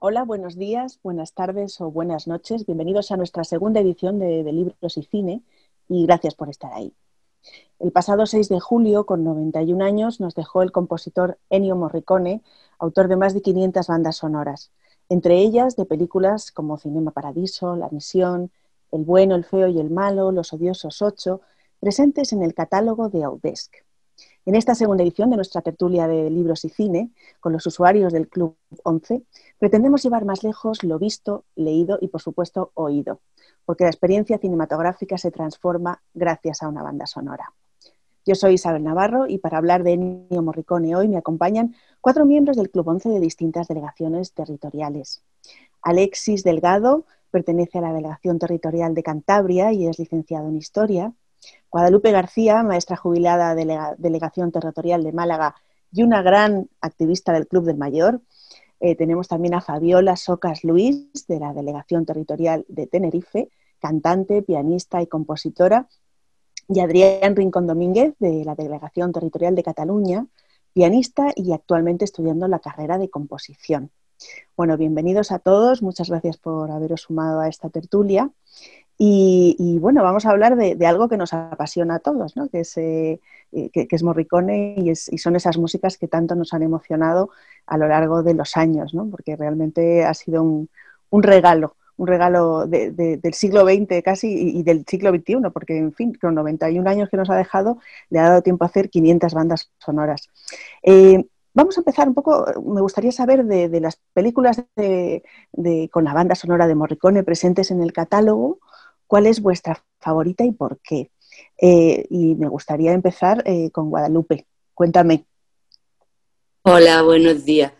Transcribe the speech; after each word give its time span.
Hola, 0.00 0.24
buenos 0.24 0.56
días, 0.56 0.98
buenas 1.02 1.34
tardes 1.34 1.80
o 1.80 1.90
buenas 1.90 2.26
noches. 2.26 2.66
Bienvenidos 2.66 3.12
a 3.12 3.16
nuestra 3.16 3.44
segunda 3.44 3.80
edición 3.80 4.18
de, 4.18 4.42
Libros 4.42 4.96
y 4.96 5.02
Cine 5.02 5.42
y 5.88 6.04
gracias 6.06 6.34
por 6.34 6.48
estar 6.48 6.72
ahí. 6.72 6.92
El 7.78 7.92
pasado 7.92 8.26
6 8.26 8.48
de 8.48 8.58
julio, 8.58 9.06
con 9.06 9.22
91 9.22 9.84
años, 9.84 10.20
nos 10.20 10.34
dejó 10.34 10.62
el 10.62 10.72
compositor 10.72 11.38
Ennio 11.50 11.76
Morricone, 11.76 12.42
autor 12.78 13.08
de 13.08 13.16
más 13.16 13.34
de 13.34 13.42
500 13.42 13.86
bandas 13.86 14.16
sonoras, 14.16 14.72
entre 15.08 15.38
ellas 15.38 15.76
de 15.76 15.84
películas 15.84 16.50
como 16.50 16.78
Cinema 16.78 17.12
Paradiso, 17.12 17.76
La 17.76 17.88
Misión, 17.90 18.50
El 18.90 19.04
Bueno, 19.04 19.36
el 19.36 19.44
Feo 19.44 19.68
y 19.68 19.78
el 19.78 19.90
Malo, 19.90 20.32
Los 20.32 20.52
Odiosos 20.52 21.02
8, 21.02 21.40
presentes 21.78 22.32
en 22.32 22.42
el 22.42 22.54
catálogo 22.54 23.08
de 23.08 23.22
Audesc. 23.24 23.87
En 24.48 24.54
esta 24.54 24.74
segunda 24.74 25.02
edición 25.02 25.28
de 25.28 25.36
nuestra 25.36 25.60
tertulia 25.60 26.08
de 26.08 26.30
libros 26.30 26.64
y 26.64 26.70
cine, 26.70 27.10
con 27.38 27.52
los 27.52 27.66
usuarios 27.66 28.14
del 28.14 28.30
Club 28.30 28.56
11, 28.82 29.22
pretendemos 29.58 30.02
llevar 30.02 30.24
más 30.24 30.42
lejos 30.42 30.84
lo 30.84 30.98
visto, 30.98 31.44
leído 31.54 31.98
y, 32.00 32.08
por 32.08 32.22
supuesto, 32.22 32.70
oído, 32.72 33.20
porque 33.66 33.84
la 33.84 33.90
experiencia 33.90 34.38
cinematográfica 34.38 35.18
se 35.18 35.30
transforma 35.30 36.00
gracias 36.14 36.62
a 36.62 36.68
una 36.68 36.82
banda 36.82 37.04
sonora. 37.06 37.52
Yo 38.24 38.34
soy 38.34 38.54
Isabel 38.54 38.84
Navarro 38.84 39.26
y 39.26 39.36
para 39.36 39.58
hablar 39.58 39.82
de 39.82 39.92
Ennio 39.92 40.40
Morricone 40.40 40.96
hoy 40.96 41.08
me 41.08 41.18
acompañan 41.18 41.74
cuatro 42.00 42.24
miembros 42.24 42.56
del 42.56 42.70
Club 42.70 42.88
11 42.88 43.10
de 43.10 43.20
distintas 43.20 43.68
delegaciones 43.68 44.32
territoriales. 44.32 45.22
Alexis 45.82 46.42
Delgado 46.42 47.04
pertenece 47.30 47.76
a 47.76 47.82
la 47.82 47.92
Delegación 47.92 48.38
Territorial 48.38 48.94
de 48.94 49.02
Cantabria 49.02 49.74
y 49.74 49.86
es 49.86 49.98
licenciado 49.98 50.48
en 50.48 50.56
Historia. 50.56 51.12
Guadalupe 51.70 52.12
García, 52.12 52.62
maestra 52.62 52.96
jubilada 52.96 53.54
de 53.54 53.66
la 53.66 53.94
Delegación 53.98 54.50
Territorial 54.52 55.04
de 55.04 55.12
Málaga 55.12 55.54
y 55.92 56.02
una 56.02 56.22
gran 56.22 56.68
activista 56.80 57.32
del 57.32 57.46
Club 57.46 57.64
del 57.64 57.76
Mayor. 57.76 58.22
Eh, 58.80 58.94
tenemos 58.94 59.28
también 59.28 59.54
a 59.54 59.60
Fabiola 59.60 60.16
Socas 60.16 60.64
Luis, 60.64 61.26
de 61.26 61.40
la 61.40 61.52
Delegación 61.52 62.06
Territorial 62.06 62.64
de 62.68 62.86
Tenerife, 62.86 63.50
cantante, 63.80 64.42
pianista 64.42 65.02
y 65.02 65.06
compositora. 65.06 65.88
Y 66.68 66.80
Adrián 66.80 67.36
Rincón 67.36 67.66
Domínguez, 67.66 68.14
de 68.18 68.44
la 68.44 68.54
Delegación 68.54 69.12
Territorial 69.12 69.54
de 69.54 69.62
Cataluña, 69.62 70.26
pianista 70.72 71.32
y 71.34 71.52
actualmente 71.52 72.04
estudiando 72.04 72.46
la 72.48 72.60
carrera 72.60 72.98
de 72.98 73.10
composición. 73.10 73.90
Bueno, 74.56 74.76
bienvenidos 74.76 75.32
a 75.32 75.38
todos, 75.38 75.82
muchas 75.82 76.10
gracias 76.10 76.36
por 76.36 76.70
haberos 76.70 77.02
sumado 77.02 77.40
a 77.40 77.48
esta 77.48 77.70
tertulia. 77.70 78.30
Y, 79.00 79.78
bueno, 79.80 80.02
vamos 80.02 80.26
a 80.26 80.30
hablar 80.30 80.56
de, 80.56 80.84
algo 80.86 81.08
que 81.08 81.16
nos 81.16 81.32
apasiona 81.32 81.96
a 81.96 81.98
todos, 82.00 82.36
¿no? 82.36 82.48
que, 82.48 82.60
es, 82.60 82.76
eh, 82.78 83.20
eh, 83.52 83.70
que, 83.70 83.86
es 83.88 84.02
Morricone 84.02 84.74
y, 84.76 84.96
son 84.96 85.36
esas 85.36 85.56
músicas 85.56 85.96
que 85.96 86.08
tanto 86.08 86.34
nos 86.34 86.52
han 86.52 86.64
emocionado 86.64 87.30
a 87.66 87.78
lo 87.78 87.86
largo 87.86 88.24
de 88.24 88.34
los 88.34 88.56
años, 88.56 88.94
¿no? 88.94 89.08
porque 89.08 89.36
realmente 89.36 90.04
ha 90.04 90.14
sido 90.14 90.42
un, 90.42 90.68
regalo, 91.22 91.76
un 91.96 92.08
regalo 92.08 92.66
del 92.66 93.34
siglo 93.34 93.64
XX 93.64 94.02
casi 94.02 94.58
y, 94.58 94.64
del 94.64 94.84
siglo 94.84 95.10
XXI, 95.10 95.48
porque 95.52 95.78
en 95.78 95.92
fin, 95.92 96.18
con 96.20 96.34
91 96.34 96.90
años 96.90 97.08
que 97.08 97.16
nos 97.16 97.30
ha 97.30 97.36
dejado, 97.36 97.78
le 98.10 98.18
ha 98.18 98.30
dado 98.30 98.42
tiempo 98.42 98.64
a 98.64 98.66
hacer 98.66 98.90
500 98.90 99.32
bandas 99.32 99.70
sonoras. 99.78 100.28
Eh, 100.82 101.24
vamos 101.54 101.78
a 101.78 101.82
empezar 101.82 102.08
un 102.08 102.14
poco, 102.14 102.46
me 102.66 102.80
gustaría 102.80 103.12
saber 103.12 103.44
de, 103.44 103.80
las 103.80 104.00
películas 104.12 104.64
con 105.92 106.04
la 106.04 106.14
banda 106.14 106.34
sonora 106.34 106.66
de 106.66 106.74
Morricone 106.74 107.22
presentes 107.22 107.70
en 107.70 107.80
el 107.80 107.92
catálogo, 107.92 108.58
¿Cuál 109.08 109.26
es 109.26 109.40
vuestra 109.40 109.82
favorita 109.98 110.44
y 110.44 110.52
por 110.52 110.78
qué? 110.80 111.10
Eh, 111.60 112.06
y 112.10 112.34
me 112.34 112.46
gustaría 112.46 112.92
empezar 112.92 113.42
eh, 113.46 113.70
con 113.70 113.88
Guadalupe. 113.88 114.46
Cuéntame. 114.74 115.24
Hola, 116.62 117.02
buenos 117.02 117.44
días. 117.44 117.72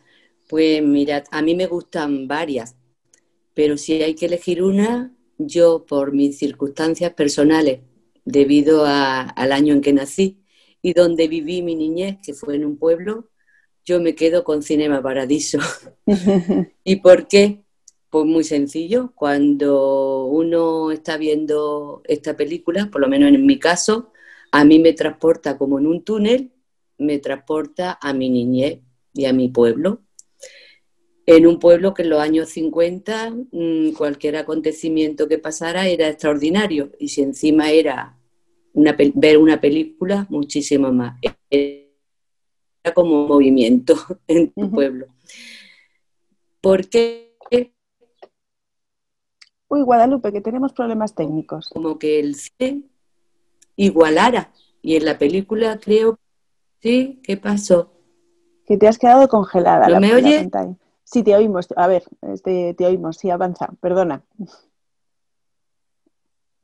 Pues 0.49 0.83
mirad, 0.83 1.25
a 1.31 1.43
mí 1.43 1.55
me 1.55 1.67
gustan 1.67 2.27
varias, 2.27 2.77
pero 3.53 3.77
si 3.77 4.03
hay 4.03 4.15
que 4.15 4.25
elegir 4.25 4.62
una, 4.62 5.15
yo 5.37 5.84
por 5.84 6.15
mis 6.15 6.39
circunstancias 6.39 7.12
personales, 7.12 7.81
debido 8.25 8.87
al 8.87 9.53
año 9.53 9.75
en 9.75 9.83
que 9.83 9.93
nací 9.93 10.43
y 10.81 10.95
donde 10.95 11.28
viví 11.28 11.60
mi 11.60 11.75
niñez, 11.75 12.16
que 12.25 12.33
fue 12.33 12.56
en 12.56 12.65
un 12.65 12.78
pueblo, 12.78 13.28
yo 13.84 14.00
me 14.00 14.15
quedo 14.15 14.45
con 14.45 14.62
Cinema 14.62 15.03
Paradiso. 15.03 15.59
¿Y 16.84 16.97
por 16.97 17.28
qué? 17.28 17.65
Pues 18.11 18.25
muy 18.25 18.43
sencillo, 18.43 19.13
cuando 19.15 20.25
uno 20.25 20.91
está 20.91 21.19
viendo 21.19 22.01
esta 22.05 22.37
película, 22.37 22.89
por 22.91 23.03
lo 23.03 23.09
menos 23.09 23.29
en 23.29 23.45
mi 23.45 23.59
caso, 23.59 24.13
a 24.51 24.65
mí 24.65 24.79
me 24.79 24.95
transporta 24.95 25.59
como 25.59 25.79
en 25.79 25.87
un 25.87 26.03
túnel, 26.03 26.51
me 26.97 27.19
transporta 27.19 27.99
a 28.01 28.15
mi 28.15 28.31
niñez 28.31 28.81
y 29.13 29.27
a 29.27 29.35
mi 29.35 29.49
pueblo. 29.51 30.01
En 31.27 31.47
un 31.47 31.59
pueblo 31.59 31.93
que 31.93 32.01
en 32.01 32.09
los 32.09 32.21
años 32.21 32.49
50 32.49 33.31
mm, 33.53 33.91
cualquier 33.93 34.37
acontecimiento 34.37 35.29
que 35.29 35.39
pasara 35.39 35.87
era 35.87 36.09
extraordinario 36.09 36.93
y 36.99 37.09
si 37.09 37.21
encima 37.21 37.71
era 37.71 38.19
ver 38.73 39.37
una 39.37 39.61
película, 39.61 40.27
muchísimo 40.31 40.91
más. 40.93 41.19
Era 41.51 42.95
como 42.95 43.23
un 43.23 43.29
movimiento 43.29 43.97
en 44.27 44.51
tu 44.51 44.71
pueblo. 44.71 45.09
¿Por 46.63 46.89
qué? 46.89 47.28
Uy, 49.69 49.83
Guadalupe, 49.83 50.33
que 50.33 50.41
tenemos 50.41 50.73
problemas 50.73 51.15
técnicos. 51.15 51.69
Como 51.69 51.99
que 51.99 52.19
el 52.21 52.34
cine 52.34 52.84
igualara. 53.77 54.51
Y 54.81 54.97
en 54.97 55.05
la 55.05 55.19
película 55.19 55.79
creo, 55.79 56.19
sí, 56.81 57.21
¿qué 57.23 57.37
pasó? 57.37 57.93
Que 58.67 58.77
te 58.77 58.89
has 58.89 58.99
quedado 58.99 59.28
congelada. 59.28 59.89
¿No 59.89 60.01
me 60.01 60.15
oye? 60.15 60.49
Sí, 61.05 61.23
te 61.23 61.34
oímos. 61.34 61.69
A 61.77 61.87
ver, 61.87 62.05
este, 62.33 62.75
te 62.75 62.87
oímos. 62.87 63.17
Sí, 63.17 63.31
avanza. 63.31 63.71
Perdona. 63.81 64.23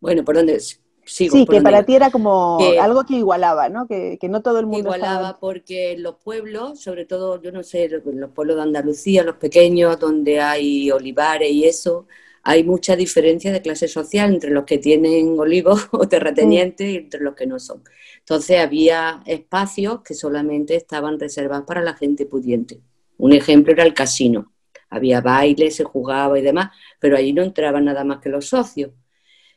Bueno, 0.00 0.25
¿por 0.25 0.37
dónde? 0.37 0.60
Sigo, 1.06 1.37
sí, 1.37 1.47
que 1.47 1.60
para 1.60 1.84
ti 1.84 1.94
era 1.94 2.10
como 2.10 2.59
algo 2.81 3.04
que 3.04 3.14
igualaba, 3.14 3.69
¿no? 3.69 3.87
Que, 3.87 4.19
no 4.28 4.43
todo 4.43 4.59
el 4.59 4.66
mundo. 4.66 4.81
Igualaba 4.81 5.38
porque 5.38 5.97
los 5.98 6.16
pueblos, 6.16 6.81
sobre 6.81 7.04
todo, 7.04 7.41
yo 7.43 7.53
no 7.53 7.62
sé, 7.62 7.88
los 7.88 8.31
pueblos 8.31 8.56
de 8.56 8.62
Andalucía, 8.62 9.22
los 9.22 9.37
pequeños, 9.37 9.98
donde 9.98 10.41
hay 10.41 10.91
olivares 10.91 11.50
y 11.50 11.64
eso, 11.64 12.06
hay 12.44 12.62
mucha 12.62 12.94
diferencia 12.94 13.50
de 13.53 13.62
clase 13.62 13.88
social 13.88 14.32
entre 14.32 14.50
los 14.50 14.65
que 14.65 14.78
tienen 14.78 15.34
olivos 15.38 15.88
o 15.93 16.06
terratenientes 16.06 16.87
y 16.88 16.97
entre 16.97 17.21
los 17.21 17.34
que 17.34 17.47
no 17.47 17.59
son. 17.59 17.82
Entonces 18.19 18.60
había 18.60 19.22
espacios 19.27 20.03
que 20.03 20.15
solamente 20.15 20.77
estaban 20.77 21.19
reservados 21.19 21.66
para 21.66 21.82
la 21.82 21.94
gente 21.94 22.27
pudiente. 22.27 22.81
Un 23.16 23.32
ejemplo 23.32 23.72
era 23.72 23.84
el 23.84 23.94
casino. 23.94 24.53
Había 24.91 25.21
baile, 25.21 25.71
se 25.71 25.84
jugaba 25.84 26.38
y 26.38 26.43
demás, 26.43 26.71
pero 27.00 27.16
allí 27.16 27.32
no 27.32 27.43
entraban 27.43 27.87
nada 27.87 28.05
más 28.05 28.21
que 28.21 28.28
los 28.28 28.47
socios. 28.47 28.93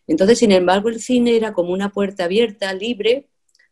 Entonces, 0.07 0.39
sin 0.39 0.53
embargo, 0.53 0.89
el 0.89 1.01
cine 1.01 1.35
era 1.35 1.53
como 1.53 1.73
una 1.73 1.89
puerta 1.89 2.23
abierta, 2.23 2.73
libre, 2.73 3.27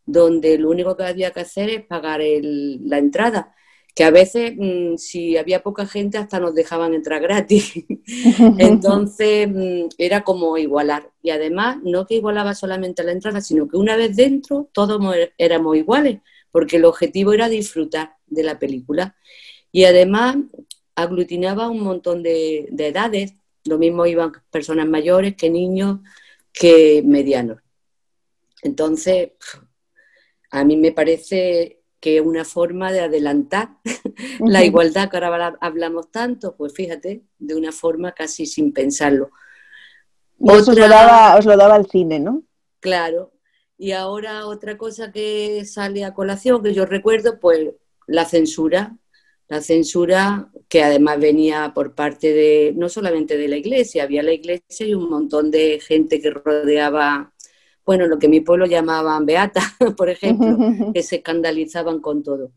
donde 0.06 0.58
lo 0.58 0.70
único 0.70 0.98
que 0.98 1.06
había 1.06 1.32
que 1.32 1.40
hacer 1.40 1.70
es 1.70 1.86
pagar 1.86 2.20
la 2.22 2.98
entrada 2.98 3.56
que 3.96 4.04
a 4.04 4.12
veces 4.12 4.54
mm, 4.58 4.98
si 4.98 5.38
había 5.38 5.64
poca 5.64 5.88
gente 5.88 6.18
hasta 6.18 6.40
nos 6.40 6.54
dejaban 6.54 6.94
entrar 6.94 7.22
gratis. 7.22 7.74
Entonces 8.60 9.48
mm, 9.50 9.88
era 9.98 10.24
como 10.24 10.58
igualar. 10.58 11.12
Y 11.24 11.30
además 11.30 11.78
no 11.82 12.06
que 12.06 12.16
igualaba 12.16 12.54
solamente 12.54 13.04
la 13.04 13.14
entrada, 13.14 13.40
sino 13.40 13.70
que 13.70 13.78
una 13.78 13.96
vez 13.96 14.16
dentro 14.16 14.70
todos 14.74 15.02
éramos 15.38 15.78
iguales, 15.78 16.20
porque 16.52 16.76
el 16.76 16.86
objetivo 16.86 17.32
era 17.32 17.48
disfrutar 17.48 18.18
de 18.28 18.44
la 18.44 18.60
película. 18.60 19.16
Y 19.72 19.86
además 19.86 20.38
aglutinaba 20.96 21.70
un 21.70 21.80
montón 21.82 22.22
de, 22.22 22.68
de 22.72 22.88
edades. 22.88 23.36
Lo 23.64 23.78
mismo 23.78 24.06
iban 24.06 24.34
personas 24.52 24.88
mayores 24.88 25.36
que 25.36 25.50
niños 25.50 26.00
que 26.52 27.02
medianos. 27.06 27.62
Entonces, 28.62 29.32
a 30.52 30.66
mí 30.66 30.76
me 30.76 30.92
parece 30.92 31.80
que 32.06 32.22
una 32.22 32.46
forma 32.46 32.92
de 32.92 33.00
adelantar 33.00 33.78
la 34.46 34.64
igualdad 34.64 35.10
que 35.10 35.18
ahora 35.18 35.58
hablamos 35.60 36.12
tanto, 36.12 36.56
pues 36.56 36.72
fíjate, 36.72 37.24
de 37.40 37.56
una 37.56 37.72
forma 37.72 38.12
casi 38.12 38.46
sin 38.46 38.74
pensarlo. 38.74 39.32
os, 40.38 40.68
lo 40.68 40.88
daba, 40.88 41.36
os 41.36 41.46
lo 41.46 41.58
daba 41.58 41.78
el 41.78 41.88
cine, 41.88 42.20
¿no? 42.20 42.44
Claro. 42.80 43.32
Y 43.76 43.94
ahora 43.94 44.46
otra 44.46 44.78
cosa 44.78 45.12
que 45.12 45.66
sale 45.66 46.06
a 46.06 46.14
colación, 46.14 46.62
que 46.62 46.76
yo 46.76 46.86
recuerdo, 46.86 47.40
pues 47.40 47.72
la 48.06 48.26
censura. 48.26 48.96
La 49.48 49.62
censura 49.62 50.52
que 50.70 50.84
además 50.84 51.20
venía 51.20 51.72
por 51.74 51.96
parte 51.96 52.34
de, 52.34 52.74
no 52.76 52.88
solamente 52.88 53.36
de 53.36 53.48
la 53.48 53.58
iglesia, 53.58 54.04
había 54.04 54.22
la 54.22 54.34
iglesia 54.34 54.86
y 54.86 54.94
un 54.94 55.10
montón 55.10 55.50
de 55.50 55.80
gente 55.80 56.22
que 56.22 56.30
rodeaba 56.30 57.34
bueno, 57.86 58.08
lo 58.08 58.18
que 58.18 58.28
mi 58.28 58.42
pueblo 58.42 58.66
llamaban 58.66 59.26
beata, 59.26 59.62
por 59.98 60.10
ejemplo, 60.10 60.58
que 60.94 61.04
se 61.04 61.18
escandalizaban 61.18 62.02
con 62.02 62.24
todo. 62.24 62.52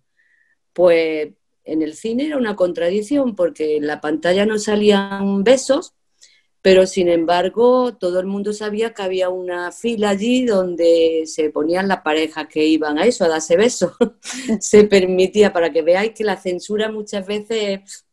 Pues 0.72 1.30
en 1.64 1.82
el 1.82 1.94
cine 1.94 2.26
era 2.26 2.38
una 2.38 2.56
contradicción 2.56 3.36
porque 3.36 3.76
en 3.76 3.86
la 3.86 4.00
pantalla 4.00 4.46
no 4.46 4.58
salían 4.58 5.44
besos, 5.44 5.94
pero 6.62 6.86
sin 6.86 7.08
embargo 7.08 7.94
todo 7.96 8.20
el 8.20 8.26
mundo 8.26 8.52
sabía 8.52 8.94
que 8.94 9.02
había 9.02 9.28
una 9.28 9.70
fila 9.70 10.10
allí 10.10 10.46
donde 10.46 11.24
se 11.26 11.50
ponían 11.50 11.88
las 11.88 12.00
parejas 12.00 12.48
que 12.48 12.64
iban 12.64 12.98
a 12.98 13.04
eso, 13.04 13.24
a 13.24 13.28
darse 13.28 13.56
besos. 13.56 13.92
se 14.60 14.84
permitía, 14.84 15.52
para 15.52 15.70
que 15.70 15.82
veáis 15.82 16.12
que 16.12 16.24
la 16.24 16.36
censura 16.36 16.90
muchas 16.90 17.26
veces 17.26 18.06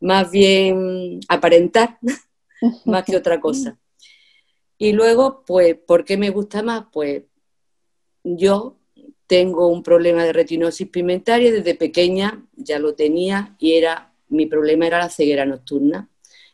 más 0.00 0.30
bien 0.30 1.20
aparentar 1.28 1.98
más 2.84 3.04
que 3.04 3.16
otra 3.16 3.40
cosa. 3.40 3.78
Y 4.82 4.94
luego, 4.94 5.44
pues, 5.46 5.76
¿por 5.76 6.06
qué 6.06 6.16
me 6.16 6.30
gusta 6.30 6.62
más? 6.62 6.86
Pues 6.90 7.24
yo 8.24 8.78
tengo 9.26 9.66
un 9.66 9.82
problema 9.82 10.24
de 10.24 10.32
retinosis 10.32 10.88
pigmentaria, 10.88 11.52
desde 11.52 11.74
pequeña 11.74 12.46
ya 12.56 12.78
lo 12.78 12.94
tenía 12.94 13.54
y 13.58 13.74
era, 13.74 14.14
mi 14.28 14.46
problema 14.46 14.86
era 14.86 14.98
la 14.98 15.10
ceguera 15.10 15.44
nocturna. 15.44 16.08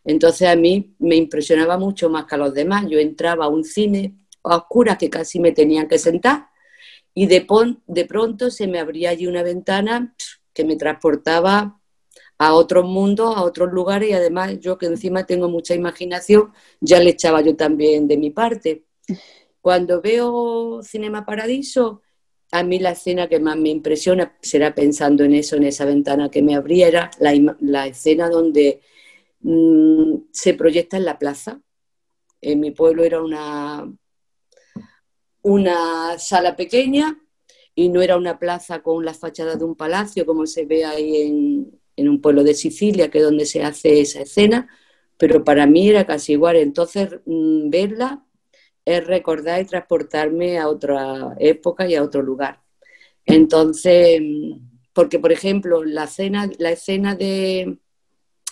Entonces 0.04 0.48
a 0.48 0.56
mí 0.56 0.96
me 0.98 1.14
impresionaba 1.14 1.78
mucho 1.78 2.10
más 2.10 2.24
que 2.24 2.34
a 2.34 2.38
los 2.38 2.52
demás. 2.52 2.86
Yo 2.88 2.98
entraba 2.98 3.44
a 3.44 3.48
un 3.48 3.62
cine 3.62 4.16
a 4.42 4.56
oscuras 4.56 4.98
que 4.98 5.08
casi 5.08 5.38
me 5.38 5.52
tenían 5.52 5.86
que 5.86 5.98
sentar 6.00 6.48
y 7.14 7.26
de, 7.28 7.46
de 7.86 8.04
pronto 8.06 8.50
se 8.50 8.66
me 8.66 8.80
abría 8.80 9.10
allí 9.10 9.28
una 9.28 9.44
ventana 9.44 10.16
que 10.52 10.64
me 10.64 10.74
transportaba 10.74 11.75
a 12.38 12.54
otros 12.54 12.84
mundos, 12.84 13.34
a 13.36 13.42
otros 13.42 13.72
lugares 13.72 14.10
y 14.10 14.12
además 14.12 14.58
yo 14.60 14.78
que 14.78 14.86
encima 14.86 15.24
tengo 15.24 15.48
mucha 15.48 15.74
imaginación, 15.74 16.52
ya 16.80 17.00
le 17.00 17.10
echaba 17.10 17.40
yo 17.40 17.56
también 17.56 18.08
de 18.08 18.18
mi 18.18 18.30
parte. 18.30 18.84
Cuando 19.60 20.00
veo 20.00 20.82
Cinema 20.82 21.24
Paradiso, 21.24 22.02
a 22.52 22.62
mí 22.62 22.78
la 22.78 22.92
escena 22.92 23.28
que 23.28 23.40
más 23.40 23.56
me 23.56 23.70
impresiona, 23.70 24.36
será 24.40 24.74
pensando 24.74 25.24
en 25.24 25.34
eso, 25.34 25.56
en 25.56 25.64
esa 25.64 25.84
ventana 25.84 26.30
que 26.30 26.42
me 26.42 26.54
abriera, 26.54 27.10
la, 27.18 27.86
escena 27.86 28.28
donde 28.28 28.80
mm, 29.40 30.16
se 30.32 30.54
proyecta 30.54 30.96
en 30.96 31.04
la 31.04 31.18
plaza. 31.18 31.60
En 32.40 32.60
mi 32.60 32.70
pueblo 32.70 33.02
era 33.02 33.22
una, 33.22 33.90
una 35.42 36.18
sala 36.18 36.54
pequeña 36.54 37.18
y 37.74 37.88
no 37.88 38.02
era 38.02 38.16
una 38.16 38.38
plaza 38.38 38.82
con 38.82 39.04
la 39.04 39.14
fachada 39.14 39.56
de 39.56 39.64
un 39.64 39.74
palacio 39.74 40.24
como 40.26 40.46
se 40.46 40.64
ve 40.64 40.84
ahí 40.84 41.22
en, 41.22 41.80
en 41.96 42.08
un 42.08 42.20
pueblo 42.20 42.44
de 42.44 42.54
Sicilia, 42.54 43.10
que 43.10 43.18
es 43.18 43.24
donde 43.24 43.46
se 43.46 43.62
hace 43.62 44.00
esa 44.00 44.22
escena, 44.22 44.68
pero 45.18 45.44
para 45.44 45.66
mí 45.66 45.88
era 45.88 46.06
casi 46.06 46.32
igual. 46.32 46.56
Entonces, 46.56 47.20
mm, 47.24 47.70
verla 47.70 48.24
es 48.84 49.06
recordar 49.06 49.60
y 49.62 49.66
transportarme 49.66 50.58
a 50.58 50.68
otra 50.68 51.34
época 51.38 51.88
y 51.88 51.94
a 51.94 52.02
otro 52.02 52.22
lugar. 52.22 52.62
Entonces, 53.24 54.20
mm, 54.22 54.58
porque 54.92 55.18
por 55.18 55.32
ejemplo, 55.32 55.84
la, 55.84 56.04
escena, 56.04 56.50
la 56.58 56.70
escena 56.72 57.14
de, 57.16 57.78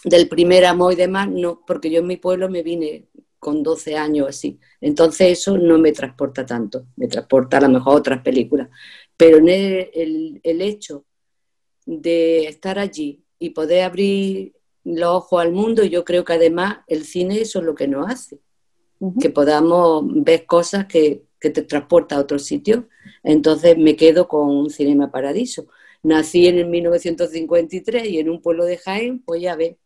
del 0.05 0.29
primer 0.29 0.65
amor 0.67 0.93
y 0.95 0.97
demás, 0.97 1.29
no, 1.31 1.63
porque 1.67 1.91
yo 1.91 2.01
en 2.01 2.07
mi 2.07 2.17
pueblo 2.17 2.49
me 2.51 2.63
vine 2.63 3.09
con 3.39 3.63
12 3.63 3.97
años 3.97 4.29
así. 4.29 4.59
Entonces 4.81 5.39
eso 5.41 5.59
no 5.59 5.79
me 5.79 5.93
transporta 5.93 6.47
tanto, 6.47 6.87
me 6.97 7.09
transporta 7.09 7.59
a 7.59 7.63
lo 7.63 7.69
mejor 7.69 7.95
a 7.95 7.97
otras 7.97 8.23
películas. 8.23 8.69
Pero 9.17 9.39
el, 9.39 10.41
el 10.43 10.63
hecho 10.63 11.05
de 11.87 12.47
estar 12.47 12.79
allí 12.79 13.24
y 13.39 13.51
poder 13.51 13.85
abrir 13.85 14.55
los 14.85 15.11
ojos 15.11 15.43
al 15.43 15.53
mundo. 15.53 15.85
Y 15.85 15.91
yo 15.91 16.05
creo 16.05 16.25
que 16.25 16.35
además 16.35 16.79
el 16.87 17.05
cine 17.05 17.41
eso 17.41 17.61
es 17.61 17.65
lo 17.65 17.75
que 17.75 17.89
nos 17.89 18.11
hace, 18.11 18.39
que 19.21 19.31
podamos 19.31 20.05
ver 20.07 20.47
cosas 20.47 20.87
que, 20.87 21.23
que 21.41 21.51
te 21.51 21.63
transporta 21.63 22.17
a 22.17 22.21
otro 22.21 22.39
sitio. 22.39 22.89
Entonces 23.23 23.77
me 23.77 23.97
quedo 23.97 24.29
con 24.29 24.49
un 24.49 24.71
Cinema 24.71 25.11
Paradiso. 25.11 25.67
Nací 26.03 26.47
en 26.47 26.59
el 26.59 26.67
1953 26.67 28.07
y 28.07 28.19
en 28.19 28.31
un 28.31 28.43
pueblo 28.43 28.65
de 28.65 28.77
Jaén, 28.77 29.23
pues 29.25 29.41
ya 29.41 29.57
ve, 29.57 29.79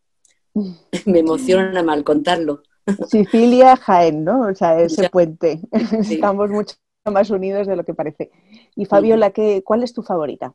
me 1.05 1.19
emociona 1.19 1.83
mal 1.83 2.03
contarlo. 2.03 2.63
Sicilia, 3.07 3.75
Jaén, 3.77 4.23
¿no? 4.23 4.47
O 4.47 4.55
sea, 4.55 4.79
ese 4.81 5.09
puente. 5.09 5.61
Estamos 5.71 6.49
mucho 6.49 6.75
más 7.11 7.29
unidos 7.29 7.67
de 7.67 7.75
lo 7.75 7.83
que 7.83 7.93
parece. 7.93 8.31
Y 8.75 8.85
Fabiola, 8.85 9.31
¿qué, 9.31 9.63
¿cuál 9.63 9.83
es 9.83 9.93
tu 9.93 10.03
favorita? 10.03 10.53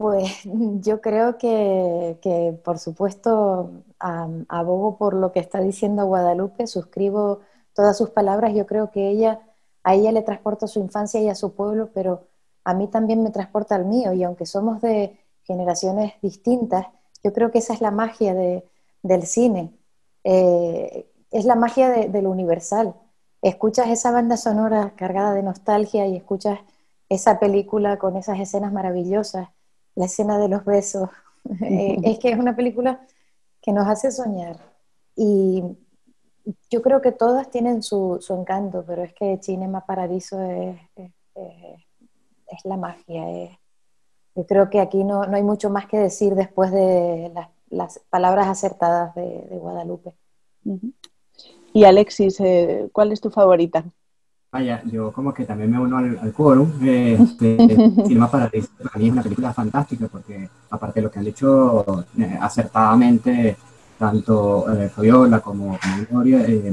Pues 0.00 0.40
yo 0.80 1.02
creo 1.02 1.36
que, 1.36 2.58
por 2.64 2.78
supuesto, 2.78 3.70
abogo 3.98 4.96
por 4.96 5.12
lo 5.12 5.30
que 5.30 5.40
está 5.40 5.60
diciendo 5.60 6.06
Guadalupe, 6.06 6.66
suscribo 6.66 7.40
todas 7.74 7.98
sus 7.98 8.08
palabras. 8.08 8.54
Yo 8.54 8.64
creo 8.66 8.90
que 8.90 9.10
ella, 9.10 9.40
a 9.84 9.94
ella 9.94 10.10
le 10.12 10.22
transporta 10.22 10.66
su 10.68 10.80
infancia 10.80 11.20
y 11.20 11.28
a 11.28 11.34
su 11.34 11.52
pueblo, 11.54 11.90
pero 11.92 12.28
a 12.64 12.72
mí 12.72 12.88
también 12.88 13.22
me 13.22 13.30
transporta 13.30 13.74
al 13.74 13.84
mío. 13.84 14.14
Y 14.14 14.24
aunque 14.24 14.46
somos 14.46 14.80
de 14.80 15.18
generaciones 15.42 16.14
distintas, 16.22 16.86
yo 17.22 17.34
creo 17.34 17.50
que 17.50 17.58
esa 17.58 17.74
es 17.74 17.82
la 17.82 17.90
magia 17.90 18.34
del 18.34 19.26
cine. 19.26 19.70
Eh, 20.24 21.10
es 21.30 21.44
la 21.44 21.56
magia 21.56 21.90
de, 21.90 22.22
lo 22.22 22.30
universal. 22.30 22.94
Escuchas 23.42 23.88
esa 23.88 24.10
banda 24.12 24.38
sonora 24.38 24.94
cargada 24.96 25.34
de 25.34 25.42
nostalgia 25.42 26.06
y 26.06 26.16
escuchas 26.16 26.60
esa 27.10 27.38
película 27.38 27.98
con 27.98 28.16
esas 28.16 28.40
escenas 28.40 28.72
maravillosas 28.72 29.50
la 29.94 30.06
escena 30.06 30.38
de 30.38 30.48
los 30.48 30.64
besos. 30.64 31.08
Eh, 31.62 31.96
es 32.04 32.18
que 32.18 32.30
es 32.30 32.38
una 32.38 32.54
película 32.54 33.00
que 33.62 33.72
nos 33.72 33.88
hace 33.88 34.12
soñar. 34.12 34.58
Y 35.16 35.64
yo 36.70 36.82
creo 36.82 37.00
que 37.00 37.12
todas 37.12 37.50
tienen 37.50 37.82
su, 37.82 38.22
encanto, 38.28 38.84
pero 38.86 39.02
es 39.02 39.14
que 39.14 39.38
Cinema 39.42 39.86
Paradiso 39.86 40.38
es, 40.42 40.78
es, 40.96 42.64
la 42.64 42.76
magia. 42.76 43.58
yo 44.34 44.46
creo 44.46 44.68
que 44.68 44.80
aquí 44.80 45.02
no, 45.02 45.22
hay 45.22 45.42
mucho 45.42 45.70
más 45.70 45.86
que 45.86 45.98
decir 45.98 46.34
después 46.34 46.70
de 46.72 47.32
las, 47.70 48.00
palabras 48.10 48.48
acertadas 48.48 49.14
de, 49.14 49.58
Guadalupe. 49.58 50.12
Y 51.72 51.84
Alexis, 51.84 52.38
eh, 52.40 52.90
¿cuál 52.92 53.12
es 53.12 53.20
tu 53.22 53.30
favorita? 53.30 53.84
Vaya, 54.52 54.82
yo 54.84 55.12
como 55.12 55.32
que 55.32 55.44
también 55.44 55.70
me 55.70 55.78
uno 55.78 55.98
al, 55.98 56.18
al 56.18 56.32
quórum. 56.32 56.72
Este, 56.82 57.56
Cinema 58.04 58.28
Paradiso 58.28 58.70
para 58.82 58.98
mí 58.98 59.06
es 59.06 59.12
una 59.12 59.22
película 59.22 59.52
fantástica 59.54 60.08
porque 60.08 60.48
aparte 60.70 60.98
de 60.98 61.04
lo 61.04 61.10
que 61.10 61.20
han 61.20 61.24
dicho 61.24 62.04
eh, 62.18 62.36
acertadamente 62.40 63.56
tanto 63.96 64.66
eh, 64.72 64.88
Fabiola 64.88 65.38
como, 65.40 65.78
Gloria, 66.10 66.40
eh, 66.48 66.72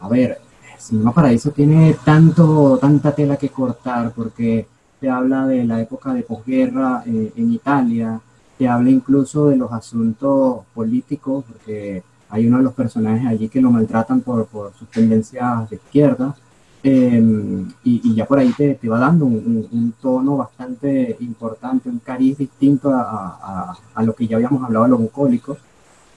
a 0.00 0.08
ver, 0.08 0.40
Cinema 0.78 1.14
Paradiso 1.14 1.52
tiene 1.52 1.96
tanto, 2.04 2.76
tanta 2.78 3.14
tela 3.14 3.38
que 3.38 3.48
cortar 3.48 4.12
porque 4.14 4.66
te 5.00 5.08
habla 5.08 5.46
de 5.46 5.64
la 5.64 5.80
época 5.80 6.12
de 6.12 6.22
posguerra 6.22 7.02
en 7.06 7.52
Italia, 7.52 8.20
te 8.58 8.68
habla 8.68 8.90
incluso 8.90 9.48
de 9.48 9.56
los 9.56 9.72
asuntos 9.72 10.66
políticos 10.74 11.44
porque 11.48 12.02
hay 12.28 12.46
uno 12.46 12.58
de 12.58 12.64
los 12.64 12.74
personajes 12.74 13.26
allí 13.26 13.48
que 13.48 13.62
lo 13.62 13.70
maltratan 13.70 14.20
por, 14.20 14.44
por 14.46 14.74
sus 14.74 14.90
tendencias 14.90 15.70
de 15.70 15.76
izquierda 15.76 16.36
Em, 16.82 17.68
y, 17.84 18.14
ya 18.14 18.24
por 18.24 18.38
ahí 18.38 18.52
te, 18.52 18.74
te 18.74 18.88
va 18.88 18.98
dando 18.98 19.26
un, 19.26 19.94
tono 20.00 20.38
bastante 20.38 21.16
importante, 21.20 21.90
un 21.90 21.98
cariz 21.98 22.38
distinto 22.38 22.90
a, 22.90 23.76
a, 23.94 24.02
lo 24.02 24.14
que 24.14 24.26
ya 24.26 24.36
habíamos 24.36 24.64
hablado 24.64 24.84
de 24.86 24.90
los 24.90 25.00
bucólicos. 25.00 25.58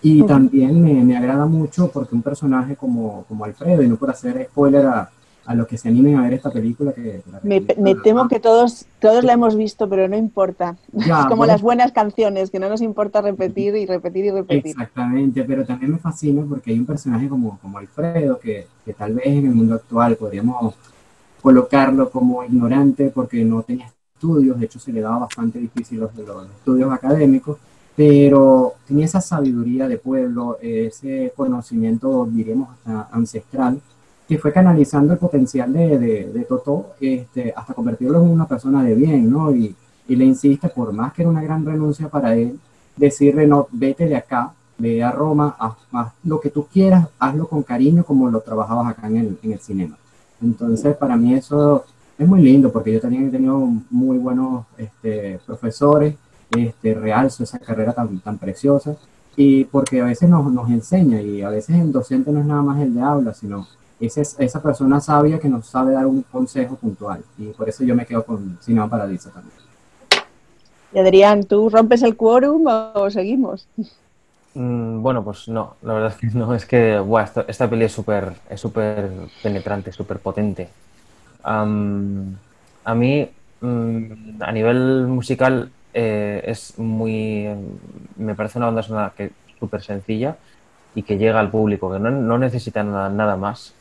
Y 0.02 0.22
también 0.24 0.82
me, 0.82 1.04
me, 1.04 1.18
agrada 1.18 1.46
mucho 1.46 1.90
porque 1.90 2.16
un 2.16 2.22
personaje 2.22 2.76
como, 2.76 3.26
como 3.28 3.46
Alfredo, 3.46 3.84
y 3.84 3.88
no 3.88 3.96
por 3.96 4.10
hacer 4.10 4.48
spoiler 4.50 4.86
a, 4.86 5.10
a 5.46 5.56
los 5.56 5.68
que 5.68 5.78
se 5.78 5.90
animen 5.90 6.16
a 6.16 6.24
ver 6.24 6.34
esta 6.34 6.52
película. 6.52 6.94
Que, 6.94 7.22
me, 7.44 7.96
temo 7.96 8.28
que 8.28 8.40
todos, 8.40 8.86
todos 9.00 9.24
la 9.24 9.34
hemos 9.34 9.56
visto, 9.56 9.90
pero 9.90 10.08
no 10.08 10.16
importa. 10.16 10.78
es 10.98 11.26
como 11.28 11.46
las 11.46 11.62
buenas 11.62 11.92
canciones, 11.92 12.50
que 12.50 12.60
no 12.60 12.70
nos 12.70 12.82
importa 12.82 13.22
repetir 13.22 13.76
y 13.76 13.86
repetir 13.86 14.26
y 14.26 14.32
repetir. 14.32 14.72
Exactamente, 14.72 15.44
pero 15.44 15.66
también 15.66 15.92
me 15.92 15.98
fascina 15.98 16.44
porque 16.48 16.72
hay 16.72 16.80
un 16.80 16.86
personaje 16.86 17.28
como, 17.28 17.60
como 17.60 17.78
Alfredo, 17.78 18.40
que, 18.40 18.68
que 18.86 18.94
tal 18.94 19.14
vez 19.14 19.28
en 19.28 19.48
el 19.48 19.56
mundo 19.56 19.76
actual 19.76 20.16
podríamos 20.16 20.76
colocarlo 21.42 22.10
como 22.10 22.44
ignorante 22.44 23.12
porque 23.14 23.44
no 23.44 23.64
tenía 23.64 23.92
estudios, 24.16 24.58
de 24.58 24.66
hecho 24.66 24.80
se 24.80 24.94
le 24.94 25.02
daba 25.02 25.20
bastante 25.20 25.60
difícil 25.60 26.00
los, 26.00 26.16
los 26.16 26.50
estudios 26.50 26.92
académicos, 26.92 27.58
pero 27.96 28.76
tenía 28.88 29.06
esa 29.06 29.20
sabiduría 29.20 29.88
de 29.90 29.98
pueblo, 29.98 30.58
ese 30.62 31.34
conocimiento, 31.36 32.26
diríamos, 32.32 32.70
ancestral, 33.12 33.82
que 34.28 34.38
fue 34.38 34.54
canalizando 34.54 35.14
el 35.14 35.20
potencial 35.20 35.72
de, 35.74 35.98
de, 35.98 36.46
Totó 36.46 36.94
este, 37.00 37.54
hasta 37.56 37.74
convertirlo 37.74 38.22
en 38.22 38.30
una 38.30 38.48
persona 38.48 38.84
de 38.84 38.96
bien, 38.96 39.30
¿no? 39.30 39.54
Y, 39.54 39.76
y, 40.08 40.16
le 40.16 40.26
insiste, 40.26 40.70
por 40.70 40.94
más 40.94 41.14
que 41.14 41.24
era 41.24 41.32
una 41.32 41.42
gran 41.42 41.66
renuncia 41.66 42.10
para 42.10 42.36
él, 42.36 42.60
decirle, 42.96 43.48
no, 43.48 43.68
vete 43.72 44.06
de 44.06 44.16
acá, 44.16 44.54
ve 44.78 45.04
a 45.04 45.12
Roma, 45.12 45.56
haz, 45.60 46.14
lo 46.24 46.40
que 46.40 46.50
tú 46.50 46.68
quieras, 46.72 47.08
hazlo 47.20 47.48
con 47.48 47.64
cariño 47.64 48.04
como 48.04 48.30
lo 48.30 48.42
trabajabas 48.42 48.88
acá 48.88 49.08
en 49.08 49.18
el, 49.18 49.38
en 49.44 49.52
el 49.54 49.60
cinema. 49.60 49.98
Entonces, 50.42 50.96
para 50.96 51.16
mí 51.16 51.34
eso 51.34 51.86
es 52.18 52.28
muy 52.28 52.42
lindo 52.42 52.72
porque 52.72 52.94
yo 52.94 53.02
también 53.02 53.28
he 53.28 53.32
tenido 53.32 53.58
muy 53.90 54.18
buenos 54.18 54.66
este, 54.78 55.40
profesores, 55.46 56.16
este, 56.52 56.94
realzo 56.94 57.44
esa 57.44 57.60
carrera 57.60 57.94
tan, 57.94 58.20
tan 58.20 58.38
preciosa 58.38 58.96
y 59.36 59.64
porque 59.66 60.02
a 60.02 60.06
veces 60.06 60.30
nos, 60.30 60.52
nos 60.52 60.70
enseña 60.70 61.22
y 61.22 61.42
a 61.42 61.50
veces 61.50 61.78
el 61.78 61.92
docente 61.92 62.32
no 62.32 62.40
es 62.40 62.46
nada 62.46 62.62
más 62.62 62.80
el 62.82 62.94
de 62.94 63.02
habla, 63.02 63.34
sino 63.34 63.68
esa, 64.06 64.22
esa 64.44 64.62
persona 64.62 65.00
sabia 65.00 65.40
que 65.40 65.50
nos 65.50 65.68
sabe 65.68 65.94
dar 65.94 66.06
un 66.06 66.24
consejo 66.24 66.76
puntual. 66.76 67.24
Y 67.38 67.48
por 67.48 67.70
eso 67.70 67.84
yo 67.84 67.96
me 67.96 68.06
quedo 68.06 68.24
con 68.24 68.58
Cinema 68.62 68.90
Paradiso 68.90 69.30
también. 69.30 69.64
Y 70.94 71.00
Adrián, 71.00 71.44
¿tú 71.44 71.70
rompes 71.70 72.04
el 72.04 72.16
quórum 72.16 72.66
o 72.68 73.10
seguimos? 73.10 73.68
Mm, 74.54 75.02
bueno, 75.02 75.24
pues 75.24 75.48
no, 75.48 75.76
la 75.82 75.94
verdad 75.94 76.12
es 76.12 76.18
que 76.18 76.38
no, 76.38 76.54
es 76.54 76.66
que 76.66 77.00
buah, 77.00 77.28
esta, 77.48 77.70
peli 77.70 77.86
es 77.86 77.92
súper 77.92 78.34
es 78.50 78.62
súper 78.62 79.10
penetrante, 79.42 79.92
súper 79.92 80.20
potente. 80.20 80.70
a 81.44 81.66
mí, 82.96 83.30
mm, 83.62 84.42
a 84.42 84.52
nivel 84.52 85.08
musical, 85.08 85.72
eh, 85.94 86.44
es 86.46 86.78
muy, 86.78 87.48
me 88.18 88.36
parece 88.36 88.60
una 88.60 88.68
banda 88.68 88.84
sonora 88.84 89.14
que 89.16 89.32
súper 89.60 89.82
sencilla 89.82 90.36
y 90.96 91.04
que 91.04 91.18
llega 91.18 91.40
al 91.40 91.50
público, 91.50 91.92
que 91.92 92.00
no, 92.00 92.12
no 92.12 92.38
necesita 92.38 92.84
nada, 92.84 93.10
nada 93.10 93.36
más 93.36 93.74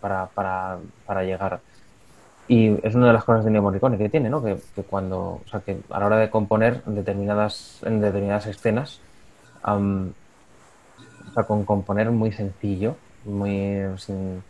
para, 0.00 0.26
para, 0.26 0.78
para, 1.06 1.22
llegar. 1.22 1.60
Y 2.48 2.76
es 2.86 2.94
una 2.94 3.06
de 3.06 3.12
las 3.12 3.24
cosas 3.24 3.44
de 3.44 3.50
Neo 3.50 3.62
Morricone 3.62 3.96
que 3.96 4.08
tiene, 4.08 4.28
¿no? 4.28 4.42
Que, 4.42 4.58
cuando, 4.88 5.40
o 5.44 5.48
sea, 5.50 5.60
que 5.60 5.78
a 5.90 6.00
la 6.00 6.06
hora 6.06 6.16
de 6.16 6.30
componer 6.30 6.82
determinadas, 6.84 7.80
en 7.84 8.00
determinadas 8.00 8.46
escenas, 8.46 9.00
o 9.62 11.32
sea, 11.32 11.44
con 11.44 11.64
componer 11.64 12.10
muy 12.10 12.32
sencillo, 12.32 12.96
muy 13.24 13.82
sin, 13.98 14.42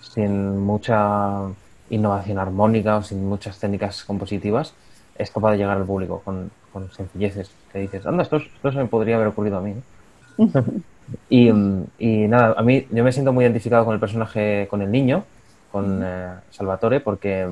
sin 0.00 0.58
mucha 0.58 1.42
innovación 1.90 2.38
armónica 2.38 2.96
o 2.96 3.02
sin 3.02 3.26
muchas 3.28 3.58
técnicas 3.58 4.04
compositivas, 4.04 4.72
es 5.16 5.30
capaz 5.30 5.52
de 5.52 5.58
llegar 5.58 5.76
al 5.76 5.84
público 5.84 6.22
con, 6.24 6.50
con 6.72 6.90
sencilleces 6.92 7.50
que 7.72 7.80
dices, 7.80 8.06
anda, 8.06 8.22
esto, 8.22 8.36
esto 8.36 8.72
se 8.72 8.78
me 8.78 8.86
podría 8.86 9.16
haber 9.16 9.28
ocurrido 9.28 9.58
a 9.58 9.60
mí. 9.60 9.74
y, 11.28 11.50
y, 11.98 12.28
nada, 12.28 12.54
a 12.56 12.62
mí 12.62 12.86
yo 12.90 13.04
me 13.04 13.12
siento 13.12 13.32
muy 13.32 13.44
identificado 13.44 13.84
con 13.84 13.94
el 13.94 14.00
personaje, 14.00 14.66
con 14.70 14.82
el 14.82 14.90
niño, 14.90 15.24
con 15.70 16.00
eh, 16.02 16.34
Salvatore, 16.50 17.00
porque 17.00 17.48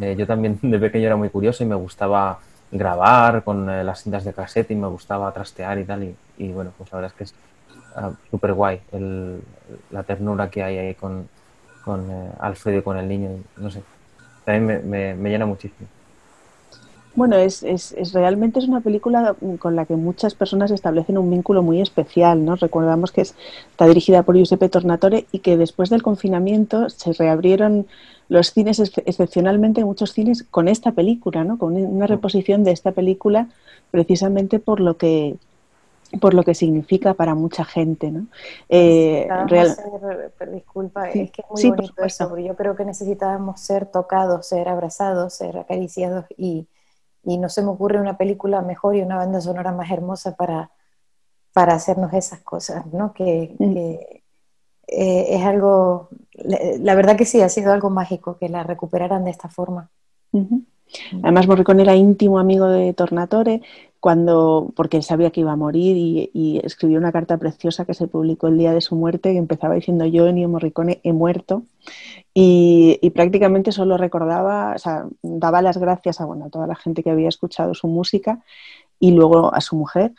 eh, 0.00 0.16
yo 0.16 0.26
también 0.26 0.58
de 0.62 0.78
pequeño 0.78 1.06
era 1.06 1.16
muy 1.16 1.28
curioso 1.28 1.62
y 1.62 1.66
me 1.66 1.74
gustaba 1.74 2.38
grabar 2.70 3.44
con 3.44 3.68
eh, 3.70 3.84
las 3.84 4.02
cintas 4.02 4.24
de 4.24 4.32
cassette 4.32 4.70
y 4.72 4.74
me 4.74 4.88
gustaba 4.88 5.32
trastear 5.32 5.78
y 5.78 5.84
tal. 5.84 6.04
Y, 6.04 6.16
y 6.38 6.48
bueno, 6.52 6.72
pues 6.76 6.90
la 6.92 6.98
verdad 6.98 7.12
es 7.12 7.18
que 7.18 7.24
es 7.24 7.34
uh, 8.02 8.14
súper 8.30 8.52
guay 8.54 8.80
la 9.90 10.02
ternura 10.02 10.50
que 10.50 10.62
hay 10.62 10.78
ahí 10.78 10.94
con, 10.94 11.28
con 11.84 12.10
Alfredo 12.40 12.78
y 12.78 12.82
con 12.82 12.96
el 12.96 13.08
niño. 13.08 13.30
No 13.56 13.70
sé, 13.70 13.82
también 14.44 14.66
me, 14.66 14.78
me, 14.78 15.14
me 15.14 15.30
llena 15.30 15.46
muchísimo. 15.46 15.88
Bueno, 17.16 17.36
es, 17.36 17.62
es, 17.62 17.92
es, 17.92 18.12
realmente 18.12 18.58
es 18.58 18.68
una 18.68 18.82
película 18.82 19.34
con 19.58 19.74
la 19.74 19.86
que 19.86 19.96
muchas 19.96 20.34
personas 20.34 20.70
establecen 20.70 21.16
un 21.16 21.30
vínculo 21.30 21.62
muy 21.62 21.80
especial, 21.80 22.44
¿no? 22.44 22.56
Recordamos 22.56 23.10
que 23.10 23.22
está 23.22 23.86
dirigida 23.86 24.22
por 24.22 24.36
Giuseppe 24.36 24.68
Tornatore 24.68 25.26
y 25.32 25.38
que 25.38 25.56
después 25.56 25.88
del 25.88 26.02
confinamiento 26.02 26.90
se 26.90 27.14
reabrieron 27.14 27.86
los 28.28 28.52
cines, 28.52 28.78
excepcionalmente 28.78 29.82
muchos 29.82 30.12
cines, 30.12 30.42
con 30.42 30.68
esta 30.68 30.92
película, 30.92 31.42
¿no? 31.42 31.56
Con 31.56 31.74
una 31.74 32.06
reposición 32.06 32.64
de 32.64 32.72
esta 32.72 32.92
película 32.92 33.48
precisamente 33.90 34.58
por 34.58 34.80
lo 34.80 34.98
que 34.98 35.36
por 36.20 36.34
lo 36.34 36.44
que 36.44 36.54
significa 36.54 37.14
para 37.14 37.34
mucha 37.34 37.64
gente, 37.64 38.12
¿no? 38.12 38.26
Eh, 38.68 39.26
real... 39.48 39.70
ser, 39.70 40.52
disculpa, 40.52 41.08
es 41.08 41.30
que 41.32 41.42
es 41.42 41.64
muy 41.64 41.70
bonito 41.70 42.04
eso, 42.04 42.38
yo 42.38 42.54
creo 42.54 42.76
que 42.76 42.84
necesitábamos 42.84 43.60
ser 43.60 43.86
tocados, 43.86 44.46
ser 44.46 44.68
abrazados, 44.68 45.34
ser 45.34 45.58
acariciados 45.58 46.26
y, 46.36 46.68
y 47.26 47.38
no 47.38 47.48
se 47.48 47.62
me 47.62 47.68
ocurre 47.68 48.00
una 48.00 48.16
película 48.16 48.62
mejor 48.62 48.96
y 48.96 49.02
una 49.02 49.16
banda 49.16 49.40
sonora 49.40 49.72
más 49.72 49.90
hermosa 49.90 50.36
para, 50.36 50.70
para 51.52 51.74
hacernos 51.74 52.14
esas 52.14 52.40
cosas, 52.40 52.86
¿no? 52.92 53.12
Que, 53.12 53.54
mm. 53.58 53.76
eh, 53.76 54.22
es 54.88 55.44
algo, 55.44 56.08
la, 56.34 56.94
verdad 56.94 57.16
que 57.16 57.24
sí, 57.24 57.40
ha 57.42 57.48
sido 57.48 57.72
algo 57.72 57.90
mágico 57.90 58.38
que 58.38 58.48
la 58.48 58.62
recuperaran 58.62 59.24
de 59.24 59.32
esta 59.32 59.48
forma. 59.48 59.90
Además, 61.22 61.48
Morricone 61.48 61.82
era 61.82 61.96
íntimo 61.96 62.38
amigo 62.38 62.68
de 62.68 62.92
Tornatore, 62.94 63.62
cuando, 64.06 64.72
porque 64.76 64.98
él 64.98 65.02
sabía 65.02 65.32
que 65.32 65.40
iba 65.40 65.50
a 65.50 65.56
morir 65.56 65.96
y, 66.32 66.60
escribió 66.62 66.96
una 66.96 67.10
carta 67.10 67.38
preciosa 67.38 67.84
que 67.86 67.92
se 67.92 68.06
publicó 68.06 68.46
el 68.46 68.56
día 68.56 68.72
de 68.72 68.80
su 68.80 68.94
muerte, 68.94 69.32
que 69.32 69.38
empezaba 69.38 69.74
diciendo 69.74 70.06
yo, 70.06 70.28
Ennio 70.28 70.48
Morricone, 70.48 71.00
he 71.02 71.12
muerto. 71.12 71.64
Y, 72.32 73.10
prácticamente 73.16 73.72
solo 73.72 73.96
recordaba, 73.96 74.74
o 74.76 74.78
sea, 74.78 75.06
daba 75.22 75.60
las 75.60 75.78
gracias 75.78 76.20
a, 76.20 76.24
bueno, 76.24 76.44
a 76.44 76.50
toda 76.50 76.68
la 76.68 76.76
gente 76.76 77.02
que 77.02 77.10
había 77.10 77.28
escuchado 77.28 77.74
su 77.74 77.88
música 77.88 78.38
y 79.00 79.10
luego 79.10 79.52
a 79.52 79.60
su 79.60 79.74
mujer 79.74 80.12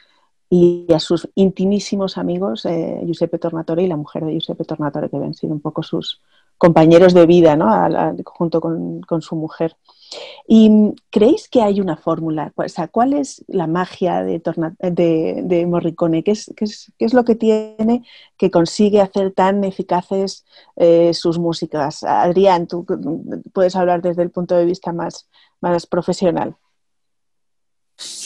y 0.50 0.88
a 0.94 1.00
sus 1.00 1.30
intimísimos 1.36 2.18
amigos, 2.18 2.66
eh, 2.66 3.02
Giuseppe 3.06 3.40
Tornatore 3.40 3.84
y 3.84 3.88
la 3.88 3.96
mujer 3.96 4.26
de 4.26 4.34
Giuseppe 4.34 4.66
Tornatore, 4.66 5.10
que 5.10 5.16
habían 5.16 5.34
sido 5.34 5.54
un 5.54 5.62
poco 5.62 5.82
sus 5.82 6.22
compañeros 6.58 7.14
de 7.14 7.26
vida, 7.26 7.56
¿no? 7.56 7.68
junto 8.26 8.62
con, 8.62 9.02
con 9.02 9.22
su 9.22 9.36
mujer. 9.36 9.76
¿Y 10.48 10.94
creéis 11.10 11.50
que 11.50 11.62
hay 11.62 11.82
una 11.82 11.98
fórmula? 11.98 12.54
O 12.56 12.70
sea, 12.70 12.88
¿cuál 12.88 13.14
es 13.14 13.44
la 13.48 13.68
magia 13.68 14.24
de, 14.24 14.42
de, 14.80 15.66
Morricone? 15.68 16.24
¿Qué 16.24 16.32
es, 16.32 16.54
qué, 16.56 16.66
es, 16.66 16.94
¿Qué 16.98 17.06
es, 17.06 17.14
lo 17.14 17.26
que 17.26 17.36
tiene 17.36 18.04
que 18.38 18.50
consigue 18.50 19.02
hacer 19.02 19.32
tan 19.32 19.64
eficaces 19.64 20.46
eh, 20.78 21.14
sus 21.14 21.40
músicas? 21.40 22.04
Adrián, 22.04 22.68
tú 22.68 22.86
puedes 23.54 23.76
hablar 23.76 24.02
desde 24.02 24.24
el 24.24 24.32
punto 24.32 24.56
de 24.56 24.66
vista 24.66 24.94
más, 24.94 25.28
más 25.60 25.86
profesional. 25.86 26.56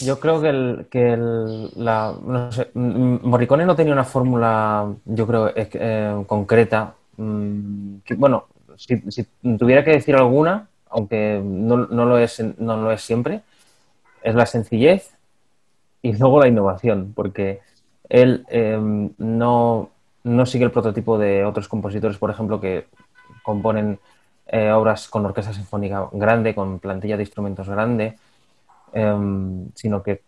Yo 0.01 0.19
creo 0.19 0.41
que, 0.41 0.49
el, 0.49 0.87
que 0.91 1.13
el, 1.13 1.71
la, 1.75 2.13
no 2.21 2.51
sé, 2.51 2.71
Morricone 2.73 3.65
no 3.65 3.75
tenía 3.75 3.93
una 3.93 4.03
fórmula, 4.03 4.93
yo 5.05 5.25
creo, 5.25 5.51
eh, 5.55 6.23
concreta. 6.27 6.95
Mm, 7.17 7.97
bueno, 8.17 8.45
si, 8.77 8.97
tuviera 9.57 9.83
que 9.83 9.91
decir 9.91 10.15
alguna, 10.15 10.67
aunque 10.89 11.41
no, 11.43 11.77
lo 11.77 12.17
es, 12.17 12.43
no 12.57 12.77
lo 12.77 12.91
es 12.91 13.01
siempre, 13.01 13.41
es 14.23 14.35
la 14.35 14.45
sencillez 14.45 15.11
y 16.01 16.13
luego 16.13 16.39
la 16.39 16.47
innovación, 16.47 17.13
porque 17.15 17.61
él 18.09 18.45
em, 18.49 19.11
no, 19.17 19.89
sigue 20.45 20.65
el 20.65 20.71
prototipo 20.71 21.17
de 21.17 21.45
otros 21.45 21.67
compositores, 21.67 22.17
por 22.17 22.29
ejemplo, 22.29 22.59
que 22.59 22.87
componen 23.43 23.99
eh, 24.47 24.71
obras 24.71 25.07
con 25.07 25.25
orquesta 25.25 25.53
sinfónica 25.53 26.09
grande, 26.11 26.53
con 26.53 26.79
plantilla 26.79 27.17
de 27.17 27.23
instrumentos 27.23 27.69
grande, 27.69 28.17
em, 28.93 29.69
sino 29.75 30.03
que 30.03 30.21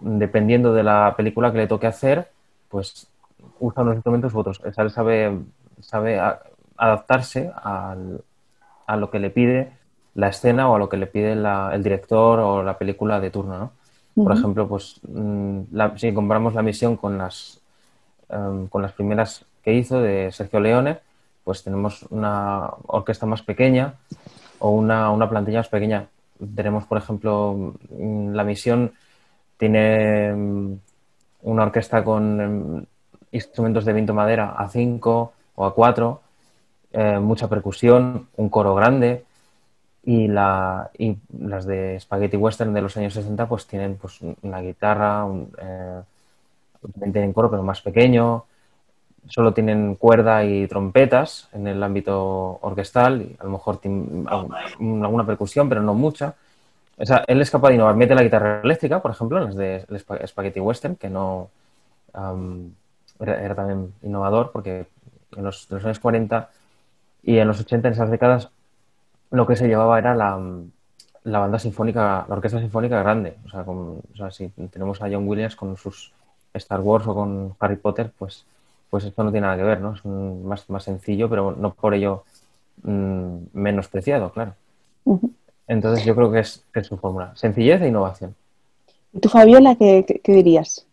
dependiendo 0.00 0.72
de 0.72 0.82
la 0.82 1.14
película 1.16 1.52
que 1.52 1.58
le 1.58 1.66
toque 1.66 1.86
hacer, 1.86 2.30
pues 2.68 3.06
usa 3.58 3.82
unos 3.82 3.94
instrumentos 3.96 4.34
u 4.34 4.38
otros. 4.38 4.60
Él 4.64 4.90
sabe, 4.90 5.38
sabe 5.82 6.20
adaptarse 6.76 7.50
a 7.54 7.96
lo 8.96 9.10
que 9.10 9.18
le 9.18 9.30
pide 9.30 9.72
la 10.14 10.28
escena 10.28 10.68
o 10.68 10.76
a 10.76 10.78
lo 10.78 10.88
que 10.88 10.96
le 10.96 11.06
pide 11.06 11.32
el 11.32 11.82
director 11.82 12.40
o 12.40 12.62
la 12.62 12.78
película 12.78 13.20
de 13.20 13.30
turno, 13.30 13.58
¿no? 13.58 13.72
Por 14.22 14.32
ejemplo, 14.32 14.68
pues 14.68 15.00
mm, 15.08 15.62
si 15.96 16.12
comparamos 16.12 16.54
la 16.54 16.62
misión 16.62 16.96
con 16.96 17.16
las, 17.16 17.60
em, 18.28 18.66
con 18.66 18.82
las 18.82 18.92
primeras 18.92 19.46
que 19.62 19.72
hizo 19.72 20.00
de 20.00 20.32
Sergio 20.32 20.60
Leone, 20.60 20.98
pues 21.44 21.62
tenemos 21.62 22.02
una 22.10 22.70
orquesta 22.86 23.24
más 23.24 23.42
pequeña 23.42 23.94
o 24.58 24.70
una, 24.70 25.10
una 25.10 25.28
plantilla 25.28 25.60
más 25.60 25.68
pequeña. 25.68 26.06
Tenemos, 26.54 26.84
por 26.84 26.98
ejemplo, 26.98 27.74
mm, 27.90 28.32
la 28.34 28.44
misión 28.44 28.92
tiene 29.56 30.34
mm, 30.34 30.74
una 31.42 31.62
orquesta 31.62 32.04
con 32.04 32.40
em, 32.40 32.84
instrumentos 33.32 33.84
de 33.84 33.92
viento 33.92 34.12
madera 34.12 34.54
a 34.58 34.68
5 34.68 35.32
o 35.60 35.66
a 35.66 35.74
4, 35.74 36.20
eh, 36.92 37.18
mucha 37.18 37.46
percusión, 37.46 38.28
un 38.36 38.48
coro 38.48 38.74
grande, 38.74 39.24
y, 40.02 40.26
la, 40.26 40.90
y 40.96 41.18
las 41.38 41.66
de 41.66 42.00
Spaghetti 42.00 42.38
Western 42.38 42.72
de 42.72 42.80
los 42.80 42.96
años 42.96 43.12
60 43.12 43.46
pues 43.46 43.66
tienen 43.66 43.96
pues 43.96 44.20
una 44.40 44.60
guitarra, 44.60 45.26
un, 45.26 45.52
eh, 45.60 46.00
tienen 47.12 47.34
coro 47.34 47.50
pero 47.50 47.62
más 47.62 47.82
pequeño, 47.82 48.46
solo 49.28 49.52
tienen 49.52 49.96
cuerda 49.96 50.42
y 50.46 50.66
trompetas 50.66 51.50
en 51.52 51.66
el 51.66 51.82
ámbito 51.82 52.58
orquestal, 52.62 53.20
y 53.20 53.36
a 53.38 53.44
lo 53.44 53.50
mejor 53.50 53.80
alguna 53.84 55.26
percusión 55.26 55.68
pero 55.68 55.82
no 55.82 55.92
mucha. 55.92 56.34
O 56.96 57.04
sea, 57.04 57.22
él 57.26 57.40
es 57.42 57.50
capaz 57.50 57.68
de 57.68 57.74
innovar, 57.74 57.96
mete 57.96 58.14
la 58.14 58.22
guitarra 58.22 58.62
eléctrica, 58.64 59.02
por 59.02 59.10
ejemplo, 59.10 59.38
en 59.38 59.44
las 59.44 59.56
de 59.56 60.26
Spaghetti 60.26 60.60
Western, 60.60 60.96
que 60.96 61.10
no 61.10 61.50
era, 63.20 63.54
también 63.54 63.92
innovador 64.02 64.50
porque 64.52 64.86
en 65.36 65.44
los, 65.44 65.70
en 65.70 65.76
los 65.76 65.84
años 65.84 66.00
40 66.00 66.50
y 67.22 67.38
en 67.38 67.48
los 67.48 67.60
80, 67.60 67.88
en 67.88 67.94
esas 67.94 68.10
décadas, 68.10 68.48
lo 69.30 69.46
que 69.46 69.56
se 69.56 69.68
llevaba 69.68 69.98
era 69.98 70.14
la, 70.14 70.38
la 71.24 71.38
banda 71.38 71.58
sinfónica, 71.58 72.24
la 72.28 72.34
orquesta 72.34 72.58
sinfónica 72.60 73.00
grande. 73.00 73.36
O 73.46 73.48
sea, 73.50 73.60
o 73.62 74.02
sea, 74.16 74.30
si 74.30 74.48
tenemos 74.70 75.00
a 75.02 75.08
John 75.10 75.28
Williams 75.28 75.56
con 75.56 75.76
sus 75.76 76.12
Star 76.54 76.80
Wars 76.80 77.06
o 77.06 77.14
con 77.14 77.54
Harry 77.60 77.76
Potter, 77.76 78.10
pues, 78.18 78.44
pues 78.88 79.04
esto 79.04 79.22
no 79.22 79.30
tiene 79.30 79.46
nada 79.46 79.56
que 79.56 79.64
ver, 79.64 79.80
¿no? 79.80 79.94
Es 79.94 80.04
más, 80.04 80.68
más 80.68 80.84
sencillo, 80.84 81.28
pero 81.28 81.52
no 81.52 81.72
por 81.74 81.94
ello 81.94 82.24
mmm, 82.82 83.36
menospreciado, 83.52 84.32
claro. 84.32 84.54
Entonces 85.66 86.04
yo 86.04 86.16
creo 86.16 86.32
que 86.32 86.40
es, 86.40 86.64
que 86.72 86.80
es 86.80 86.86
su 86.86 86.96
fórmula. 86.96 87.32
Sencillez 87.36 87.80
e 87.82 87.88
innovación. 87.88 88.34
¿Y 89.12 89.20
tú, 89.20 89.28
Fabiola, 89.28 89.76
qué, 89.76 90.20
qué 90.22 90.32
dirías? 90.32 90.86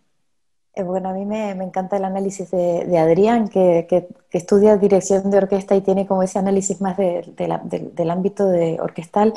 Eh, 0.77 0.84
bueno, 0.84 1.10
a 1.10 1.13
mí 1.13 1.25
me, 1.25 1.50
encanta 1.51 1.98
el 1.98 2.05
análisis 2.05 2.51
de, 2.51 2.98
Adrián, 3.00 3.48
que, 3.48 4.07
estudia 4.31 4.77
dirección 4.77 5.31
de 5.31 5.39
orquesta 5.39 5.75
y 5.75 5.81
tiene 5.81 6.05
como 6.05 6.22
ese 6.22 6.38
análisis 6.38 6.79
más 6.81 6.96
del 6.98 8.12
ámbito 8.12 8.46
de 8.48 8.79
orquestal. 8.79 9.34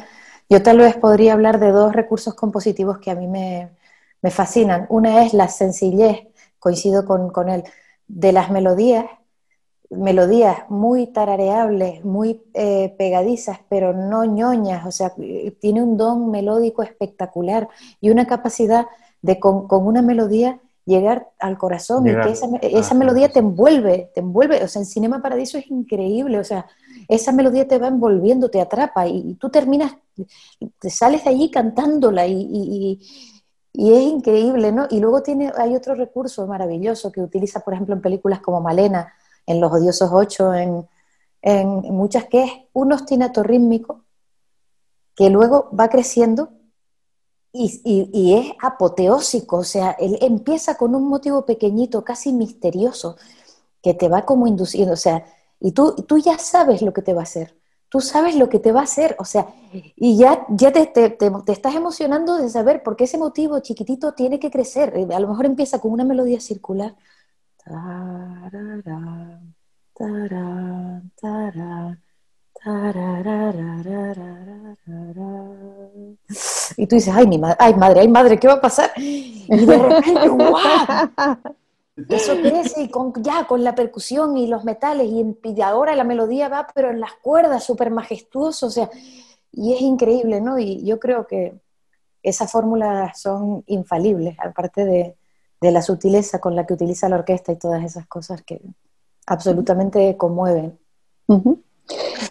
Yo 0.50 0.62
tal 0.62 0.78
vez 0.78 0.96
podría 0.96 1.32
hablar 1.32 1.58
de 1.58 1.70
dos 1.72 1.94
recursos 1.94 2.34
compositivos 2.34 2.98
que 2.98 3.10
a 3.10 3.14
mí 3.14 3.26
me, 3.26 3.70
fascinan. 4.30 4.86
Una 4.90 5.24
es 5.24 5.32
la 5.32 5.48
sencillez, 5.48 6.28
coincido 6.58 7.06
con, 7.06 7.48
él, 7.48 7.64
de 8.06 8.32
las 8.32 8.50
melodías 8.50 9.06
melodías 9.90 10.58
muy 10.68 11.08
tarareables, 11.08 12.04
muy 12.04 12.42
eh, 12.54 12.94
pegadizas, 12.96 13.58
pero 13.68 13.92
no 13.92 14.24
ñoñas, 14.24 14.86
o 14.86 14.92
sea, 14.92 15.12
tiene 15.58 15.82
un 15.82 15.96
don 15.96 16.30
melódico 16.30 16.82
espectacular 16.84 17.68
y 18.00 18.10
una 18.10 18.26
capacidad 18.26 18.86
de 19.22 19.40
con, 19.40 19.66
una 19.70 20.02
melodía 20.02 20.60
llegar 20.86 21.28
al 21.38 21.58
corazón 21.58 22.06
y 22.06 22.14
que 22.14 22.30
esa, 22.30 22.48
esa 22.62 22.94
melodía 22.94 23.28
te 23.28 23.38
envuelve, 23.38 24.10
te 24.14 24.20
envuelve, 24.20 24.62
o 24.64 24.68
sea, 24.68 24.80
en 24.80 24.86
Cinema 24.86 25.22
Paradiso 25.22 25.58
es 25.58 25.70
increíble, 25.70 26.38
o 26.38 26.44
sea, 26.44 26.66
esa 27.08 27.32
melodía 27.32 27.66
te 27.66 27.78
va 27.78 27.88
envolviendo, 27.88 28.50
te 28.50 28.60
atrapa 28.60 29.06
y, 29.06 29.34
tú 29.34 29.50
terminas, 29.50 29.96
te 30.78 30.90
sales 30.90 31.24
de 31.24 31.30
allí 31.30 31.50
cantándola 31.50 32.26
y, 32.26 33.00
es 33.72 34.02
increíble, 34.02 34.72
¿no? 34.72 34.86
Y 34.90 35.00
luego 35.00 35.22
tiene, 35.22 35.52
hay 35.56 35.76
otro 35.76 35.94
recurso 35.94 36.46
maravilloso 36.46 37.12
que 37.12 37.22
utiliza, 37.22 37.60
por 37.60 37.74
ejemplo, 37.74 37.94
en 37.94 38.00
películas 38.00 38.40
como 38.40 38.60
Malena, 38.60 39.12
en 39.46 39.60
Los 39.60 39.72
Odiosos 39.72 40.10
Ocho, 40.12 40.52
en, 40.54 40.86
muchas, 41.42 42.26
que 42.26 42.44
es 42.44 42.52
un 42.72 42.92
ostinato 42.92 43.42
rítmico 43.42 44.04
que 45.16 45.30
luego 45.30 45.70
va 45.78 45.88
creciendo 45.88 46.50
y, 47.52 48.10
y, 48.12 48.34
es 48.34 48.52
apoteósico, 48.62 49.58
o 49.58 49.64
sea, 49.64 49.92
él 49.92 50.18
empieza 50.20 50.76
con 50.76 50.94
un 50.94 51.08
motivo 51.08 51.44
pequeñito, 51.46 52.04
casi 52.04 52.32
misterioso, 52.32 53.16
que 53.82 53.94
te 53.94 54.08
va 54.08 54.24
como 54.24 54.46
induciendo, 54.46 54.94
o 54.94 54.96
sea, 54.96 55.24
y 55.58 55.72
tú, 55.72 55.94
tú 56.06 56.18
ya 56.18 56.38
sabes 56.38 56.82
lo 56.82 56.92
que 56.92 57.02
te 57.02 57.12
va 57.12 57.20
a 57.20 57.24
hacer, 57.24 57.56
tú 57.88 58.00
sabes 58.00 58.36
lo 58.36 58.48
que 58.48 58.60
te 58.60 58.72
va 58.72 58.80
a 58.80 58.84
hacer, 58.84 59.16
o 59.18 59.24
sea, 59.24 59.48
y 59.96 60.16
ya, 60.16 60.46
ya 60.48 60.72
te, 60.72 60.86
te, 60.86 61.10
te, 61.10 61.52
estás 61.52 61.74
emocionando 61.74 62.36
de 62.36 62.48
saber 62.48 62.82
por 62.82 62.96
qué 62.96 63.04
ese 63.04 63.18
motivo 63.18 63.58
chiquitito 63.60 64.12
tiene 64.12 64.38
que 64.38 64.50
crecer. 64.50 64.94
A 65.12 65.20
lo 65.20 65.28
mejor 65.28 65.46
empieza 65.46 65.80
con 65.80 65.92
una 65.92 66.04
melodía 66.04 66.40
circular. 66.40 66.96
Y 76.76 76.86
tú 76.86 76.96
dices, 76.96 77.12
ay, 77.14 77.26
mi 77.26 77.38
madre, 77.38 77.56
ay, 77.58 77.74
madre, 77.74 78.00
ay, 78.00 78.08
madre, 78.08 78.38
¿qué 78.38 78.48
va 78.48 78.54
a 78.54 78.60
pasar? 78.60 78.92
Y 78.96 79.48
de 79.48 79.78
repente, 79.78 80.28
¡guau! 80.28 81.36
Eso 82.08 82.36
crece 82.40 82.82
y 82.82 82.88
con, 82.88 83.12
ya 83.22 83.46
con 83.46 83.62
la 83.62 83.74
percusión 83.74 84.36
y 84.36 84.46
los 84.46 84.64
metales 84.64 85.08
y, 85.08 85.60
ahora 85.60 85.94
la 85.96 86.04
melodía 86.04 86.48
va 86.48 86.66
pero 86.74 86.90
en 86.90 87.00
las 87.00 87.12
cuerdas, 87.14 87.64
súper 87.64 87.90
majestuoso, 87.90 88.66
o 88.66 88.70
sea, 88.70 88.88
y 89.52 89.74
es 89.74 89.80
increíble, 89.80 90.40
¿no? 90.40 90.58
Y 90.58 90.84
yo 90.84 90.98
creo 90.98 91.26
que 91.26 91.60
esas 92.22 92.50
fórmulas 92.50 93.20
son 93.20 93.64
infalibles, 93.66 94.36
aparte 94.38 94.84
de, 94.84 95.16
la 95.60 95.82
sutileza 95.82 96.40
con 96.40 96.56
la 96.56 96.64
que 96.64 96.72
utiliza 96.72 97.08
la 97.10 97.16
orquesta 97.16 97.52
y 97.52 97.56
todas 97.56 97.84
esas 97.84 98.06
cosas 98.06 98.42
que 98.42 98.62
absolutamente 99.26 100.16
conmueven. 100.16 100.78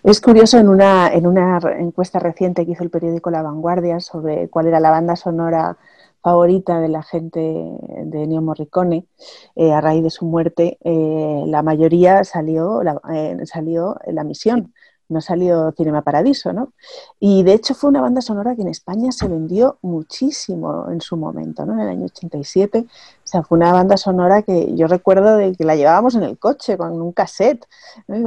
Es 0.03 0.21
curioso, 0.21 0.57
en 0.57 0.69
una, 0.69 1.11
en 1.13 1.27
una 1.27 1.59
encuesta 1.77 2.19
reciente 2.19 2.65
que 2.65 2.71
hizo 2.71 2.83
el 2.83 2.89
periódico 2.89 3.31
La 3.31 3.41
Vanguardia 3.41 3.99
sobre 3.99 4.49
cuál 4.49 4.67
era 4.67 4.79
la 4.79 4.91
banda 4.91 5.15
sonora 5.15 5.77
favorita 6.21 6.79
de 6.79 6.89
la 6.89 7.03
gente 7.03 7.39
de 7.39 8.23
Ennio 8.23 8.41
Morricone, 8.41 9.05
eh, 9.55 9.71
a 9.71 9.81
raíz 9.81 10.03
de 10.03 10.09
su 10.09 10.25
muerte, 10.25 10.77
eh, 10.83 11.43
la 11.47 11.63
mayoría 11.63 12.23
salió 12.23 12.83
la, 12.83 12.99
eh, 13.13 13.37
salió 13.45 13.95
La 14.07 14.23
Misión, 14.23 14.73
no 15.09 15.21
salió 15.21 15.71
Cinema 15.75 16.03
Paradiso, 16.03 16.53
¿no? 16.53 16.73
Y 17.19 17.43
de 17.43 17.53
hecho 17.53 17.73
fue 17.73 17.89
una 17.89 18.01
banda 18.01 18.21
sonora 18.21 18.55
que 18.55 18.61
en 18.61 18.67
España 18.67 19.11
se 19.11 19.27
vendió 19.27 19.79
muchísimo 19.81 20.89
en 20.91 21.01
su 21.01 21.17
momento, 21.17 21.65
¿no? 21.65 21.73
En 21.73 21.79
el 21.79 21.89
año 21.89 22.05
87. 22.05 22.85
O 23.29 23.31
sea, 23.31 23.43
fue 23.43 23.59
una 23.59 23.71
banda 23.71 23.95
sonora 23.95 24.41
que 24.41 24.73
yo 24.75 24.87
recuerdo 24.87 25.37
de 25.37 25.53
que 25.53 25.63
la 25.63 25.75
llevábamos 25.75 26.15
en 26.15 26.23
el 26.23 26.39
coche 26.39 26.77
con 26.77 26.99
un 26.99 27.11
cassette, 27.11 27.63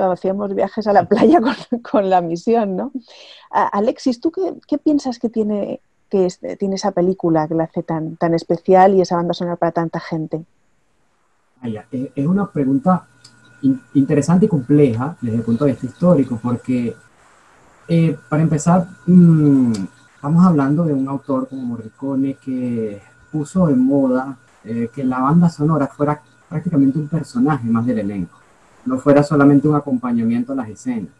hacíamos 0.00 0.54
viajes 0.54 0.86
a 0.86 0.92
la 0.92 1.06
playa 1.06 1.40
con, 1.90 2.08
La 2.08 2.20
Misión, 2.20 2.76
¿no? 2.76 2.92
Alexis, 3.50 4.20
¿tú 4.20 4.30
qué, 4.30 4.54
qué 4.68 4.78
piensas 4.78 5.18
que 5.18 5.28
tiene 5.28 5.80
que 6.08 6.28
tiene 6.56 6.76
esa 6.76 6.92
película 6.92 7.48
que 7.48 7.54
la 7.56 7.64
hace 7.64 7.82
tan, 7.82 8.14
tan 8.14 8.32
especial 8.34 8.94
y 8.94 9.00
esa 9.00 9.16
banda 9.16 9.34
sonora 9.34 9.56
para 9.56 9.72
tanta 9.72 9.98
gente? 9.98 10.44
Eh, 11.64 12.12
es 12.14 12.26
una 12.26 12.48
pregunta 12.52 13.08
interesante 13.94 14.46
y 14.46 14.48
compleja 14.48 15.16
desde 15.20 15.38
el 15.38 15.42
punto 15.42 15.64
de 15.64 15.72
vista 15.72 15.86
histórico, 15.86 16.38
porque 16.40 16.94
eh, 17.88 18.16
para 18.28 18.42
empezar, 18.44 18.86
mm, 19.06 19.72
estamos 20.14 20.46
hablando 20.46 20.84
de 20.84 20.92
un 20.92 21.08
autor 21.08 21.48
como 21.48 21.62
Morricone 21.62 22.34
que 22.34 23.02
puso 23.32 23.68
en 23.68 23.84
moda 23.84 24.38
eh, 24.64 24.90
que 24.94 25.04
la 25.04 25.20
banda 25.20 25.48
sonora 25.48 25.86
fuera 25.88 26.20
prácticamente 26.48 26.98
un 26.98 27.08
personaje 27.08 27.66
más 27.68 27.86
del 27.86 28.00
elenco, 28.00 28.38
no 28.84 28.98
fuera 28.98 29.22
solamente 29.22 29.68
un 29.68 29.74
acompañamiento 29.74 30.52
a 30.52 30.56
las 30.56 30.68
escenas. 30.68 31.10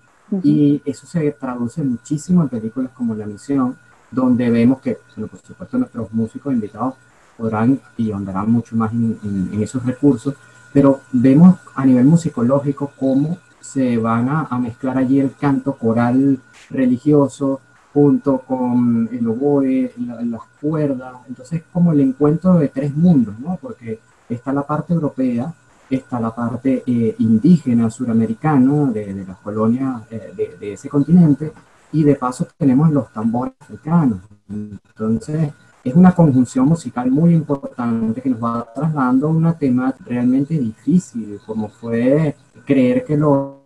Y 0.43 0.81
eso 0.85 1.07
se 1.07 1.31
traduce 1.33 1.83
muchísimo 1.83 2.43
en 2.43 2.49
películas 2.49 2.91
como 2.95 3.15
La 3.15 3.27
Misión, 3.27 3.77
donde 4.11 4.51
vemos 4.51 4.81
que, 4.81 4.99
bueno, 5.15 5.27
por 5.27 5.41
supuesto, 5.41 5.79
nuestros 5.79 6.13
músicos 6.13 6.53
invitados 6.53 6.95
podrán 7.37 7.81
y 7.97 8.13
andarán 8.13 8.51
mucho 8.51 8.77
más 8.77 8.93
en, 8.93 9.51
esos 9.61 9.85
recursos, 9.85 10.35
pero 10.73 11.01
vemos 11.13 11.57
a 11.75 11.85
nivel 11.85 12.05
musicológico 12.05 12.93
cómo 12.99 13.39
se 13.61 13.99
van 13.99 14.29
a, 14.29 14.59
mezclar 14.59 14.99
allí 14.99 15.21
el 15.21 15.35
canto 15.35 15.75
coral 15.75 16.39
religioso 16.71 17.61
junto 17.93 18.39
con 18.39 19.09
el 19.13 19.27
oboe, 19.29 19.93
las 19.99 20.43
cuerdas, 20.61 21.15
entonces 21.29 21.61
es 21.61 21.65
como 21.73 21.93
el 21.93 22.01
encuentro 22.01 22.55
de 22.55 22.69
tres 22.69 22.95
mundos, 22.97 23.39
¿no? 23.39 23.59
Porque 23.61 24.01
está 24.29 24.53
la 24.53 24.67
parte 24.67 24.95
europea, 24.95 25.53
está 25.91 26.19
la 26.19 26.35
parte 26.35 26.83
eh, 26.87 27.15
indígena 27.19 27.91
suramericana 27.91 28.91
de, 28.91 29.13
de 29.13 29.27
las 29.27 29.37
colonias 29.39 30.03
eh, 30.11 30.33
de, 30.35 30.57
de, 30.59 30.73
ese 30.73 30.89
continente 30.89 31.53
y 31.93 32.03
de 32.03 32.15
paso 32.15 32.49
tenemos 32.57 32.91
los 32.91 33.13
tambores 33.13 33.55
africanos. 33.61 34.21
Entonces, 34.49 35.51
es 35.85 35.95
una 35.95 36.15
conjunción 36.15 36.67
musical 36.67 37.11
muy 37.11 37.35
importante 37.35 38.23
que 38.23 38.31
nos 38.31 38.43
va 38.43 38.67
trasladando 38.75 39.27
a 39.27 39.31
una 39.31 39.59
tema 39.59 39.95
realmente 40.07 40.59
difícil, 40.59 41.41
como 41.45 41.69
fue 41.69 42.37
creer 42.65 43.05
que 43.05 43.17
los 43.17 43.62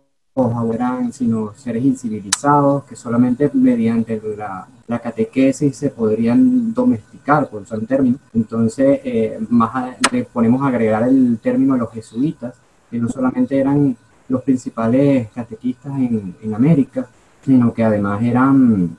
eran 0.73 1.11
sino 1.13 1.53
seres 1.55 1.83
incivilizados 1.83 2.83
que 2.83 2.95
solamente 2.95 3.49
mediante 3.53 4.21
la, 4.37 4.67
catequesis 4.87 5.75
se 5.75 5.89
podrían 5.89 6.73
domesticar, 6.73 7.49
por 7.49 7.63
usar 7.63 7.79
un 7.79 7.87
término. 7.87 8.17
Entonces, 8.33 9.01
eh, 9.03 9.39
más 9.49 9.97
le 10.11 10.23
ponemos 10.25 10.61
a 10.61 10.67
agregar 10.67 11.03
el 11.03 11.39
término 11.39 11.73
de 11.73 11.79
los 11.79 11.91
jesuitas, 11.91 12.55
que 12.89 12.99
no 12.99 13.09
solamente 13.09 13.59
eran 13.59 13.97
los 14.29 14.43
principales 14.43 15.29
catequistas 15.33 15.93
en, 15.97 16.35
en 16.41 16.53
América, 16.53 17.07
sino 17.43 17.73
que 17.73 17.83
además 17.83 18.21
eran 18.23 18.97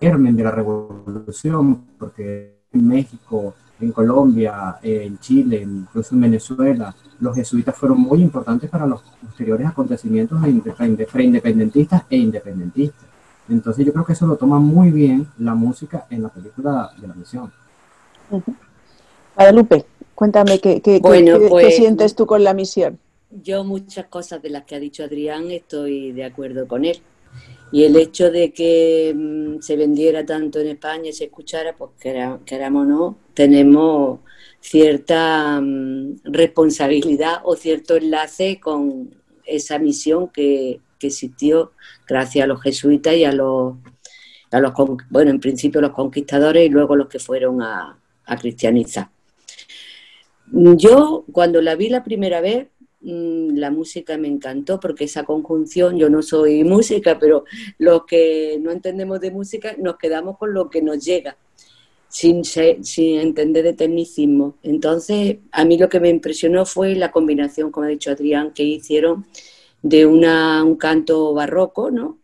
germen 0.00 0.36
de 0.36 0.44
la 0.44 0.50
revolución, 0.50 1.82
porque 1.98 2.58
en 2.72 2.86
México, 2.86 3.54
en 3.80 3.92
Colombia, 3.92 4.78
en 4.82 5.18
Chile, 5.18 5.62
incluso 5.62 6.14
en 6.14 6.22
Venezuela, 6.22 6.94
los 7.20 7.34
jesuitas 7.34 7.76
fueron 7.76 8.00
muy 8.00 8.20
importantes 8.22 8.68
para 8.70 8.86
los 8.86 9.02
posteriores 9.02 9.66
acontecimientos 9.66 10.40
preindependentistas 11.12 12.02
e 12.10 12.16
independentistas. 12.16 13.06
Entonces 13.48 13.86
yo 13.86 13.92
creo 13.92 14.04
que 14.04 14.12
eso 14.12 14.26
lo 14.26 14.36
toma 14.36 14.58
muy 14.58 14.90
bien 14.90 15.26
la 15.38 15.54
música 15.54 16.06
en 16.10 16.22
la 16.22 16.28
película 16.28 16.90
de 17.00 17.08
la 17.08 17.14
misión. 17.14 17.52
Guadalupe, 19.34 19.86
cuéntame 20.14 20.58
qué, 20.58 20.80
qué, 20.82 21.00
qué, 21.00 21.46
pues, 21.48 21.76
sientes 21.76 22.14
tú 22.14 22.26
con 22.26 22.44
la 22.44 22.52
misión. 22.52 22.98
Yo 23.30 23.64
muchas 23.64 24.06
cosas 24.06 24.42
de 24.42 24.50
las 24.50 24.64
que 24.64 24.74
ha 24.74 24.80
dicho 24.80 25.04
Adrián 25.04 25.50
estoy 25.50 26.12
de 26.12 26.24
acuerdo 26.24 26.66
con 26.66 26.84
él. 26.84 27.00
Y 27.70 27.84
el 27.84 27.96
hecho 27.96 28.30
de 28.30 28.52
que 28.52 29.14
mm, 29.14 29.60
se 29.60 29.76
vendiera 29.76 30.24
tanto 30.24 30.60
en 30.60 30.68
España 30.68 31.10
y 31.10 31.12
se 31.12 31.24
escuchara, 31.24 31.76
pues 31.76 31.90
queramos 32.00 32.82
o 32.82 32.88
no, 32.88 33.18
tenemos 33.34 34.20
cierta 34.60 35.60
mm, 35.60 36.20
responsabilidad 36.24 37.40
o 37.44 37.56
cierto 37.56 37.96
enlace 37.96 38.58
con 38.60 39.14
esa 39.44 39.78
misión 39.78 40.28
que, 40.28 40.80
existió 41.00 41.70
gracias 42.08 42.42
a 42.42 42.48
los 42.48 42.60
jesuitas 42.60 43.14
y 43.14 43.24
a 43.24 43.30
los, 43.30 43.76
bueno, 45.10 45.30
en 45.30 45.38
principio 45.38 45.80
los 45.80 45.92
conquistadores 45.92 46.66
y 46.66 46.70
luego 46.70 46.96
los 46.96 47.06
que 47.06 47.20
fueron 47.20 47.62
a, 47.62 47.96
cristianizar. 48.40 49.08
Yo, 50.50 51.24
cuando 51.30 51.62
la 51.62 51.76
vi 51.76 51.88
la 51.88 52.02
primera 52.02 52.40
vez, 52.40 52.66
la 53.00 53.70
música 53.70 54.18
me 54.18 54.28
encantó 54.28 54.80
porque 54.80 55.04
esa 55.04 55.24
conjunción, 55.24 55.98
yo 55.98 56.10
no 56.10 56.22
soy 56.22 56.64
música, 56.64 57.18
pero 57.18 57.44
los 57.78 58.04
que 58.04 58.58
no 58.60 58.70
entendemos 58.70 59.20
de 59.20 59.30
música 59.30 59.76
nos 59.78 59.96
quedamos 59.96 60.36
con 60.38 60.52
lo 60.52 60.68
que 60.68 60.82
nos 60.82 61.04
llega, 61.04 61.36
sin, 62.08 62.44
sin 62.44 63.20
entender 63.20 63.64
de 63.64 63.74
tecnicismo. 63.74 64.56
Entonces, 64.62 65.38
a 65.52 65.64
mí 65.64 65.78
lo 65.78 65.88
que 65.88 66.00
me 66.00 66.08
impresionó 66.08 66.66
fue 66.66 66.94
la 66.96 67.12
combinación, 67.12 67.70
como 67.70 67.86
ha 67.86 67.90
dicho 67.90 68.10
Adrián, 68.10 68.52
que 68.52 68.64
hicieron 68.64 69.26
de 69.82 70.06
una, 70.06 70.64
un 70.64 70.76
canto 70.76 71.32
barroco, 71.34 71.90
¿no? 71.90 72.18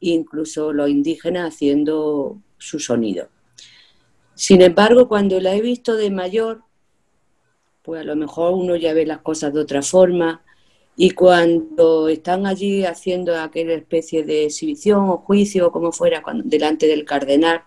incluso 0.00 0.72
los 0.72 0.88
indígenas 0.88 1.54
haciendo 1.54 2.40
su 2.58 2.78
sonido. 2.78 3.28
Sin 4.34 4.60
embargo, 4.62 5.08
cuando 5.08 5.40
la 5.40 5.54
he 5.54 5.60
visto 5.60 5.96
de 5.96 6.10
mayor, 6.10 6.62
pues 7.86 8.02
a 8.02 8.04
lo 8.04 8.16
mejor 8.16 8.54
uno 8.54 8.76
ya 8.76 8.94
ve 8.94 9.06
las 9.06 9.20
cosas 9.20 9.54
de 9.54 9.60
otra 9.60 9.82
forma 9.82 10.42
Y 10.96 11.12
cuando 11.12 12.08
están 12.08 12.46
allí 12.46 12.84
haciendo 12.84 13.36
aquella 13.40 13.74
especie 13.74 14.24
de 14.24 14.46
exhibición 14.46 15.10
o 15.10 15.18
juicio 15.18 15.68
o 15.68 15.72
como 15.72 15.92
fuera 15.92 16.22
delante 16.44 16.86
del 16.88 17.04
cardenal, 17.04 17.64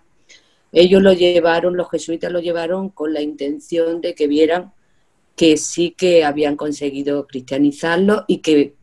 ellos 0.71 1.01
lo 1.03 1.13
llevaron, 1.13 1.77
los 1.77 1.89
jesuitas 1.91 2.32
lo 2.32 2.39
llevaron 2.41 2.89
con 2.89 3.13
la 3.13 3.21
intención 3.21 4.01
de 4.01 4.15
que 4.15 4.27
vieran 4.27 4.73
que 5.36 5.58
sí 5.58 5.91
que 5.97 6.25
habían 6.25 6.55
conseguido 6.58 7.27
cristianizarlo 7.27 8.25
y 8.27 8.39
que 8.39 8.75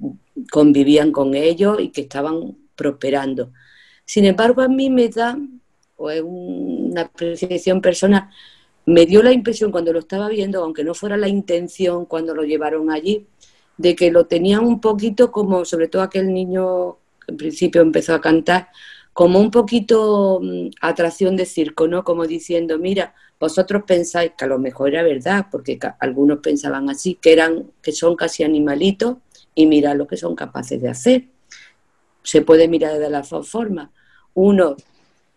convivían 0.51 1.12
con 1.12 1.35
ellos 1.35 1.79
y 1.81 1.90
que 1.90 2.03
estaban 2.03 2.57
prosperando. 2.77 3.53
Sin 4.05 4.25
embargo, 4.25 4.62
a 4.62 4.68
mí 4.68 4.90
me 4.90 5.09
da, 5.09 5.38
o 5.96 6.11
es 6.11 6.22
una 6.25 7.03
apreciación 7.03 7.81
personal, 7.81 8.31
me 8.87 9.05
dio 9.05 9.22
la 9.22 9.33
impresión 9.33 9.72
cuando 9.72 9.92
lo 9.92 9.99
estaba 9.99 10.29
viendo, 10.29 10.62
aunque 10.62 10.85
no 10.85 10.94
fuera 10.94 11.16
la 11.16 11.29
intención 11.29 12.07
cuando 12.07 12.35
lo 12.35 12.44
llevaron 12.44 12.90
allí, 12.90 13.27
de 13.77 13.94
que 13.96 14.11
lo 14.11 14.27
tenían 14.27 14.64
un 14.64 14.81
poquito 14.81 15.31
como, 15.33 15.64
sobre 15.64 15.88
todo 15.88 16.03
aquel 16.03 16.33
niño 16.33 16.99
que 17.25 17.33
en 17.33 17.37
principio 17.37 17.83
empezó 17.83 18.14
a 18.14 18.20
cantar, 18.20 18.68
como 19.12 19.40
un 19.40 19.51
poquito 19.51 20.40
mm, 20.42 20.68
atracción 20.81 21.37
de 21.37 21.46
circo, 21.46 21.88
¿no? 21.88 22.05
Como 22.05 22.27
diciendo, 22.27 22.79
mira, 22.79 23.14
vosotros 23.40 23.83
pensáis 23.87 24.33
que 24.38 24.44
a 24.44 24.49
lo 24.49 24.59
mejor 24.59 24.90
era 24.90 25.03
verdad, 25.03 25.46
porque 25.51 25.79
algunos 25.99 26.38
pensaban 26.38 26.88
así, 26.88 27.18
que 27.20 27.33
eran, 27.33 27.70
que 27.83 27.92
son 27.92 28.14
casi 28.14 28.44
animalitos, 28.44 29.16
y 29.55 29.66
mira 29.66 29.94
lo 29.94 30.07
que 30.07 30.16
son 30.16 30.37
capaces 30.37 30.81
de 30.81 30.90
hacer. 30.90 31.29
Se 32.22 32.42
puede 32.42 32.68
mirar 32.68 32.99
de 32.99 33.11
las 33.11 33.31
dos 33.31 33.49
formas. 33.49 33.90
Uno, 34.35 34.77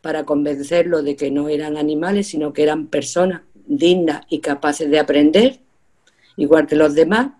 para 0.02 0.26
convencerlo 0.26 1.04
de 1.04 1.16
que 1.16 1.32
no 1.32 1.50
eran 1.50 1.78
animales, 1.78 2.28
sino 2.28 2.54
que 2.54 2.64
eran 2.64 2.88
personas 2.88 3.42
dignas 3.66 4.22
y 4.30 4.40
capaces 4.40 4.90
de 4.90 5.00
aprender, 5.00 5.60
igual 6.38 6.68
que 6.68 6.76
los 6.76 6.96
demás. 6.96 7.32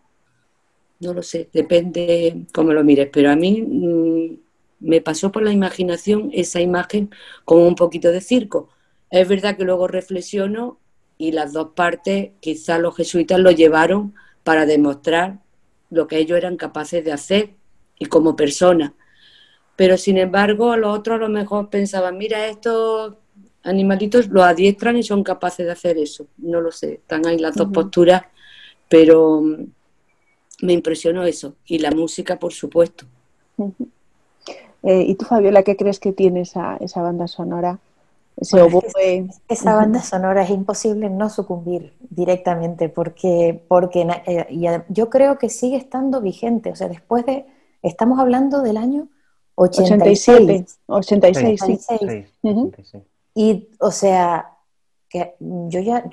No 1.00 1.14
lo 1.14 1.24
sé, 1.24 1.50
depende 1.54 2.46
cómo 2.54 2.74
lo 2.74 2.84
mires, 2.84 3.10
pero 3.12 3.32
a 3.32 3.36
mí 3.36 3.62
mm, 3.62 4.38
me 4.82 5.02
pasó 5.02 5.32
por 5.32 5.44
la 5.44 5.54
imaginación 5.54 6.30
esa 6.34 6.60
imagen 6.60 7.10
como 7.46 7.68
un 7.68 7.76
poquito 7.76 8.12
de 8.12 8.22
circo 8.22 8.70
es 9.10 9.28
verdad 9.28 9.58
que 9.58 9.64
luego 9.64 9.88
reflexiono 9.88 10.80
y 11.18 11.32
las 11.32 11.54
dos 11.54 11.70
partes, 11.76 12.32
quizás 12.40 12.80
los 12.80 12.96
jesuitas 12.96 13.40
lo 13.40 13.52
llevaron 13.52 14.14
para 14.44 14.66
demostrar 14.66 15.40
lo 15.90 16.08
que 16.08 16.18
ellos 16.18 16.38
eran 16.38 16.58
capaces 16.58 17.04
de 17.04 17.12
hacer 17.12 17.50
y 17.98 18.06
como 18.06 18.36
personas. 18.36 18.92
Pero 19.80 19.96
sin 19.96 20.18
embargo, 20.18 20.76
los 20.76 21.00
otros 21.00 21.16
a 21.16 21.20
lo 21.20 21.30
mejor 21.30 21.70
pensaban, 21.70 22.18
mira, 22.18 22.48
estos 22.48 23.14
animalitos 23.64 24.28
los 24.28 24.44
adiestran 24.44 24.98
y 24.98 25.04
son 25.04 25.24
capaces 25.24 25.66
de 25.66 25.72
hacer 25.72 25.98
eso. 25.98 26.28
No 26.38 26.60
lo 26.60 26.70
sé, 26.70 26.96
están 26.96 27.26
ahí 27.26 27.40
las 27.40 27.56
dos 27.56 27.70
posturas, 27.74 28.24
pero 28.90 29.40
mm, 29.40 29.68
me 30.64 30.74
impresionó 30.74 31.24
eso. 31.24 31.56
Y 31.66 31.80
la 31.80 31.92
música, 31.92 32.38
por 32.38 32.52
supuesto. 32.52 33.06
Eh, 34.84 35.04
¿Y 35.08 35.16
tú, 35.16 35.24
Fabiola, 35.24 35.64
qué 35.64 35.78
crees 35.78 36.02
que 36.02 36.12
tiene 36.12 36.42
esa, 36.42 36.76
esa 36.82 37.02
banda 37.02 37.30
sonora? 37.30 37.80
esa 38.36 39.76
banda 39.76 40.02
sonora 40.02 40.44
es 40.44 40.50
imposible 40.50 41.10
no 41.10 41.30
sucumbir 41.30 41.94
directamente 42.10 42.90
porque, 42.90 43.64
porque 43.70 44.06
eh, 44.26 44.84
yo 44.90 45.10
creo 45.10 45.38
que 45.38 45.48
sigue 45.48 45.78
estando 45.78 46.20
vigente. 46.20 46.70
O 46.70 46.76
sea, 46.76 46.90
después 46.90 47.26
de, 47.26 47.46
estamos 47.82 48.20
hablando 48.20 48.62
del 48.62 48.76
año 48.76 49.08
86. 49.60 50.80
86, 50.88 51.62
Y, 53.36 53.70
o 53.80 53.92
sea, 53.92 54.58
que 55.10 55.36
yo 55.40 55.80
ya, 55.80 56.04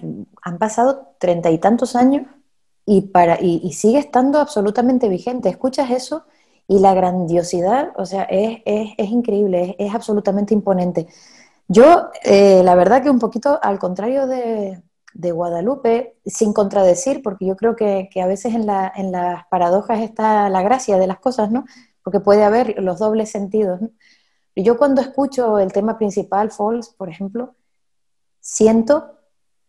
han 0.42 0.58
pasado 0.58 1.14
treinta 1.18 1.50
y 1.50 1.58
tantos 1.58 1.96
años 1.96 2.26
y, 2.84 3.02
para, 3.02 3.40
y, 3.40 3.72
sigue 3.72 3.98
estando 3.98 4.40
absolutamente 4.40 5.08
vigente. 5.08 5.48
Escuchas 5.48 5.90
eso 5.90 6.24
y 6.68 6.78
la 6.80 6.94
grandiosidad, 6.94 7.92
o 7.96 8.06
sea, 8.06 8.24
es, 8.24 8.60
es, 8.64 8.90
es 8.96 9.10
increíble, 9.10 9.76
es, 9.78 9.88
es 9.88 9.94
absolutamente 9.94 10.54
imponente. 10.54 11.06
Yo, 11.68 12.10
eh, 12.22 12.62
la 12.64 12.74
verdad 12.74 13.02
que 13.02 13.10
un 13.10 13.18
poquito 13.18 13.58
al 13.62 13.78
contrario 13.78 14.26
de, 14.26 14.82
Guadalupe, 15.14 16.16
sin 16.24 16.52
contradecir, 16.52 17.22
porque 17.22 17.46
yo 17.46 17.56
creo 17.56 17.74
que, 17.74 18.08
a 18.22 18.26
veces 18.26 18.54
en, 18.54 18.66
las 18.66 19.46
paradojas 19.48 20.00
está 20.00 20.48
la 20.48 20.62
gracia 20.62 20.98
de 20.98 21.06
las 21.06 21.18
cosas, 21.18 21.50
¿no? 21.50 21.64
Porque 22.06 22.20
puede 22.20 22.44
haber 22.44 22.80
los 22.80 23.00
dobles 23.00 23.32
sentidos. 23.32 23.80
Yo 24.54 24.78
cuando 24.78 25.00
escucho 25.00 25.58
el 25.58 25.72
tema 25.72 25.98
principal, 25.98 26.52
Falls, 26.52 26.90
por 26.90 27.08
ejemplo, 27.08 27.56
siento 28.38 29.10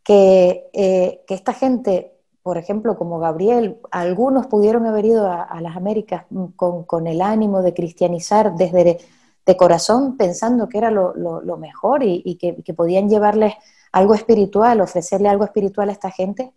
que, 0.04 0.70
eh, 0.72 1.24
que, 1.26 1.34
esta 1.34 1.54
gente, 1.54 2.14
por 2.44 2.60
ejemplo, 2.60 2.96
como 2.96 3.18
Gabriel, 3.18 3.80
algunos 3.90 4.46
pudieron 4.46 4.86
haber 4.86 5.06
ido 5.06 5.26
a, 5.28 5.60
las 5.62 5.76
Américas 5.76 6.26
con, 6.56 6.84
con, 6.84 7.08
el 7.08 7.24
ánimo 7.24 7.64
de 7.64 7.74
cristianizar 7.74 8.54
desde 8.54 9.00
de 9.48 9.58
corazón 9.58 10.16
pensando 10.16 10.70
que 10.70 10.78
era 10.78 10.92
lo, 10.92 11.58
mejor 11.58 12.04
y, 12.04 12.36
que, 12.36 12.74
podían 12.76 13.10
llevarles 13.10 13.56
algo 13.92 14.14
espiritual, 14.14 14.80
ofrecerle 14.82 15.28
algo 15.28 15.46
espiritual 15.46 15.90
a 15.90 15.94
esta 15.94 16.12
gente, 16.12 16.54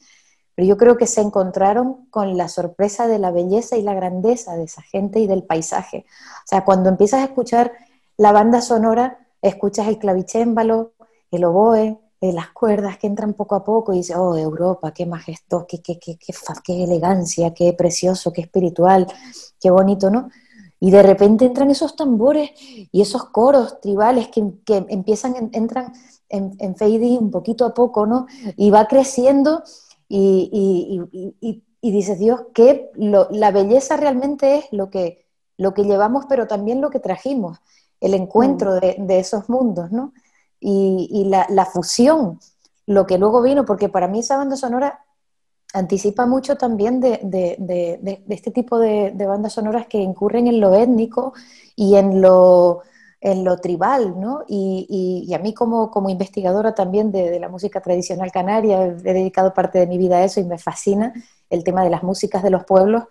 yo 0.66 0.76
creo 0.76 0.96
que 0.96 1.06
se 1.06 1.20
encontraron 1.20 2.06
con 2.10 2.36
la 2.36 2.48
sorpresa 2.48 3.06
de 3.06 3.18
la 3.18 3.30
belleza 3.30 3.76
y 3.76 3.82
la 3.82 3.94
grandeza 3.94 4.56
de 4.56 4.64
esa 4.64 4.82
gente 4.82 5.20
y 5.20 5.26
del 5.26 5.44
paisaje. 5.44 6.04
O 6.44 6.46
sea, 6.46 6.64
cuando 6.64 6.88
empiezas 6.88 7.20
a 7.20 7.24
escuchar 7.24 7.72
la 8.16 8.32
banda 8.32 8.60
sonora, 8.60 9.18
escuchas 9.42 9.88
el 9.88 9.98
clavicémbalo, 9.98 10.92
el 11.30 11.44
oboe, 11.44 11.98
eh, 12.20 12.32
las 12.34 12.50
cuerdas 12.50 12.98
que 12.98 13.06
entran 13.06 13.32
poco 13.32 13.54
a 13.54 13.64
poco 13.64 13.94
y 13.94 13.98
dices, 13.98 14.16
oh, 14.16 14.36
Europa, 14.36 14.92
qué 14.92 15.06
majestuoso, 15.06 15.66
qué, 15.66 15.80
qué, 15.80 15.98
qué, 15.98 16.18
qué 16.62 16.84
elegancia, 16.84 17.54
qué 17.54 17.72
precioso, 17.72 18.30
qué 18.30 18.42
espiritual, 18.42 19.06
qué 19.58 19.70
bonito, 19.70 20.10
¿no? 20.10 20.28
Y 20.80 20.90
de 20.90 21.02
repente 21.02 21.46
entran 21.46 21.70
esos 21.70 21.96
tambores 21.96 22.50
y 22.58 23.00
esos 23.00 23.24
coros 23.26 23.80
tribales 23.80 24.28
que, 24.28 24.52
empiezan, 24.88 25.50
entran 25.52 25.94
en, 26.28 26.56
en 26.58 26.76
fading 26.76 27.18
un 27.18 27.30
poquito 27.30 27.64
a 27.64 27.72
poco, 27.72 28.06
¿no? 28.06 28.26
Y 28.56 28.70
va 28.70 28.86
creciendo 28.86 29.62
y, 30.12 31.62
dices, 31.82 32.18
Dios, 32.18 32.42
que 32.52 32.90
la 32.96 33.50
belleza 33.52 33.96
realmente 33.96 34.56
es 34.56 34.64
lo 34.72 34.90
que, 34.90 35.24
lo 35.56 35.72
que 35.72 35.84
llevamos, 35.84 36.26
pero 36.28 36.46
también 36.46 36.80
lo 36.80 36.90
que 36.90 36.98
trajimos, 36.98 37.58
el 38.00 38.14
encuentro 38.14 38.76
mm. 38.76 39.06
de, 39.06 39.18
esos 39.18 39.48
mundos, 39.48 39.92
¿no? 39.92 40.12
Y, 40.58 41.24
la, 41.28 41.46
la, 41.48 41.64
fusión, 41.64 42.40
lo 42.86 43.06
que 43.06 43.18
luego 43.18 43.40
vino, 43.40 43.64
porque 43.64 43.88
para 43.88 44.08
mí 44.08 44.18
esa 44.18 44.36
banda 44.36 44.56
sonora 44.56 45.04
anticipa 45.72 46.26
mucho 46.26 46.56
también 46.56 47.00
de, 47.00 48.24
este 48.28 48.50
tipo 48.50 48.78
de, 48.78 49.12
bandas 49.12 49.52
sonoras 49.52 49.86
que 49.86 49.98
incurren 49.98 50.48
en 50.48 50.60
lo 50.60 50.74
étnico 50.74 51.34
y 51.76 51.94
en 51.94 52.20
lo, 52.20 52.82
en 53.20 53.44
lo 53.44 53.58
tribal, 53.58 54.18
¿no? 54.18 54.44
Y, 54.48 55.32
a 55.34 55.38
mí 55.38 55.52
como, 55.54 55.90
como 55.90 56.08
investigadora 56.08 56.74
también 56.74 57.12
de, 57.12 57.38
la 57.38 57.48
música 57.48 57.80
tradicional 57.80 58.32
canaria, 58.32 58.84
he 58.86 59.12
dedicado 59.12 59.52
parte 59.54 59.78
de 59.78 59.86
mi 59.86 59.98
vida 59.98 60.16
a 60.18 60.24
eso 60.24 60.40
y 60.40 60.44
me 60.44 60.58
fascina 60.58 61.12
el 61.50 61.64
tema 61.64 61.84
de 61.84 61.90
las 61.90 62.02
músicas 62.02 62.42
de 62.42 62.50
los 62.50 62.64
pueblos, 62.64 63.04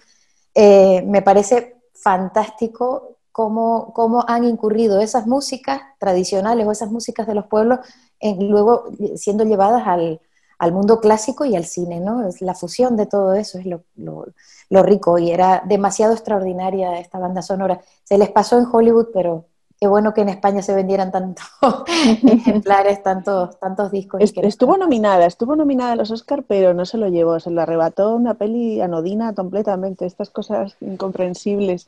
eh, 0.56 1.04
me 1.04 1.22
parece 1.22 1.78
fantástico 1.94 3.18
cómo, 3.32 3.94
cómo, 3.94 4.26
han 4.28 4.46
incurrido 4.46 5.00
esas 5.00 5.28
músicas 5.28 5.82
tradicionales 6.00 6.66
o 6.66 6.72
esas 6.72 6.92
músicas 6.92 7.28
de 7.28 7.36
los 7.36 7.46
pueblos 7.48 7.80
en, 8.20 8.50
luego 8.50 8.86
siendo 9.16 9.44
llevadas 9.44 9.86
al, 9.86 10.22
al 10.60 10.74
mundo 10.74 11.00
clásico 11.00 11.46
y 11.46 11.56
al 11.56 11.66
cine, 11.66 12.02
¿no? 12.02 12.28
Es 12.28 12.42
la 12.42 12.54
fusión 12.54 12.98
de 12.98 13.06
todo 13.06 13.34
eso, 13.34 13.60
es 13.60 13.66
lo, 13.66 13.84
lo, 13.96 14.84
rico 14.84 15.18
y 15.18 15.32
era 15.32 15.64
demasiado 15.66 16.14
extraordinaria 16.14 17.00
esta 17.00 17.18
banda 17.18 17.42
sonora. 17.42 17.82
Se 18.04 18.18
les 18.18 18.30
pasó 18.30 18.58
en 18.58 18.68
Hollywood, 18.72 19.08
pero 19.14 19.46
qué 19.80 19.88
bueno 19.88 20.14
que 20.14 20.22
en 20.22 20.30
España 20.30 20.62
se 20.62 20.76
vendieran 20.76 21.12
tantos 21.12 21.46
ejemplares, 22.24 23.02
tantos, 23.02 23.60
tantos 23.60 23.92
discos. 23.92 24.22
estuvo 24.22 24.78
nominada, 24.78 25.26
estuvo 25.26 25.56
nominada 25.56 25.94
a 25.94 25.96
los 25.96 26.12
Oscar, 26.12 26.44
pero 26.48 26.74
no 26.74 26.86
se 26.86 26.98
lo 26.98 27.08
llevó, 27.08 27.40
se 27.40 27.52
lo 27.52 27.62
arrebató 27.62 28.16
una 28.16 28.34
peli 28.34 28.82
anodina 28.82 29.34
completamente, 29.34 30.06
estas 30.06 30.30
cosas 30.30 30.76
incomprensibles. 30.82 31.88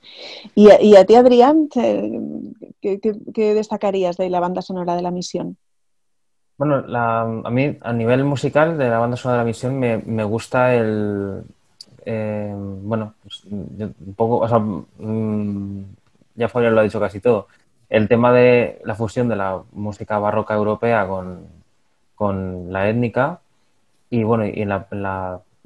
Y, 0.55 0.69
y 0.81 0.95
a 0.95 1.05
ti, 1.05 1.15
Adrián, 1.15 1.67
¿qué, 1.67 2.19
qué 2.81 3.53
destacarías 3.53 4.17
de 4.17 4.29
la 4.29 4.39
banda 4.39 4.61
sonora 4.61 4.95
de 4.95 5.01
la 5.01 5.11
misión? 5.11 5.57
Bueno, 6.57 6.83
a 6.95 7.49
mí 7.49 7.77
a 7.81 7.91
nivel 7.91 8.23
musical 8.23 8.77
de 8.77 8.87
la 8.87 8.99
banda 8.99 9.17
sonora 9.17 9.39
de 9.39 9.45
la 9.45 9.47
misión 9.47 9.79
me, 9.79 10.23
gusta 10.23 10.75
el... 10.75 11.43
Eh, 12.05 12.53
bueno, 12.55 13.15
pues, 13.23 13.45
un 13.45 14.13
poco, 14.15 14.37
o 14.37 14.47
sea, 14.47 14.59
mm, 14.59 15.83
ya 16.35 16.49
Fabio 16.49 16.69
lo 16.69 16.79
ha 16.79 16.83
dicho 16.83 16.99
casi 16.99 17.19
todo. 17.19 17.47
El 17.91 18.07
tema 18.07 18.31
de 18.31 18.79
la 18.85 18.95
fusión 18.95 19.27
de 19.27 19.35
la 19.35 19.63
música 19.73 20.17
barroca 20.17 20.53
europea 20.55 21.05
con, 22.15 22.71
la 22.71 22.87
étnica 22.89 23.41
y 24.09 24.23
bueno, 24.23 24.45
y 24.45 24.61
en, 24.61 24.69
la, 24.69 24.87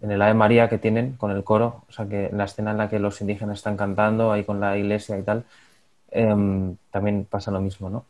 en, 0.02 0.12
el 0.12 0.22
Ave 0.22 0.34
María 0.34 0.68
que 0.68 0.80
tienen 0.80 1.14
con 1.18 1.30
el 1.30 1.44
coro, 1.44 1.84
o 1.88 1.92
sea, 1.92 2.08
que 2.08 2.28
en 2.28 2.38
la 2.38 2.46
escena 2.46 2.72
en 2.72 2.78
la 2.80 2.90
que 2.90 2.98
los 2.98 3.22
indígenas 3.22 3.60
están 3.60 3.78
cantando 3.78 4.32
ahí 4.32 4.44
con 4.44 4.60
la 4.60 4.76
iglesia 4.76 5.20
y 5.20 5.22
tal, 5.22 5.44
em, 6.10 6.78
también 6.90 7.28
pasa 7.30 7.52
lo 7.52 7.62
mismo, 7.62 7.92
¿no? 7.92 8.06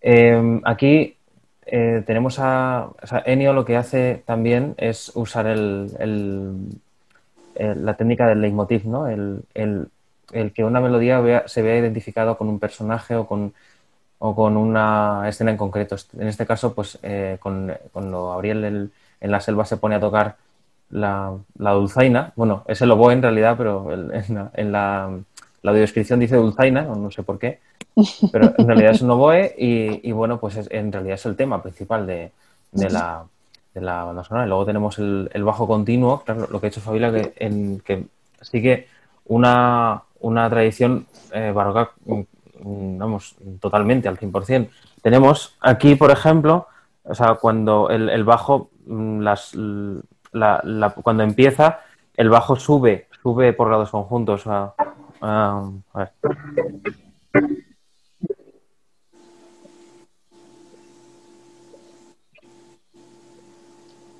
Em, 0.00 0.60
aquí 0.64 1.16
eh, 1.64 2.02
tenemos 2.06 2.40
a, 2.40 2.90
Enio 3.24 3.52
lo 3.52 3.64
que 3.64 3.76
hace 3.76 4.22
también 4.26 4.74
es 4.78 5.12
usar 5.14 5.46
el, 5.46 5.92
la 7.54 7.96
técnica 7.96 8.26
del 8.26 8.40
leitmotiv, 8.40 8.84
¿no? 8.86 9.06
El, 9.06 9.90
que 10.54 10.64
una 10.64 10.80
melodía 10.80 11.44
se 11.46 11.62
vea 11.62 11.78
identificado 11.78 12.36
con 12.36 12.48
un 12.48 12.58
personaje 12.58 13.16
o 13.16 13.26
con, 13.26 13.54
o 14.18 14.34
con 14.34 14.56
una 14.56 15.28
escena 15.28 15.50
en 15.50 15.56
concreto. 15.56 15.96
En 16.18 16.28
este 16.28 16.46
caso, 16.46 16.74
pues 16.74 16.98
eh, 17.02 17.38
con, 17.40 17.72
cuando 17.92 18.30
Gabriel 18.30 18.90
en 19.20 19.30
la 19.30 19.40
selva 19.40 19.64
se 19.64 19.76
pone 19.76 19.94
a 19.94 20.00
tocar 20.00 20.36
la, 20.90 21.34
dulzaina, 21.56 22.32
bueno, 22.36 22.64
es 22.66 22.80
el 22.82 22.90
oboe 22.90 23.12
en 23.12 23.22
realidad, 23.22 23.56
pero 23.56 23.90
en, 23.92 24.72
la, 24.72 25.10
la, 25.62 25.70
audiodescripción 25.70 26.20
dice 26.20 26.36
dulzaina, 26.36 26.82
no, 26.82 27.10
sé 27.10 27.22
por 27.22 27.38
qué, 27.38 27.60
pero 28.32 28.54
en 28.56 28.66
realidad 28.66 28.92
es 28.92 29.02
un 29.02 29.10
oboe 29.10 29.54
y, 29.56 30.12
bueno, 30.12 30.38
pues 30.38 30.58
en 30.70 30.92
realidad 30.92 31.14
es 31.14 31.26
el 31.26 31.36
tema 31.36 31.62
principal 31.62 32.06
de, 32.06 32.32
la, 32.72 33.24
de 33.74 33.80
la 33.80 34.04
banda 34.04 34.24
sonora. 34.24 34.46
luego 34.46 34.66
tenemos 34.66 34.98
el, 34.98 35.44
bajo 35.44 35.66
continuo, 35.66 36.22
claro, 36.24 36.48
lo 36.50 36.60
que 36.60 36.66
ha 36.66 36.70
hecho 36.70 36.80
Fabila, 36.80 37.12
que, 37.12 37.32
en, 37.36 37.80
que 37.80 38.04
sigue 38.40 38.86
una, 39.28 40.02
una 40.20 40.50
tradición 40.50 41.06
eh, 41.32 41.52
barroca, 41.54 41.92
mm, 42.04 42.98
vamos, 42.98 43.36
totalmente 43.60 44.08
al 44.08 44.18
100%. 44.18 44.68
Tenemos 45.02 45.56
aquí, 45.60 45.94
por 45.94 46.10
ejemplo, 46.10 46.66
o 47.04 47.14
sea, 47.14 47.34
cuando 47.34 47.88
el, 47.90 48.24
bajo, 48.24 48.70
mm, 48.86 49.20
las, 49.20 49.54
la, 49.54 50.94
cuando 51.02 51.22
empieza, 51.22 51.80
el 52.16 52.28
bajo 52.28 52.56
sube, 52.56 53.06
sube 53.22 53.52
por 53.52 53.68
grados 53.68 53.90
conjuntos. 53.90 54.44
a 54.46 54.74
ver. 55.94 56.12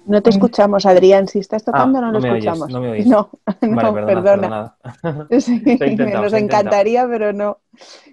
No 0.09 0.23
te 0.23 0.31
escuchamos, 0.31 0.87
Adrián. 0.87 1.29
Si 1.29 1.39
estás 1.39 1.63
tocando, 1.63 1.99
ah, 1.99 2.01
no, 2.01 2.13
lo 2.13 2.19
escuchamos. 2.19 2.71
no 2.71 2.81
me 2.81 2.91
oís. 2.93 3.07
No, 3.07 3.29
no 3.61 3.95
perdona. 3.95 4.75
nos 5.31 6.33
encantaría, 6.33 7.07
pero 7.07 7.35
no. 7.35 7.59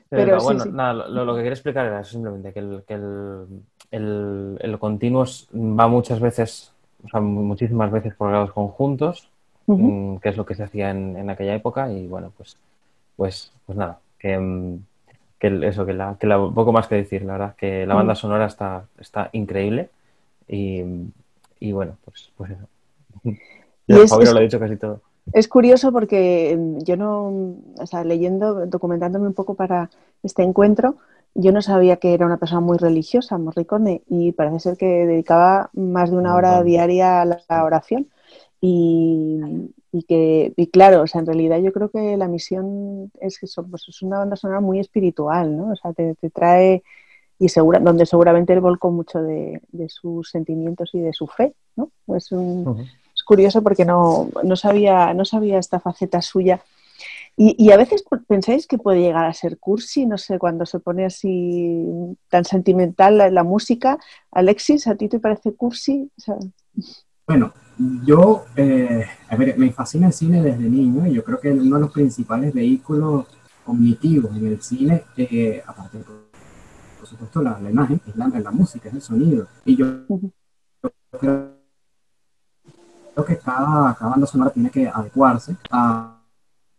Pero, 0.10 0.42
bueno, 0.42 0.66
nada, 0.66 1.08
lo, 1.08 1.34
que 1.34 1.40
quería 1.40 1.54
explicar 1.54 1.86
era 1.86 2.04
simplemente 2.04 2.52
que 2.52 2.60
el, 2.60 2.84
que 2.86 2.94
el, 3.92 4.58
el, 4.60 4.80
continuo 4.80 5.26
va 5.54 5.88
muchas 5.88 6.20
veces, 6.20 6.74
o 7.06 7.10
sea, 7.10 7.22
muchísimas 7.22 7.92
veces 7.92 8.14
por 8.14 8.30
grados 8.30 8.52
conjuntos, 8.52 9.30
mm, 9.66 10.18
que 10.18 10.30
es 10.30 10.38
lo 10.38 10.46
que 10.46 10.56
se 10.56 10.64
hacía 10.64 10.92
en, 10.92 11.16
en, 11.18 11.30
aquella 11.30 11.56
época, 11.56 11.92
y 11.92 12.08
bueno, 12.08 12.32
pues, 12.38 12.58
pues, 13.16 13.52
pues 13.66 13.78
nada, 13.78 14.00
que, 14.20 14.38
mm, 14.38 14.80
que 15.40 15.68
eso, 15.68 15.86
que, 15.86 15.94
la, 15.94 16.18
que 16.20 16.28
la, 16.28 16.38
poco 16.38 16.72
más 16.72 16.88
que 16.88 16.96
decir, 16.96 17.24
la 17.24 17.34
verdad, 17.34 17.56
que 17.56 17.86
la 17.86 17.96
banda 17.96 18.16
sonora 18.16 18.46
está, 18.46 18.86
está 19.00 19.30
increíble 19.32 19.90
y 20.48 20.84
y 21.60 21.72
bueno, 21.72 21.98
pues, 22.06 22.32
pues 22.38 22.52
eso. 22.52 22.68
es, 23.88 24.12
lo 24.34 24.38
ha 24.38 24.42
dicho 24.42 24.60
casi 24.60 24.76
todo. 24.78 25.02
Es 25.34 25.48
curioso 25.48 25.92
porque 25.92 26.52
em, 26.52 26.80
yo 26.80 26.98
no, 26.98 27.56
o 27.78 27.86
sea, 27.86 28.04
leyendo, 28.04 28.66
documentándome 28.68 29.28
un 29.28 29.34
poco 29.34 29.56
para 29.56 29.90
este 30.24 30.44
encuentro, 30.44 30.98
yo 31.34 31.52
no 31.52 31.62
sabía 31.62 31.98
que 31.98 32.14
era 32.14 32.26
una 32.26 32.38
persona 32.38 32.62
muy 32.62 32.78
religiosa, 32.78 33.38
Morricone, 33.38 34.04
y 34.08 34.32
parece 34.32 34.60
ser 34.60 34.78
que 34.78 35.06
dedicaba 35.06 35.70
más 35.74 36.12
de 36.12 36.18
una 36.18 36.36
hora 36.36 36.64
diaria 36.64 37.22
a 37.22 37.26
la 37.26 37.64
oración. 37.64 38.08
Y, 38.62 39.40
que, 40.08 40.54
y 40.56 40.68
claro, 40.68 41.04
o 41.04 41.08
sea, 41.08 41.20
en 41.22 41.28
realidad 41.28 41.60
yo 41.60 41.72
creo 41.72 41.90
que 41.90 42.18
la 42.18 42.28
misión 42.28 43.12
es 43.20 43.38
que 43.38 43.48
pues 43.70 43.88
es 43.88 44.02
una 44.02 44.20
banda 44.20 44.36
sonora 44.36 44.60
muy 44.60 44.80
espiritual, 44.80 45.56
¿no? 45.56 45.72
O 45.72 45.76
sea, 45.76 45.94
te, 45.94 46.16
te 46.16 46.30
trae 46.30 46.84
y 47.38 47.50
segura, 47.50 47.80
donde 47.80 48.06
seguramente 48.06 48.54
él 48.54 48.62
volcó 48.62 48.92
mucho 48.92 49.22
de, 49.22 49.62
sus 49.88 50.30
sentimientos 50.30 50.92
y 50.94 51.00
de 51.00 51.14
su 51.14 51.28
fe, 51.28 51.54
¿no? 51.76 51.92
Es, 52.16 52.32
es 52.32 53.24
curioso 53.24 53.62
porque 53.62 53.86
no, 53.86 54.30
no, 54.44 54.56
sabía, 54.56 55.14
no 55.14 55.26
sabía 55.26 55.60
esta 55.60 55.80
faceta 55.80 56.22
suya. 56.22 56.62
Y, 57.38 57.70
a 57.72 57.78
veces 57.78 58.06
pensáis 58.28 58.66
que 58.66 58.78
puede 58.78 59.02
llegar 59.02 59.26
a 59.26 59.34
ser 59.34 59.58
cursi, 59.58 60.06
no 60.06 60.18
sé, 60.18 60.40
cuando 60.40 60.66
se 60.66 60.80
pone 60.80 61.04
así 61.04 61.86
tan 62.30 62.46
sentimental 62.46 63.18
la, 63.34 63.44
música. 63.44 64.00
Alexis, 64.32 64.88
¿a 64.88 64.96
ti 64.96 65.10
te 65.10 65.20
parece 65.20 65.54
cursi? 65.54 66.10
Bueno, 67.28 67.54
yo, 68.06 68.46
eh, 68.56 69.04
a 69.28 69.36
ver, 69.36 69.58
me 69.58 69.70
fascina 69.74 70.08
el 70.08 70.14
cine 70.14 70.42
desde 70.42 70.64
niño 70.64 71.06
y 71.08 71.14
yo 71.14 71.26
creo 71.26 71.42
que 71.42 71.52
uno 71.52 71.76
de 71.76 71.82
los 71.82 71.92
principales 71.92 72.54
vehículos 72.54 73.26
cognitivos 73.66 74.34
en 74.38 74.48
el 74.48 74.62
cine, 74.62 75.04
eh, 75.18 75.62
aparte 75.68 75.98
de 75.98 76.06
por 77.06 77.12
supuesto, 77.12 77.42
la, 77.44 77.70
imagen 77.70 78.02
es 78.08 78.16
la, 78.16 78.28
la, 78.28 78.50
música, 78.50 78.90
es 78.90 78.96
el 78.96 79.02
sonido. 79.02 79.48
Y 79.64 79.76
yo, 79.76 79.86
creo, 81.20 81.54
que 83.28 83.38
cada, 83.38 83.96
banda 84.02 84.26
sonora 84.26 84.52
tiene 84.52 84.72
que 84.72 84.88
adecuarse 84.88 85.56
a, 85.70 86.20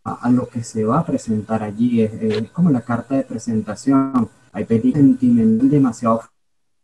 a, 0.02 0.30
lo 0.30 0.48
que 0.48 0.64
se 0.64 0.84
va 0.84 0.98
a 0.98 1.06
presentar 1.06 1.62
allí. 1.62 2.02
Es, 2.02 2.50
como 2.50 2.70
la 2.70 2.80
carta 2.80 3.14
de 3.14 3.22
presentación. 3.22 4.28
Hay 4.52 4.64
películas 4.64 5.06
sentimental 5.06 5.70
demasiado 5.70 6.22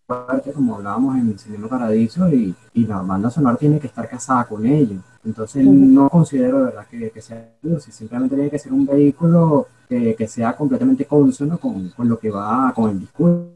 fuerte, 0.06 0.52
como 0.52 0.76
hablábamos 0.76 1.16
en 1.16 1.36
Cinema 1.36 1.68
Paradiso, 1.68 2.28
y, 2.28 2.54
y, 2.74 2.86
la 2.86 3.02
banda 3.02 3.28
sonora 3.28 3.56
tiene 3.56 3.80
que 3.80 3.88
estar 3.88 4.08
casada 4.08 4.44
con 4.44 4.64
ello. 4.64 5.00
Entonces, 5.24 5.64
no 5.64 6.08
considero 6.08 6.58
de 6.58 6.64
verdad 6.64 6.86
que, 6.90 7.10
que 7.10 7.22
sea 7.22 7.52
si 7.78 7.92
simplemente 7.92 8.34
tiene 8.34 8.50
que 8.50 8.58
ser 8.58 8.72
un 8.72 8.84
vehículo 8.84 9.68
que, 9.88 10.26
sea 10.26 10.56
completamente 10.56 11.04
consono 11.04 11.58
con, 11.58 11.90
con, 11.90 12.08
lo 12.08 12.18
que 12.18 12.30
va 12.30 12.72
con 12.74 12.90
el 12.90 13.00
discurso. 13.00 13.52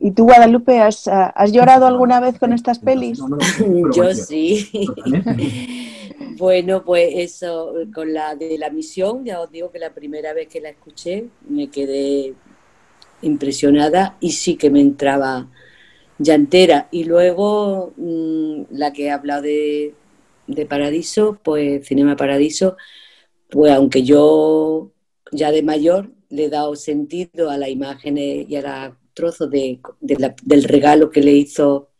¿Y 0.00 0.10
tú, 0.10 0.24
Guadalupe, 0.24 0.80
has, 0.80 1.08
has 1.08 1.52
llorado 1.52 1.86
alguna 1.86 2.20
vez 2.20 2.38
con 2.38 2.52
estas 2.52 2.78
pelis? 2.78 3.20
Yo 3.94 4.12
sí. 4.12 4.68
bueno, 6.36 6.84
pues 6.84 7.10
eso, 7.14 7.72
con 7.94 8.12
la 8.12 8.34
de 8.34 8.58
la 8.58 8.70
misión, 8.70 9.24
ya 9.24 9.40
os 9.40 9.50
digo 9.50 9.70
que 9.70 9.78
la 9.78 9.94
primera 9.94 10.32
vez 10.32 10.48
que 10.48 10.60
la 10.60 10.70
escuché 10.70 11.28
me 11.48 11.68
quedé 11.68 12.34
impresionada 13.22 14.16
y 14.20 14.32
sí 14.32 14.56
que 14.56 14.68
me 14.68 14.80
entraba 14.80 15.46
llantera. 16.18 16.88
Y 16.90 17.04
luego 17.04 17.92
mm, 17.96 18.64
la 18.70 18.92
que 18.92 19.06
he 19.06 19.10
hablado 19.10 19.42
de, 19.42 19.94
de 20.46 20.66
Paradiso, 20.66 21.38
pues 21.42 21.86
Cinema 21.86 22.16
Paradiso, 22.16 22.76
pues 23.50 23.72
aunque 23.72 24.02
yo 24.02 24.92
ya 25.32 25.50
de 25.52 25.62
mayor 25.62 26.10
le 26.30 26.44
he 26.44 26.48
dado 26.48 26.76
sentido 26.76 27.50
a 27.50 27.58
las 27.58 27.68
imágenes 27.68 28.46
y 28.48 28.56
a 28.56 28.88
los 28.88 28.96
trozos 29.14 29.50
de, 29.50 29.80
del 30.00 30.64
regalo 30.64 31.10
que 31.10 31.22
le 31.22 31.32
hizo 31.32 31.90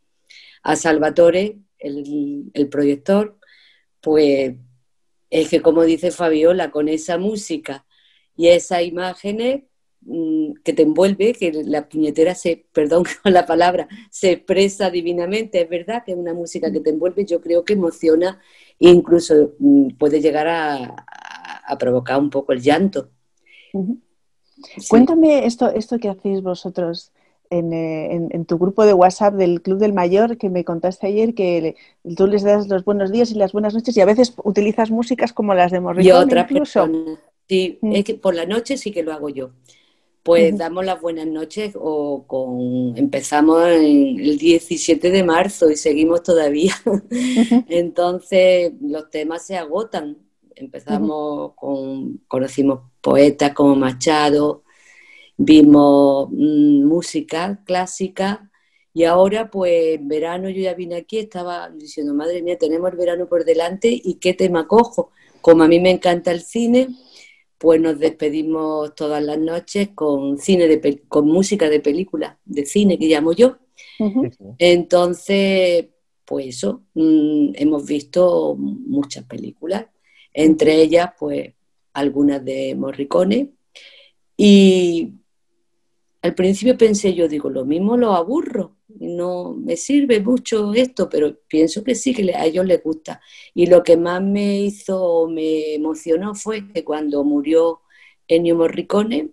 a 0.62 0.76
Salvatore, 0.76 1.58
el, 1.78 2.50
el, 2.54 2.68
proyector, 2.68 3.38
pues 4.00 4.54
es 5.30 5.48
que 5.48 5.60
como 5.60 5.84
dice 5.84 6.10
Fabiola, 6.10 6.70
con 6.70 6.88
esa 6.88 7.18
música 7.18 7.86
y 8.36 8.48
esas 8.48 8.82
imágenes 8.82 9.64
que 10.62 10.72
te 10.72 10.82
envuelve, 10.82 11.32
que 11.32 11.52
la 11.64 11.88
puñetera 11.88 12.34
se, 12.34 12.66
perdón 12.72 13.04
con 13.22 13.32
la 13.32 13.46
palabra, 13.46 13.88
se 14.10 14.32
expresa 14.32 14.90
divinamente, 14.90 15.60
es 15.60 15.68
verdad 15.68 16.02
que 16.04 16.12
es 16.12 16.18
una 16.18 16.34
música 16.34 16.70
que 16.70 16.80
te 16.80 16.90
envuelve, 16.90 17.24
yo 17.24 17.40
creo 17.40 17.64
que 17.64 17.72
emociona 17.72 18.40
e 18.78 18.90
incluso 18.90 19.54
mm, 19.58 19.90
puede 19.98 20.20
llegar 20.20 20.48
a, 20.48 21.06
a 21.66 21.78
provocar 21.78 22.18
un 22.20 22.30
poco 22.30 22.52
el 22.52 22.60
llanto. 22.60 23.10
Cuéntame 24.88 25.46
esto, 25.46 25.70
esto 25.70 25.98
que 25.98 26.08
hacéis 26.08 26.42
vosotros 26.42 27.12
eh, 27.50 28.28
en, 28.30 28.44
tu 28.46 28.58
grupo 28.58 28.84
de 28.86 28.94
WhatsApp 28.94 29.34
del 29.34 29.62
Club 29.62 29.78
del 29.78 29.92
Mayor, 29.92 30.38
que 30.38 30.50
me 30.50 30.64
contaste 30.64 31.06
ayer 31.06 31.34
que 31.34 31.76
tú 32.16 32.26
les 32.26 32.42
das 32.42 32.68
los 32.68 32.84
buenos 32.84 33.12
días 33.12 33.30
y 33.30 33.34
las 33.34 33.52
buenas 33.52 33.74
noches 33.74 33.96
y 33.96 34.00
a 34.00 34.06
veces 34.06 34.34
utilizas 34.42 34.90
músicas 34.90 35.32
como 35.32 35.54
las 35.54 35.70
de 35.70 35.80
Morricone. 35.80 36.08
Y 36.08 36.12
otras 36.12 36.50
incluso. 36.50 36.88
Sí, 37.48 37.78
mm. 37.82 37.92
es 37.92 38.04
que 38.04 38.14
por 38.14 38.34
la 38.34 38.46
noche 38.46 38.76
sí 38.76 38.90
que 38.90 39.02
lo 39.02 39.12
hago 39.12 39.28
yo. 39.28 39.50
Pues 40.24 40.56
damos 40.56 40.84
las 40.84 41.00
buenas 41.00 41.26
noches 41.26 41.74
o 41.78 42.24
con 42.26 42.96
empezamos 42.96 43.62
el 43.68 44.38
17 44.38 45.10
de 45.10 45.22
marzo 45.22 45.70
y 45.70 45.76
seguimos 45.76 46.22
todavía. 46.22 46.74
Entonces 47.68 48.72
los 48.80 49.10
temas 49.10 49.46
se 49.46 49.56
agotan 49.56 50.24
Empezamos 50.56 51.52
con, 51.54 52.18
conocimos 52.28 52.80
poetas 53.00 53.52
como 53.54 53.74
Machado, 53.74 54.62
vimos 55.36 56.28
mm, 56.30 56.84
música 56.84 57.60
clásica 57.64 58.50
y 58.92 59.04
ahora 59.04 59.50
pues 59.50 59.96
en 59.96 60.06
verano 60.06 60.48
yo 60.48 60.62
ya 60.62 60.74
vine 60.74 60.96
aquí, 60.96 61.18
estaba 61.18 61.70
diciendo, 61.70 62.14
madre 62.14 62.42
mía, 62.42 62.56
tenemos 62.56 62.90
el 62.90 62.96
verano 62.96 63.26
por 63.26 63.44
delante 63.44 63.88
y 64.02 64.14
qué 64.14 64.34
tema 64.34 64.68
cojo. 64.68 65.10
Como 65.40 65.64
a 65.64 65.68
mí 65.68 65.80
me 65.80 65.90
encanta 65.90 66.30
el 66.30 66.40
cine, 66.40 66.88
pues 67.64 67.80
nos 67.80 67.98
despedimos 67.98 68.94
todas 68.94 69.24
las 69.24 69.38
noches 69.38 69.88
con 69.94 70.36
cine 70.36 70.68
de 70.68 71.02
con 71.08 71.26
música 71.26 71.70
de 71.70 71.80
película, 71.80 72.38
de 72.44 72.66
cine 72.66 72.98
que 72.98 73.08
llamo 73.08 73.32
yo. 73.32 73.56
Entonces, 74.58 75.86
pues 76.26 76.46
eso, 76.48 76.82
mm, 76.92 77.52
hemos 77.54 77.86
visto 77.86 78.54
muchas 78.58 79.24
películas 79.24 79.86
entre 80.34 80.82
ellas 80.82 81.12
pues 81.18 81.54
algunas 81.94 82.44
de 82.44 82.74
Morricone. 82.74 83.52
Y 84.36 85.14
al 86.20 86.34
principio 86.34 86.76
pensé 86.76 87.14
yo, 87.14 87.28
digo, 87.28 87.48
lo 87.48 87.64
mismo 87.64 87.96
lo 87.96 88.12
aburro, 88.12 88.73
no 89.00 89.54
me 89.54 89.76
sirve 89.76 90.20
mucho 90.20 90.72
esto, 90.74 91.08
pero 91.08 91.38
pienso 91.48 91.84
que 91.84 91.94
sí, 91.94 92.14
que 92.14 92.34
a 92.34 92.46
ellos 92.46 92.66
les 92.66 92.82
gusta. 92.82 93.20
Y 93.54 93.66
lo 93.66 93.82
que 93.82 93.96
más 93.96 94.22
me 94.22 94.60
hizo, 94.60 95.28
me 95.28 95.74
emocionó 95.74 96.34
fue 96.34 96.68
que 96.68 96.84
cuando 96.84 97.24
murió 97.24 97.82
Ennio 98.28 98.56
Morricone, 98.56 99.30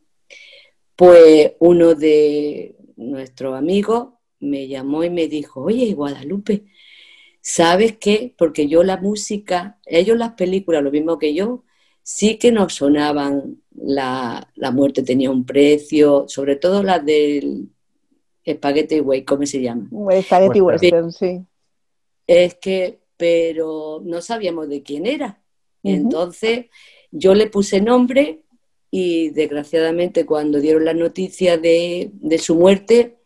pues 0.96 1.54
uno 1.60 1.96
de 1.96 2.76
nuestros 2.98 3.56
amigos 3.58 4.10
me 4.40 4.68
llamó 4.68 5.04
y 5.04 5.10
me 5.10 5.28
dijo, 5.28 5.62
oye, 5.64 5.94
Guadalupe, 5.94 6.66
¿sabes 7.42 7.98
qué? 7.98 8.34
Porque 8.38 8.68
yo 8.68 8.84
la 8.84 8.98
música, 8.98 9.80
ellos 9.86 10.18
las 10.18 10.34
películas, 10.34 10.84
lo 10.84 10.92
mismo 10.92 11.18
que 11.20 11.34
yo, 11.34 11.64
sí 12.04 12.38
que 12.38 12.52
nos 12.52 12.76
sonaban, 12.76 13.62
la, 13.76 14.48
muerte 14.74 15.04
tenía 15.04 15.32
un 15.32 15.46
precio, 15.46 16.26
sobre 16.28 16.56
todo 16.56 16.84
las 16.84 17.06
del 17.06 17.70
Spaghetti 18.48 19.00
Way, 19.00 19.24
¿cómo 19.24 19.46
se 19.46 19.62
llama? 19.62 19.90
Spaghetti 20.22 20.62
Western, 20.62 21.12
sí. 21.12 21.46
Es 22.28 22.56
que, 22.56 23.00
pero 23.18 24.02
no 24.04 24.22
sabíamos 24.22 24.70
de 24.70 24.84
quién 24.84 25.06
era. 25.06 25.42
Entonces 25.84 26.68
yo 27.12 27.34
le 27.34 27.48
puse 27.48 27.82
nombre 27.82 28.44
y 28.90 29.30
desgraciadamente 29.30 30.26
cuando 30.26 30.60
dieron 30.60 30.86
la 30.86 30.94
noticia 30.94 31.58
de, 31.58 32.12
su 32.40 32.56
muerte, 32.56 33.18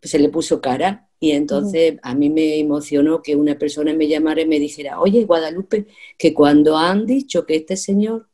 pues 0.00 0.10
se 0.10 0.18
le 0.18 0.28
puso 0.28 0.60
cara. 0.60 1.08
Y 1.18 1.32
entonces 1.32 1.98
a 2.02 2.14
mí 2.14 2.28
me 2.28 2.58
emocionó 2.58 3.22
que 3.22 3.36
una 3.36 3.58
persona 3.58 3.94
me 3.94 4.06
llamara 4.06 4.42
y 4.42 4.46
me 4.46 4.58
dijera, 4.58 5.00
oye, 5.00 5.24
Guadalupe, 5.24 5.86
que 6.18 6.34
cuando 6.34 6.76
han 6.76 7.06
dicho 7.06 7.46
que 7.46 7.56
este 7.56 7.76
señor 7.76 8.28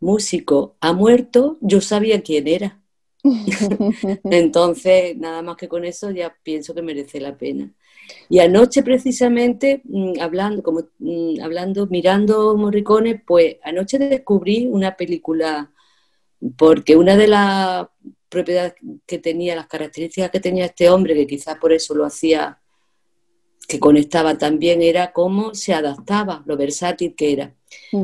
músico 0.00 0.76
ha 0.80 0.92
muerto, 0.92 1.58
yo 1.60 1.80
sabía 1.80 2.22
quién 2.22 2.48
era. 2.48 2.79
entonces, 4.24 5.16
nada 5.16 5.42
más 5.42 5.56
que 5.56 5.68
con 5.68 5.84
eso 5.84 6.10
ya 6.10 6.34
pienso 6.42 6.74
que 6.74 6.82
merece 6.82 7.20
la 7.20 7.36
pena. 7.36 7.72
Y 8.28 8.38
anoche 8.40 8.82
precisamente, 8.82 9.82
mm, 9.84 10.20
hablando, 10.20 10.62
como, 10.62 10.82
mm, 10.98 11.40
hablando, 11.42 11.86
mirando 11.86 12.56
Morricone, 12.56 13.22
pues 13.26 13.56
anoche 13.62 13.98
descubrí 13.98 14.66
una 14.66 14.96
película, 14.96 15.72
porque 16.56 16.96
una 16.96 17.16
de 17.16 17.28
las 17.28 17.86
propiedades 18.28 18.74
que 19.06 19.18
tenía, 19.18 19.56
las 19.56 19.66
características 19.66 20.30
que 20.30 20.40
tenía 20.40 20.66
este 20.66 20.88
hombre, 20.88 21.14
que 21.14 21.26
quizás 21.26 21.56
por 21.58 21.72
eso 21.72 21.94
lo 21.94 22.04
hacía, 22.04 22.60
que 23.68 23.78
conectaba 23.78 24.38
también, 24.38 24.82
era 24.82 25.12
cómo 25.12 25.54
se 25.54 25.74
adaptaba, 25.74 26.42
lo 26.46 26.56
versátil 26.56 27.14
que 27.14 27.32
era. 27.32 27.54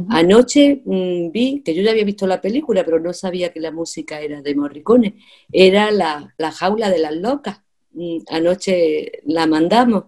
Anoche 0.08 0.82
mm, 0.84 1.30
vi, 1.30 1.62
que 1.64 1.74
yo 1.74 1.82
ya 1.82 1.90
había 1.90 2.04
visto 2.04 2.26
la 2.26 2.40
película, 2.40 2.84
pero 2.84 3.00
no 3.00 3.12
sabía 3.12 3.52
que 3.52 3.60
la 3.60 3.70
música 3.70 4.20
era 4.20 4.42
de 4.42 4.54
Morricone, 4.54 5.16
era 5.52 5.90
la, 5.90 6.34
la 6.38 6.52
jaula 6.52 6.90
de 6.90 6.98
las 6.98 7.14
locas. 7.16 7.60
Mm, 7.92 8.18
anoche 8.28 9.22
la 9.24 9.46
mandamos, 9.46 10.04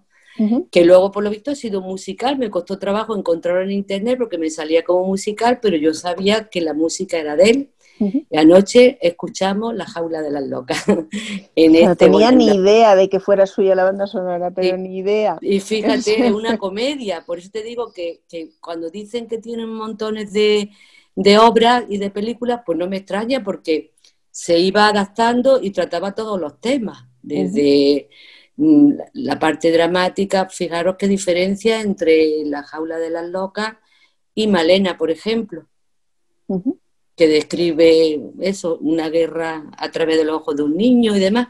que 0.71 0.85
luego 0.85 1.11
por 1.11 1.25
lo 1.25 1.31
visto 1.31 1.51
ha 1.51 1.57
sido 1.57 1.81
musical, 1.81 2.39
me 2.39 2.51
costó 2.51 2.79
trabajo 2.79 3.17
encontrarlo 3.17 3.63
en 3.63 3.73
internet 3.73 4.19
porque 4.19 4.39
me 4.39 4.51
salía 4.51 4.85
como 4.85 5.05
musical, 5.05 5.59
pero 5.61 5.77
yo 5.77 5.93
sabía 5.95 6.49
que 6.49 6.61
la 6.61 6.75
música 6.75 7.19
era 7.19 7.35
de 7.35 7.51
él. 7.51 7.71
Y 7.99 8.37
anoche 8.37 8.99
escuchamos 9.01 9.75
La 9.75 9.87
jaula 9.87 10.23
de 10.23 10.31
las 10.31 10.47
locas. 10.47 10.85
en 11.57 11.73
no 11.73 11.79
este 11.79 11.97
tenía 11.97 12.31
ni 12.31 12.47
idea 12.47 12.95
de 12.95 13.09
que 13.09 13.21
fuera 13.21 13.47
suya 13.47 13.75
la 13.75 13.85
banda 13.85 14.07
sonora, 14.07 14.51
pero 14.51 14.77
ni 14.77 14.99
idea. 14.99 15.39
Y 15.41 15.61
fíjate, 15.61 16.27
es 16.27 16.33
una 16.33 16.59
comedia, 16.59 17.25
por 17.27 17.39
eso 17.39 17.51
te 17.51 17.63
digo 17.63 17.93
que, 17.93 18.21
cuando 18.61 18.91
dicen 18.91 19.27
que 19.27 19.39
tienen 19.39 19.69
montones 19.69 20.33
de, 20.33 20.71
de 21.15 21.39
obras 21.39 21.85
y 21.89 21.99
de 21.99 22.11
películas, 22.11 22.63
pues 22.65 22.79
no 22.79 22.89
me 22.89 22.99
extraña 22.99 23.43
porque 23.43 23.93
se 24.31 24.59
iba 24.59 24.87
adaptando 24.89 25.61
y 25.61 25.71
trataba 25.71 26.15
todos 26.15 26.41
los 26.41 26.61
temas. 26.61 27.05
Desde 27.23 28.09
mm, 28.57 28.93
la 29.15 29.39
parte 29.39 29.73
dramática, 29.73 30.49
fijaros 30.49 30.97
qué 30.99 31.09
diferencia 31.09 31.81
entre 31.81 32.45
La 32.45 32.63
jaula 32.63 32.99
de 32.99 33.11
las 33.11 33.29
locas 33.29 33.75
y 34.35 34.47
Malena, 34.47 34.97
por 34.97 35.11
ejemplo, 35.11 35.67
que 37.19 37.27
describe 37.27 38.21
eso, 38.39 38.79
una 38.81 39.11
guerra 39.11 39.65
a 39.77 39.91
través 39.91 40.17
de 40.17 40.25
los 40.25 40.37
ojos 40.37 40.57
de 40.57 40.63
un 40.63 40.77
niño 40.77 41.17
y 41.17 41.21
demás. 41.21 41.49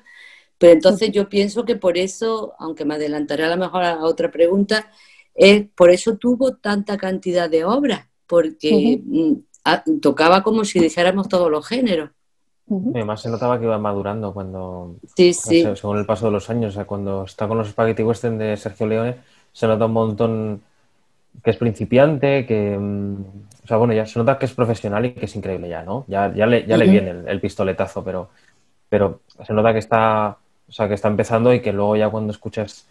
Pero 0.57 0.73
entonces 0.73 1.13
yo 1.13 1.29
pienso 1.29 1.65
que 1.67 1.77
por 1.77 1.99
eso, 1.99 2.55
aunque 2.59 2.87
me 2.87 2.95
adelantaré 2.95 3.45
a 3.45 3.51
lo 3.51 3.59
mejor 3.59 3.85
a 3.85 4.03
otra 4.03 4.31
pregunta, 4.31 4.91
es 5.35 5.67
por 5.77 5.91
eso 5.91 6.17
tuvo 6.17 6.57
tanta 6.57 6.97
cantidad 6.97 7.51
de 7.51 7.65
obras, 7.65 8.09
porque 8.27 9.01
mm, 9.05 10.01
tocaba 10.01 10.43
como 10.43 10.65
si 10.65 10.81
dijéramos 10.81 11.29
todos 11.29 11.51
los 11.51 11.69
géneros. 11.69 12.11
Además 12.95 13.21
se 13.21 13.29
notaba 13.29 13.59
que 13.59 13.67
iba 13.67 13.79
madurando 13.79 14.33
cuando, 14.33 14.97
sí, 15.17 15.33
sí. 15.33 15.67
según 15.75 15.99
el 15.99 16.07
paso 16.07 16.27
de 16.27 16.33
los 16.33 16.51
años, 16.51 16.73
o 16.73 16.75
sea, 16.75 16.87
cuando 16.87 17.25
está 17.25 17.47
con 17.47 17.59
los 17.59 17.69
Spaghetti 17.69 18.03
Western 18.03 18.39
de 18.39 18.57
Sergio 18.57 18.87
Leone, 18.87 19.17
se 19.53 19.67
nota 19.67 19.87
un 19.87 19.93
montón 19.93 20.63
que 21.43 21.51
es 21.51 21.57
principiante, 21.57 22.47
que, 22.47 22.77
mm, 22.79 23.25
sea, 23.69 23.77
bueno, 23.77 23.93
ya 23.95 24.07
se 24.07 24.19
nota 24.19 24.39
que 24.39 24.47
es 24.47 24.55
profesional 24.55 25.07
y 25.07 25.13
que 25.13 25.27
es 25.27 25.37
increíble 25.37 25.69
ya, 25.69 25.83
¿no? 25.83 26.05
Ya, 26.09 26.33
ya, 26.35 26.47
le, 26.47 26.67
ya 26.67 26.77
le 26.77 26.87
viene 26.89 27.11
el, 27.27 27.41
pistoletazo, 27.41 28.03
pero, 28.03 28.31
pero 28.89 29.21
se 29.47 29.53
nota 29.53 29.73
que 29.73 29.79
está, 29.79 30.39
o 30.69 30.73
sea, 30.73 30.89
que 30.89 30.95
está 30.95 31.09
empezando 31.09 31.53
y 31.53 31.61
que 31.61 31.73
luego 31.73 31.97
ya 31.97 32.09
cuando 32.09 32.33
escuchas 32.33 32.87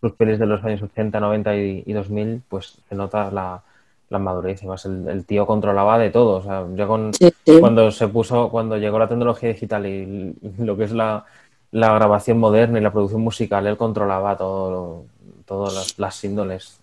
sus 0.00 0.12
pelis 0.12 0.38
de 0.38 0.46
los 0.46 0.62
años 0.64 0.82
80, 0.82 1.18
90 1.18 1.56
y, 1.56 1.82
y 1.86 1.92
2000, 1.92 2.42
pues 2.48 2.78
se 2.88 2.94
nota 2.94 3.30
la, 3.30 3.62
la 4.10 4.18
madurez 4.18 4.62
y 4.62 4.66
más 4.66 4.84
el, 4.86 5.24
tío 5.26 5.46
controlaba 5.46 5.98
de 5.98 6.10
todo. 6.10 6.38
O 6.38 6.42
sea, 6.42 6.66
ya 6.74 6.86
con, 6.86 7.12
cuando 7.60 7.90
se 7.90 8.08
puso, 8.08 8.48
cuando 8.50 8.76
llegó 8.76 8.98
la 8.98 9.08
tecnología 9.08 9.50
digital 9.50 9.86
y, 9.86 10.34
lo 10.58 10.76
que 10.76 10.84
es 10.84 10.92
la, 10.92 11.24
grabación 11.72 12.38
moderna 12.38 12.78
y 12.78 12.82
la 12.82 12.92
producción 12.92 13.20
musical, 13.20 13.66
él 13.66 13.76
controlaba 13.76 14.36
todo, 14.36 15.04
todas 15.48 15.98
las, 15.98 16.24
índoles. 16.24 16.78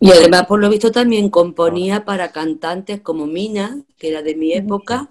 Y 0.00 0.10
además, 0.10 0.46
por 0.46 0.60
lo 0.60 0.68
visto, 0.68 0.90
también 0.90 1.30
componía 1.30 2.04
para 2.04 2.32
cantantes 2.32 3.00
como 3.00 3.26
Mina, 3.26 3.78
que 3.98 4.08
era 4.08 4.22
de 4.22 4.34
mi 4.34 4.52
época, 4.52 5.08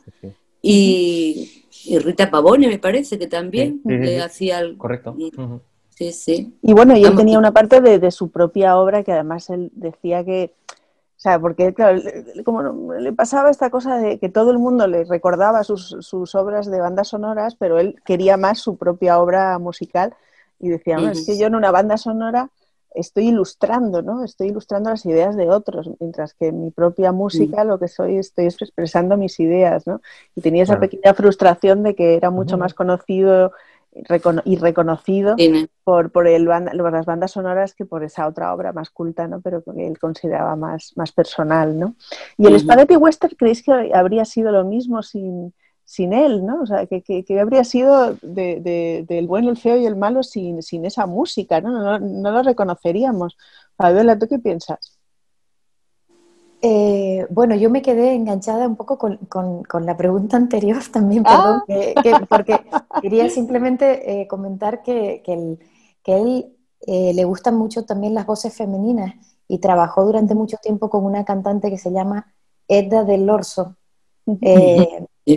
y, 0.62 1.66
Rita 2.04 2.30
Pavone, 2.30 2.68
me 2.68 2.78
parece 2.78 3.18
que 3.18 3.28
también 3.28 3.82
hacía 4.24 4.60
el... 4.60 4.78
Correcto. 4.78 5.16
Sí, 5.90 6.12
sí. 6.12 6.54
Y 6.62 6.74
bueno, 6.74 6.96
y 6.96 7.04
él 7.04 7.16
tenía 7.16 7.40
una 7.40 7.52
parte 7.52 7.82
de, 7.82 8.00
de 8.00 8.12
su 8.12 8.30
propia 8.30 8.78
obra 8.78 9.04
que 9.04 9.12
además 9.12 9.50
él 9.50 9.72
decía 9.74 10.24
que 10.24 10.54
o 11.20 11.22
sea, 11.22 11.38
porque 11.38 11.74
claro, 11.74 12.02
como 12.46 12.94
le 12.94 13.12
pasaba 13.12 13.50
esta 13.50 13.70
cosa 13.70 13.98
de 13.98 14.20
que 14.20 14.30
todo 14.30 14.52
el 14.52 14.58
mundo 14.58 14.88
le 14.88 15.04
recordaba 15.04 15.66
sus, 15.66 15.98
sus 16.00 16.34
obras 16.34 16.72
de 16.72 16.80
bandas 16.80 17.10
sonoras, 17.10 17.56
pero 17.56 17.78
él 17.78 17.98
quería 18.06 18.38
más 18.38 18.60
su 18.60 18.78
propia 18.78 19.20
obra 19.20 19.60
musical 19.60 20.16
y 20.62 20.70
decía, 20.70 20.96
no, 20.96 21.10
es 21.10 21.26
que 21.26 21.38
yo 21.38 21.48
en 21.48 21.56
una 21.56 21.72
banda 21.72 21.98
sonora 21.98 22.50
estoy 22.96 23.30
ilustrando, 23.30 24.02
¿no? 24.02 24.24
Estoy 24.24 24.48
ilustrando 24.48 24.90
las 24.90 25.06
ideas 25.06 25.36
de 25.36 25.50
otros, 25.50 25.90
mientras 26.00 26.34
que 26.34 26.48
en 26.48 26.64
mi 26.64 26.72
propia 26.72 27.12
música 27.12 27.64
lo 27.64 27.80
que 27.80 27.88
soy 27.88 28.18
estoy 28.18 28.46
expresando 28.46 29.18
mis 29.18 29.40
ideas, 29.40 29.86
¿no? 29.88 30.02
Y 30.36 30.42
tenía 30.42 30.64
esa 30.64 30.80
pequeña 30.80 31.14
frustración 31.14 31.84
de 31.84 31.96
que 31.96 32.16
era 32.16 32.30
mucho 32.30 32.58
más 32.58 32.74
conocido 32.74 33.52
y 34.46 34.56
reconocido 34.58 35.36
por, 35.84 36.12
por 36.12 36.28
el 36.28 36.46
las 36.46 37.06
bandas 37.06 37.32
sonoras 37.32 37.74
que 37.74 37.86
por 37.86 38.04
esa 38.04 38.28
otra 38.28 38.54
obra 38.54 38.72
más 38.72 38.90
culta, 38.92 39.28
¿no? 39.28 39.42
pero 39.42 39.64
que 39.64 39.88
él 39.88 39.98
consideraba 39.98 40.56
más, 40.56 40.94
más 40.96 41.12
personal. 41.12 41.78
¿no? 41.78 41.96
Y 42.38 42.48
el 42.48 42.60
Spaghetti 42.60 42.96
Western, 42.96 43.36
¿creéis 43.36 43.64
que 43.64 43.92
habría 43.94 44.26
sido 44.26 44.52
lo 44.52 44.64
mismo 44.64 45.02
sin, 45.02 45.54
sin 45.90 46.14
él? 46.14 46.46
¿no? 46.46 46.62
O 46.62 46.68
sea, 46.68 46.86
que, 46.86 47.02
que, 47.02 47.40
habría 47.40 47.64
sido 47.64 48.14
de, 48.22 49.04
del 49.08 49.26
bueno, 49.26 49.50
el 49.50 49.58
feo 49.58 49.76
y 49.76 49.88
el 49.88 49.96
malo 49.96 50.22
sin, 50.22 50.62
sin 50.62 50.86
esa 50.86 51.08
música, 51.08 51.62
¿no? 51.62 51.72
No, 51.72 51.98
no 51.98 52.32
lo 52.32 52.44
reconoceríamos. 52.44 53.36
Fabiola, 53.76 54.20
¿tú 54.20 54.28
qué 54.28 54.38
piensas? 54.38 55.00
Eh, 56.62 57.26
bueno, 57.32 57.56
yo 57.56 57.72
me 57.72 57.82
quedé 57.82 58.14
enganchada 58.14 58.68
un 58.68 58.76
poco 58.76 59.00
con, 59.00 59.86
la 59.86 59.98
pregunta 59.98 60.38
anterior 60.38 60.78
también, 60.94 61.24
perdón, 61.24 61.64
ah. 61.68 62.26
porque 62.30 62.60
quería 63.02 63.28
simplemente 63.32 64.22
eh, 64.22 64.28
comentar 64.28 64.84
que, 64.84 65.24
que, 65.26 65.58
él 66.14 66.56
eh, 66.86 67.14
le 67.16 67.24
gustan 67.24 67.56
mucho 67.56 67.86
también 67.86 68.14
las 68.14 68.28
voces 68.28 68.56
femeninas 68.56 69.16
y 69.48 69.58
trabajó 69.58 70.06
durante 70.06 70.36
mucho 70.36 70.58
tiempo 70.62 70.92
con 70.92 71.04
una 71.04 71.26
cantante 71.26 71.72
que 71.72 71.80
se 71.80 71.92
llama 71.92 72.32
Edda 72.68 73.04
del 73.06 73.28
Orso. 73.28 73.76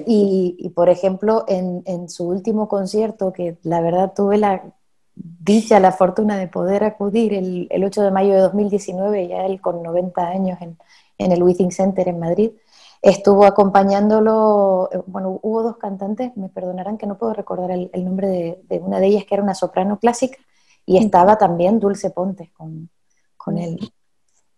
Y, 0.06 0.68
por 0.70 0.88
ejemplo, 0.88 1.44
en, 1.48 2.08
su 2.08 2.28
último 2.28 2.68
concierto, 2.68 3.32
que 3.32 3.58
la 3.62 3.80
verdad 3.80 4.12
tuve 4.14 4.38
la 4.38 4.74
dicha, 5.14 5.80
la 5.80 5.92
fortuna 5.92 6.38
de 6.38 6.48
poder 6.48 6.84
acudir 6.84 7.34
el, 7.34 7.66
el 7.70 7.84
8 7.84 8.02
de 8.02 8.10
mayo 8.10 8.32
de 8.32 8.40
2019, 8.40 9.28
ya 9.28 9.44
él 9.44 9.60
con 9.60 9.82
90 9.82 10.26
años 10.26 10.58
en, 10.60 10.78
en 11.18 11.32
el 11.32 11.42
Withing 11.42 11.70
Center 11.70 12.08
en 12.08 12.18
Madrid. 12.18 12.52
Estuvo 13.00 13.44
acompañándolo, 13.44 14.88
eh, 14.92 15.00
bueno, 15.06 15.40
hubo 15.42 15.62
dos 15.62 15.76
cantantes, 15.76 16.36
me 16.36 16.48
perdonarán 16.48 16.98
que 16.98 17.06
no 17.06 17.18
puedo 17.18 17.34
recordar 17.34 17.70
el, 17.70 17.90
nombre 18.04 18.60
de, 18.62 18.78
una 18.78 19.00
de 19.00 19.08
ellas, 19.08 19.24
que 19.24 19.34
era 19.34 19.42
una 19.42 19.54
soprano 19.54 19.98
clásica, 19.98 20.38
y 20.86 20.98
estaba 20.98 21.36
también 21.36 21.80
Dulce 21.80 22.10
Ponte 22.10 22.52
con, 22.56 22.90
con 23.36 23.58
él. 23.58 23.92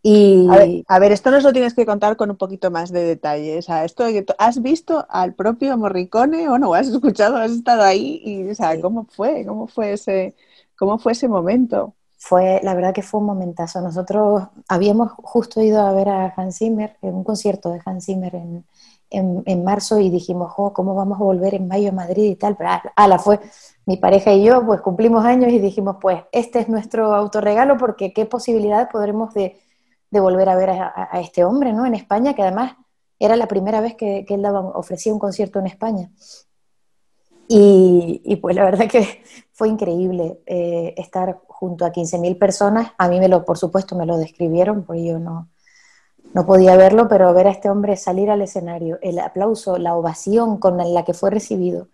Y... 0.06 0.46
A 0.86 0.98
ver, 0.98 1.12
esto 1.12 1.30
nos 1.30 1.44
lo 1.44 1.52
tienes 1.54 1.72
que 1.72 1.86
contar 1.86 2.18
con 2.18 2.30
un 2.30 2.36
poquito 2.36 2.70
más 2.70 2.92
de 2.92 3.04
detalle. 3.04 3.56
O 3.56 3.62
sea, 3.62 3.86
esto 3.86 4.04
¿Has 4.38 4.60
visto 4.60 5.06
al 5.08 5.32
propio 5.32 5.78
Morricone 5.78 6.46
o 6.50 6.58
no? 6.58 6.74
¿Has 6.74 6.88
escuchado? 6.88 7.38
¿Has 7.38 7.52
estado 7.52 7.82
ahí? 7.82 8.20
Y, 8.22 8.50
o 8.50 8.54
sea, 8.54 8.78
¿cómo 8.82 9.06
fue? 9.06 9.46
¿Cómo 9.46 9.66
fue 9.66 9.94
ese, 9.94 10.34
¿Cómo 10.76 10.98
fue 10.98 11.12
ese 11.12 11.26
momento? 11.26 11.94
Fue, 12.18 12.60
la 12.62 12.74
verdad 12.74 12.92
que 12.92 13.00
fue 13.00 13.20
un 13.20 13.26
momentazo. 13.26 13.80
Nosotros 13.80 14.42
habíamos 14.68 15.10
justo 15.12 15.62
ido 15.62 15.80
a 15.80 15.92
ver 15.94 16.10
a 16.10 16.34
Hans 16.36 16.58
Zimmer, 16.58 16.98
en 17.00 17.14
un 17.14 17.24
concierto 17.24 17.70
de 17.70 17.80
Hans 17.82 18.04
Zimmer 18.04 18.34
en, 18.34 18.66
en, 19.08 19.64
marzo 19.64 20.00
y 20.00 20.10
dijimos, 20.10 20.52
¿cómo 20.54 20.94
vamos 20.94 21.18
a 21.18 21.24
volver 21.24 21.54
en 21.54 21.66
mayo 21.66 21.88
a 21.88 21.92
Madrid 21.92 22.24
y 22.24 22.36
tal? 22.36 22.56
Pero 22.56 22.70
ala, 22.94 23.18
fue 23.18 23.40
mi 23.86 23.96
pareja 23.96 24.32
y 24.34 24.44
yo, 24.44 24.66
pues 24.66 24.82
cumplimos 24.82 25.24
años 25.24 25.50
y 25.50 25.58
dijimos, 25.58 25.96
pues 25.98 26.24
este 26.30 26.58
es 26.58 26.68
nuestro 26.68 27.14
autorregalo 27.14 27.78
porque 27.78 28.12
qué 28.12 28.26
posibilidad 28.26 28.90
podremos 28.90 29.32
de, 29.32 29.60
de 30.14 30.20
volver 30.20 30.48
a 30.48 30.56
ver 30.56 30.70
a, 30.70 31.20
este 31.20 31.44
hombre, 31.44 31.72
¿no? 31.72 31.84
En 31.84 31.94
España, 31.94 32.34
que 32.34 32.42
además 32.42 32.76
era 33.18 33.36
la 33.36 33.48
primera 33.48 33.80
vez 33.80 33.96
que, 33.96 34.24
él 34.28 34.42
daba, 34.42 34.60
ofrecía 34.60 35.12
un 35.12 35.18
concierto 35.18 35.58
en 35.58 35.66
España. 35.66 36.10
Y, 37.48 38.36
pues 38.40 38.56
la 38.56 38.64
verdad 38.64 38.88
que 38.88 39.22
fue 39.52 39.68
increíble 39.68 40.40
eh, 40.46 40.94
estar 40.96 41.40
junto 41.48 41.84
a 41.84 41.92
15.000 41.92 42.38
personas. 42.38 42.92
A 42.96 43.08
mí, 43.08 43.18
me 43.18 43.28
lo, 43.28 43.44
por 43.44 43.58
supuesto, 43.58 43.96
me 43.96 44.06
lo 44.06 44.16
describieron, 44.16 44.84
porque 44.84 45.04
yo 45.04 45.18
no, 45.18 45.48
no 46.32 46.46
podía 46.46 46.76
verlo, 46.76 47.08
pero 47.08 47.34
ver 47.34 47.48
a 47.48 47.50
este 47.50 47.68
hombre 47.68 47.96
salir 47.96 48.30
al 48.30 48.42
escenario, 48.42 48.98
el 49.02 49.18
aplauso, 49.18 49.78
la 49.78 49.96
ovación 49.96 50.58
con 50.58 50.76
la 50.76 51.04
que 51.04 51.12
fue 51.12 51.30
recibido, 51.30 51.88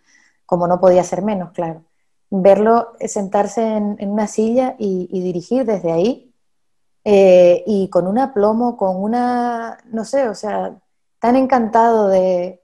como 0.44 0.68
no 0.68 0.78
podía 0.78 1.04
ser 1.04 1.22
menos, 1.22 1.52
claro. 1.52 1.84
Verlo 2.30 2.92
sentarse 3.00 3.62
en, 3.62 3.96
una 4.08 4.26
silla 4.26 4.76
y, 4.78 5.08
dirigir 5.20 5.64
desde 5.64 5.90
ahí, 5.90 6.29
eh, 7.04 7.64
y 7.66 7.88
con 7.88 8.06
un 8.06 8.18
aplomo, 8.18 8.76
con 8.76 8.96
una, 9.02 9.78
no 9.86 10.04
sé, 10.04 10.28
o 10.28 10.34
sea, 10.34 10.76
tan 11.18 11.36
encantado 11.36 12.08
de, 12.08 12.60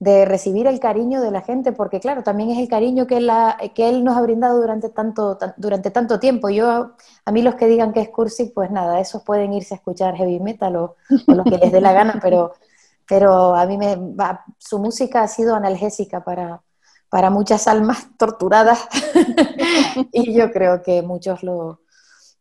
de 0.00 0.24
recibir 0.24 0.66
el 0.66 0.80
cariño 0.80 1.20
de 1.20 1.30
la 1.30 1.42
gente, 1.42 1.72
porque 1.72 2.00
claro, 2.00 2.22
también 2.22 2.50
es 2.50 2.58
el 2.58 2.68
cariño 2.68 3.06
que, 3.06 3.20
la, 3.20 3.58
que 3.74 3.88
él 3.88 4.02
nos 4.02 4.16
ha 4.16 4.22
brindado 4.22 4.58
durante 4.60 4.88
tanto, 4.88 5.38
durante 5.58 5.90
tanto 5.90 6.18
tiempo. 6.18 6.48
Yo, 6.48 6.92
a 7.24 7.32
mí 7.32 7.42
los 7.42 7.54
que 7.56 7.66
digan 7.66 7.92
que 7.92 8.00
es 8.00 8.08
cursi, 8.08 8.46
pues 8.46 8.70
nada, 8.70 8.98
esos 9.00 9.22
pueden 9.22 9.52
irse 9.52 9.74
a 9.74 9.76
escuchar 9.76 10.16
heavy 10.16 10.40
metal 10.40 10.76
o, 10.76 10.96
o 11.26 11.34
lo 11.34 11.44
que 11.44 11.58
les 11.58 11.70
dé 11.70 11.80
la 11.80 11.92
gana, 11.92 12.18
pero, 12.22 12.54
pero 13.06 13.54
a 13.54 13.66
mí 13.66 13.76
me 13.76 13.96
va, 13.96 14.44
su 14.58 14.78
música 14.78 15.22
ha 15.22 15.28
sido 15.28 15.54
analgésica 15.54 16.24
para, 16.24 16.62
para 17.10 17.28
muchas 17.28 17.68
almas 17.68 18.08
torturadas 18.16 18.88
y 20.12 20.32
yo 20.32 20.50
creo 20.50 20.82
que 20.82 21.02
muchos 21.02 21.42
lo, 21.42 21.80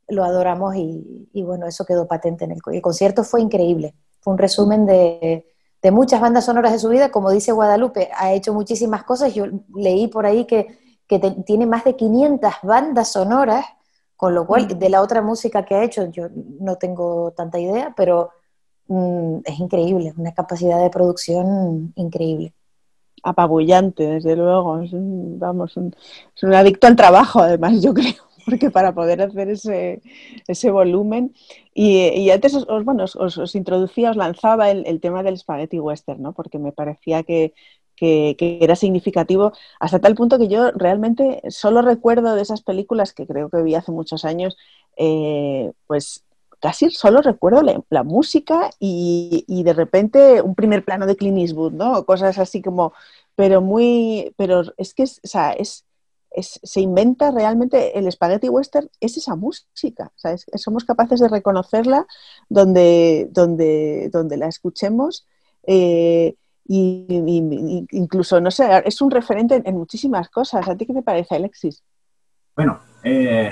lo 0.10 0.24
adoramos 0.24 0.76
y, 0.76 1.30
y, 1.34 1.44
bueno, 1.44 1.68
eso 1.68 1.86
quedó 1.86 2.08
patente 2.08 2.46
en 2.46 2.52
el, 2.52 2.60
el 2.72 2.82
concierto. 2.82 3.24
Fue 3.24 3.42
increíble, 3.42 3.96
fue 4.20 4.34
un 4.34 4.40
resumen 4.40 4.86
de 4.86 5.46
de 5.82 5.92
muchas 5.92 6.20
bandas 6.20 6.46
sonoras 6.46 6.74
de 6.74 6.80
su 6.80 6.90
vida, 6.90 7.10
como 7.10 7.32
dice 7.32 7.52
Guadalupe, 7.52 8.10
ha 8.16 8.34
hecho 8.34 8.54
muchísimas 8.54 9.04
cosas. 9.04 9.34
Yo 9.34 9.46
leí 9.76 10.08
por 10.08 10.26
ahí 10.26 10.46
que, 10.46 10.78
tiene 11.46 11.66
más 11.66 11.86
de 11.86 11.96
500 11.96 12.54
bandas 12.62 13.12
sonoras, 13.12 13.66
con 14.16 14.36
lo 14.36 14.46
cual, 14.46 14.66
mm. 14.66 14.78
de 14.78 14.90
la 14.90 15.02
otra 15.02 15.24
música 15.24 15.66
que 15.66 15.74
ha 15.74 15.84
hecho, 15.84 16.06
yo 16.12 16.28
no 16.60 16.76
tengo 16.76 17.32
tanta 17.32 17.58
idea, 17.58 17.94
pero 17.98 18.30
mm, 18.88 19.38
es 19.44 19.60
increíble, 19.60 20.14
una 20.18 20.34
capacidad 20.34 20.80
de 20.80 20.92
producción 20.92 21.94
increíble. 21.96 22.54
Apabullante, 23.24 24.06
desde 24.06 24.36
luego. 24.36 24.82
vamos, 24.92 25.72
es 25.72 26.44
un 26.44 26.54
adicto 26.54 26.86
al 26.86 26.96
trabajo, 26.96 27.40
además, 27.40 27.82
yo 27.82 27.94
creo 27.96 28.14
porque 28.50 28.72
para 28.72 28.94
poder 28.94 29.22
hacer 29.22 29.50
ese, 29.50 30.02
ese 30.48 30.72
volumen. 30.72 31.36
Y, 31.74 32.30
antes 32.32 32.56
os, 32.56 32.84
bueno, 32.84 33.06
os, 33.06 33.56
introducía, 33.56 34.12
os 34.12 34.18
lanzaba 34.18 34.72
el, 34.72 35.00
tema 35.00 35.24
del 35.24 35.38
spaghetti 35.38 35.80
western, 35.80 36.22
¿no? 36.22 36.34
porque 36.34 36.60
me 36.60 36.72
parecía 36.72 37.24
que, 37.24 37.54
que, 37.96 38.36
era 38.62 38.76
significativo, 38.76 39.54
hasta 39.80 40.00
tal 40.00 40.16
punto 40.16 40.38
que 40.40 40.48
yo 40.48 40.72
realmente 40.72 41.42
solo 41.50 41.82
recuerdo 41.82 42.36
de 42.36 42.42
esas 42.42 42.62
películas 42.62 43.14
que 43.14 43.28
creo 43.28 43.50
que 43.50 43.62
vi 43.62 43.76
hace 43.76 43.92
muchos 43.92 44.26
años, 44.26 44.58
eh, 44.98 45.72
pues 45.88 46.24
casi 46.60 46.90
solo 46.90 47.22
recuerdo 47.22 47.62
la, 47.90 48.04
música 48.04 48.70
y, 48.80 49.46
y, 49.48 49.64
de 49.64 49.74
repente 49.74 50.42
un 50.42 50.56
primer 50.56 50.84
plano 50.84 51.06
de 51.06 51.16
Clint 51.16 51.38
Eastwood, 51.38 51.72
¿no? 51.74 52.06
Cosas 52.06 52.38
así 52.38 52.62
como, 52.62 52.92
pero 53.36 53.62
muy, 53.62 54.34
pero 54.38 54.64
es 54.76 54.94
que 54.94 55.04
o 55.04 55.08
sea, 55.24 55.54
es, 55.54 55.86
se 56.36 56.82
inventa 56.82 57.32
realmente 57.32 57.98
el 57.98 58.12
spaghetti 58.12 58.50
western, 58.50 58.90
es 59.00 59.18
esa 59.18 59.36
música. 59.36 60.12
somos 60.56 60.86
capaces 60.86 61.20
de 61.20 61.28
reconocerla 61.28 62.06
donde, 62.50 63.28
donde, 63.32 64.10
donde 64.12 64.38
la 64.38 64.48
escuchemos. 64.48 65.26
Eh, 65.64 66.36
y, 66.68 67.88
incluso, 67.92 68.40
no 68.40 68.52
sé, 68.52 68.68
es 68.86 69.02
un 69.02 69.10
referente 69.10 69.62
en, 69.64 69.76
muchísimas 69.76 70.30
cosas. 70.30 70.68
¿A 70.68 70.76
ti 70.76 70.86
qué 70.86 70.94
te 70.94 71.02
parece, 71.02 71.36
Alexis? 71.36 71.82
Bueno, 72.56 72.80
eh, 73.04 73.52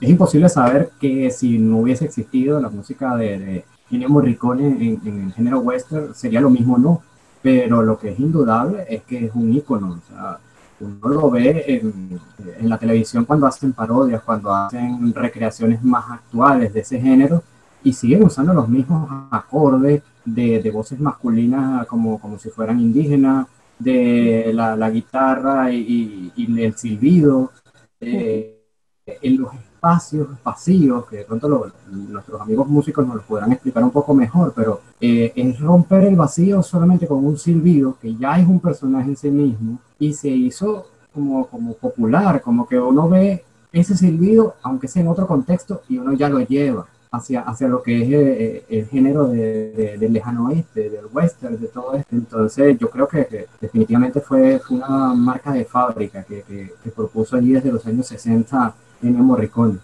es 0.00 0.08
imposible 0.08 0.48
saber 0.48 0.90
que 0.98 1.30
si 1.30 1.58
no 1.58 1.78
hubiese 1.78 2.06
existido 2.06 2.60
la 2.60 2.70
música 2.70 3.14
de, 3.16 3.64
Ennio 3.90 4.08
Morricone 4.08 4.66
en, 4.66 5.00
en, 5.04 5.24
el 5.26 5.32
género 5.34 5.60
western, 5.60 6.14
sería 6.14 6.40
lo 6.40 6.50
mismo 6.50 6.78
no. 6.78 7.02
Pero 7.42 7.82
lo 7.82 7.98
que 7.98 8.10
es 8.10 8.18
indudable 8.18 8.86
es 8.88 9.02
que 9.02 9.26
es 9.26 9.34
un 9.34 9.52
ícono. 9.52 10.00
O 10.02 10.08
sea, 10.08 10.38
uno 10.80 11.08
lo 11.08 11.30
ve 11.30 11.64
en, 11.66 12.68
la 12.68 12.78
televisión 12.78 13.24
cuando 13.24 13.46
hacen 13.46 13.72
parodias, 13.72 14.22
cuando 14.22 14.54
hacen 14.54 15.14
recreaciones 15.14 15.82
más 15.82 16.10
actuales 16.10 16.72
de 16.72 16.80
ese 16.80 17.00
género 17.00 17.42
y 17.82 17.92
siguen 17.92 18.24
usando 18.24 18.52
los 18.52 18.68
mismos 18.68 19.08
acordes 19.30 20.02
de, 20.24 20.70
voces 20.70 20.98
masculinas 20.98 21.86
como, 21.86 22.18
como 22.20 22.38
si 22.38 22.50
fueran 22.50 22.80
indígenas, 22.80 23.46
de 23.78 24.52
la, 24.54 24.90
guitarra 24.90 25.70
y, 25.70 26.32
el 26.36 26.76
silbido, 26.76 27.52
eh, 28.00 28.62
en 29.06 29.40
los 29.40 29.52
espacios 29.76 30.28
vacíos, 30.42 31.06
que 31.06 31.18
de 31.18 31.24
pronto 31.24 31.70
nuestros 31.90 32.40
amigos 32.40 32.66
músicos 32.66 33.06
nos 33.06 33.16
lo 33.16 33.22
podrán 33.22 33.52
explicar 33.52 33.84
un 33.84 33.90
poco 33.90 34.14
mejor, 34.14 34.52
pero 34.56 34.80
eh, 35.00 35.32
es 35.36 35.60
romper 35.60 36.04
el 36.04 36.16
vacío 36.16 36.62
solamente 36.62 37.06
con 37.06 37.24
un 37.24 37.38
silbido, 37.38 37.96
que 38.00 38.14
ya 38.16 38.38
es 38.38 38.48
un 38.48 38.60
personaje 38.60 39.10
en 39.10 39.16
sí 39.16 39.30
mismo, 39.30 39.78
y 39.98 40.12
se 40.14 40.28
hizo 40.28 40.86
como, 41.12 41.46
como 41.46 41.74
popular, 41.74 42.40
como 42.40 42.66
que 42.66 42.78
uno 42.78 43.08
ve 43.08 43.44
ese 43.72 43.96
silbido, 43.96 44.54
aunque 44.62 44.88
sea 44.88 45.02
en 45.02 45.08
otro 45.08 45.26
contexto, 45.26 45.82
y 45.88 45.98
uno 45.98 46.14
ya 46.14 46.28
lo 46.28 46.40
lleva 46.40 46.86
hacia, 47.10 47.42
hacia 47.42 47.68
lo 47.68 47.82
que 47.82 48.02
es 48.02 48.08
eh, 48.10 48.64
el, 48.68 48.86
género 48.86 49.28
de, 49.28 49.96
del 49.98 50.12
lejano 50.12 50.46
oeste, 50.46 50.90
del 50.90 51.06
western, 51.12 51.60
de 51.60 51.68
todo 51.68 51.94
esto. 51.94 52.14
Entonces 52.14 52.78
yo 52.78 52.88
creo 52.90 53.06
que, 53.06 53.46
definitivamente 53.60 54.20
fue, 54.20 54.60
una 54.70 55.14
marca 55.14 55.52
de 55.52 55.64
fábrica 55.64 56.24
que, 56.24 56.42
que, 56.42 56.90
propuso 56.90 57.36
allí 57.36 57.52
desde 57.52 57.72
los 57.72 57.86
años 57.86 58.06
60 58.06 58.74
Morricone. 59.02 59.78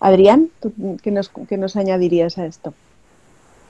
Adrián, 0.00 0.48
qué, 1.02 1.10
nos, 1.10 1.30
qué 1.48 1.56
nos 1.56 1.76
añadirías 1.76 2.38
a 2.38 2.46
esto? 2.46 2.74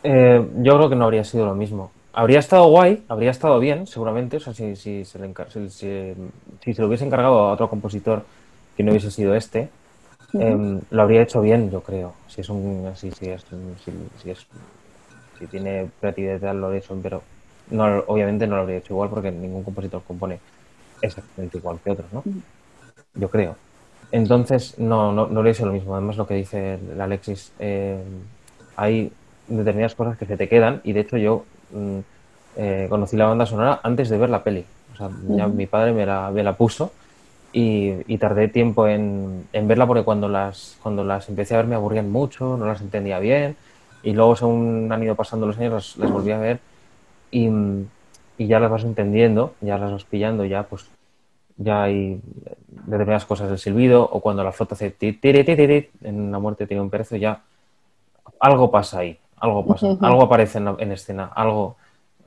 Eh, 0.02 0.46
yo 0.58 0.76
creo 0.76 0.88
que 0.88 0.96
no 0.96 1.04
habría 1.04 1.24
sido 1.24 1.46
lo 1.46 1.54
mismo. 1.54 1.90
Habría 2.12 2.40
estado 2.40 2.66
guay, 2.66 3.04
habría 3.08 3.30
estado 3.30 3.58
bien, 3.58 3.86
seguramente, 3.86 4.36
o 4.36 4.40
sea, 4.40 4.52
si, 4.52 4.76
si, 4.76 5.04
se, 5.04 5.18
le 5.18 5.32
si, 5.70 6.74
se 6.74 6.82
lo 6.82 6.88
hubiese 6.88 7.06
encargado 7.06 7.38
a 7.38 7.52
otro 7.52 7.70
compositor 7.70 8.24
que 8.76 8.82
no 8.82 8.90
hubiese 8.90 9.10
sido 9.10 9.34
este, 9.34 9.70
em, 10.34 10.80
lo 10.90 11.02
habría 11.02 11.22
hecho 11.22 11.40
bien, 11.40 11.70
yo 11.70 11.80
creo. 11.80 12.12
Si 12.28 12.42
es 12.42 12.48
un, 12.50 12.92
si, 12.96 13.10
si, 13.12 13.30
es, 13.30 13.44
si, 14.22 14.30
es, 14.30 14.46
si 15.38 15.46
tiene 15.46 15.88
creatividad 16.00 16.54
lo 16.54 16.72
hecho, 16.74 16.98
pero 17.02 17.22
no, 17.70 17.84
obviamente 18.06 18.46
no 18.46 18.56
lo 18.56 18.62
habría 18.62 18.78
hecho 18.78 18.92
igual 18.92 19.08
porque 19.08 19.30
ningún 19.30 19.62
compositor 19.62 20.02
compone 20.06 20.38
exactamente 21.00 21.56
igual 21.58 21.78
que 21.82 21.90
otros, 21.90 22.12
¿no? 22.12 22.22
Yo 23.14 23.28
creo. 23.30 23.56
Entonces, 24.12 24.78
no, 24.78 25.10
no, 25.12 25.26
no 25.26 25.42
le 25.42 25.50
hice 25.50 25.64
lo 25.64 25.72
mismo. 25.72 25.94
Además, 25.94 26.16
lo 26.16 26.26
que 26.26 26.34
dice 26.34 26.74
el 26.74 27.00
Alexis, 27.00 27.52
eh, 27.58 27.98
hay 28.76 29.10
determinadas 29.48 29.94
cosas 29.94 30.16
que 30.18 30.26
se 30.26 30.36
te 30.36 30.48
quedan 30.48 30.80
y 30.84 30.92
de 30.92 31.00
hecho 31.00 31.16
yo 31.16 31.44
mm, 31.72 31.98
eh, 32.56 32.86
conocí 32.88 33.16
la 33.16 33.26
banda 33.26 33.46
sonora 33.46 33.80
antes 33.82 34.08
de 34.08 34.18
ver 34.18 34.30
la 34.30 34.44
peli. 34.44 34.64
O 34.92 34.96
sea, 34.96 35.10
ya 35.28 35.48
mi 35.48 35.66
padre 35.66 35.92
me 35.92 36.04
la, 36.04 36.30
me 36.30 36.42
la 36.42 36.54
puso 36.54 36.92
y, 37.52 38.18
tardé 38.18 38.48
tiempo 38.48 38.86
en, 38.86 39.46
en, 39.52 39.68
verla 39.68 39.86
porque 39.86 40.04
cuando 40.04 40.28
las, 40.28 40.76
cuando 40.82 41.04
las 41.04 41.28
empecé 41.28 41.54
a 41.54 41.58
ver 41.58 41.66
me 41.66 41.74
aburrían 41.74 42.10
mucho, 42.10 42.56
no 42.56 42.66
las 42.66 42.80
entendía 42.80 43.18
bien 43.18 43.56
y 44.02 44.12
luego 44.12 44.36
según 44.36 44.90
han 44.92 45.02
ido 45.02 45.14
pasando 45.14 45.46
los 45.46 45.58
años 45.58 45.96
las, 45.98 46.10
volví 46.10 46.30
a 46.30 46.38
ver 46.38 46.60
y, 47.30 47.48
y, 48.38 48.46
ya 48.46 48.60
las 48.60 48.70
vas 48.70 48.84
entendiendo, 48.84 49.54
ya 49.60 49.78
las 49.78 49.92
vas 49.92 50.04
pillando, 50.04 50.44
ya 50.44 50.64
pues 50.64 50.86
ya 51.56 51.84
hay 51.84 52.20
determinadas 52.68 53.26
cosas 53.26 53.48
del 53.48 53.58
silbido, 53.58 54.02
o 54.10 54.20
cuando 54.20 54.44
la 54.44 54.52
flota 54.52 54.74
hace 54.74 54.94
en 56.02 56.32
la 56.32 56.38
muerte 56.38 56.66
tiene 56.66 56.82
un 56.82 56.90
perezo, 56.90 57.16
ya 57.16 57.42
algo 58.40 58.70
pasa 58.70 59.00
ahí, 59.00 59.18
algo 59.36 59.64
pasa, 59.66 59.96
algo 60.00 60.22
aparece 60.22 60.58
en, 60.58 60.92
escena, 60.92 61.26
algo, 61.34 61.76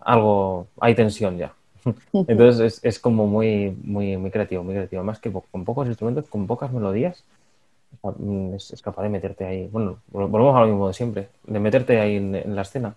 algo, 0.01 0.67
hay 0.79 0.95
tensión 0.95 1.37
ya. 1.37 1.53
Entonces 2.13 2.79
es, 2.83 2.99
como 2.99 3.27
muy, 3.27 3.75
muy, 3.83 4.17
muy 4.17 4.31
creativo, 4.31 4.63
muy 4.63 4.73
creativo. 4.73 5.03
Más 5.03 5.19
que 5.19 5.31
con 5.31 5.65
pocos 5.65 5.87
instrumentos, 5.87 6.25
con 6.29 6.47
pocas 6.47 6.71
melodías, 6.71 7.23
es, 8.55 8.81
capaz 8.81 9.03
de 9.03 9.09
meterte 9.09 9.45
ahí. 9.45 9.67
Bueno, 9.71 9.97
volvemos 10.11 10.55
a 10.55 10.61
lo 10.61 10.67
mismo 10.67 10.87
de 10.87 10.93
siempre, 10.93 11.29
de 11.45 11.59
meterte 11.59 11.99
ahí 11.99 12.15
en, 12.15 12.55
la 12.55 12.61
escena. 12.61 12.95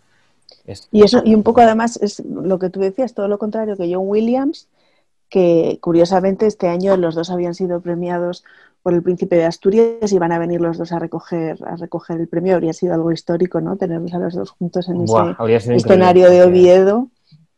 y 0.92 1.02
eso, 1.02 1.22
y 1.24 1.34
un 1.34 1.42
poco 1.42 1.60
además 1.60 1.98
es 2.02 2.20
lo 2.24 2.58
que 2.58 2.70
tú 2.70 2.80
decías, 2.80 3.14
todo 3.14 3.28
lo 3.28 3.38
contrario 3.38 3.76
que 3.76 3.92
John 3.92 4.04
Williams, 4.06 4.68
que 5.28 5.78
curiosamente 5.80 6.46
este 6.46 6.68
año 6.68 6.96
los 6.96 7.14
dos 7.14 7.30
habían 7.30 7.54
sido 7.54 7.80
premiados 7.80 8.44
por 8.82 8.94
el 8.94 9.02
príncipe 9.02 9.36
de 9.36 9.44
Asturias 9.44 10.12
y 10.12 10.18
van 10.18 10.32
a 10.32 10.38
venir 10.38 10.60
los 10.60 10.78
dos 10.78 10.92
a 10.92 10.98
recoger, 10.98 11.58
a 11.66 11.76
recoger 11.76 12.20
el 12.20 12.28
premio. 12.28 12.54
Habría 12.54 12.72
sido 12.72 12.94
algo 12.94 13.12
histórico, 13.12 13.60
¿no? 13.60 13.76
Tenerlos 13.76 14.14
a 14.14 14.18
los 14.18 14.34
dos 14.34 14.50
juntos 14.50 14.88
en 14.88 15.02
ese 15.02 15.74
escenario 15.74 16.30
de 16.30 16.42
Oviedo. 16.42 17.08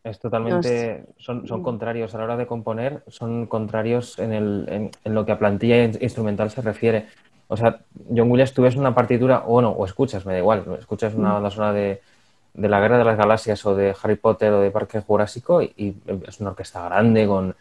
Es 0.03 0.19
totalmente, 0.19 1.05
son, 1.17 1.47
son, 1.47 1.61
contrarios 1.61 2.15
a 2.15 2.17
la 2.17 2.23
hora 2.23 2.37
de 2.37 2.47
componer, 2.47 3.03
son 3.07 3.45
contrarios 3.45 4.17
en, 4.17 4.33
el, 4.33 4.89
en, 5.03 5.13
lo 5.13 5.25
que 5.25 5.31
a 5.31 5.37
plantilla 5.37 5.83
instrumental 5.83 6.49
se 6.49 6.61
refiere. 6.61 7.05
O 7.47 7.55
sea, 7.55 7.81
John 8.09 8.31
Williams, 8.31 8.53
tú 8.53 8.63
ves 8.63 8.75
una 8.75 8.95
partitura, 8.95 9.43
o 9.45 9.61
no, 9.61 9.69
o 9.69 9.85
escuchas, 9.85 10.25
me 10.25 10.33
da 10.33 10.39
igual, 10.39 10.65
escuchas 10.79 11.13
una 11.13 11.33
banda 11.33 11.51
sonora 11.51 11.73
de, 11.73 12.01
de 12.53 12.69
la 12.69 12.79
Guerra 12.79 12.97
de 12.97 13.05
las 13.05 13.17
Galaxias 13.17 13.65
o 13.65 13.75
de 13.75 13.95
Harry 14.01 14.15
Potter 14.15 14.51
o 14.53 14.61
de 14.61 14.71
Parque 14.71 15.01
Jurásico 15.01 15.61
y, 15.61 15.95
es 16.27 16.39
una 16.39 16.51
orquesta 16.51 16.83
grande 16.85 17.27
con 17.27 17.55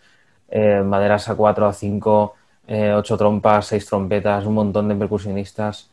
eh, 0.49 0.83
maderas 0.85 1.29
a 1.29 1.37
4 1.37 1.67
a 1.67 1.73
5, 1.73 2.35
eh, 2.67 2.93
8 2.93 3.17
trompas, 3.17 3.67
6 3.67 3.87
trompetas, 3.87 4.47
un 4.47 4.55
montón 4.55 4.89
de 4.89 4.97
percusionistas, 4.97 5.91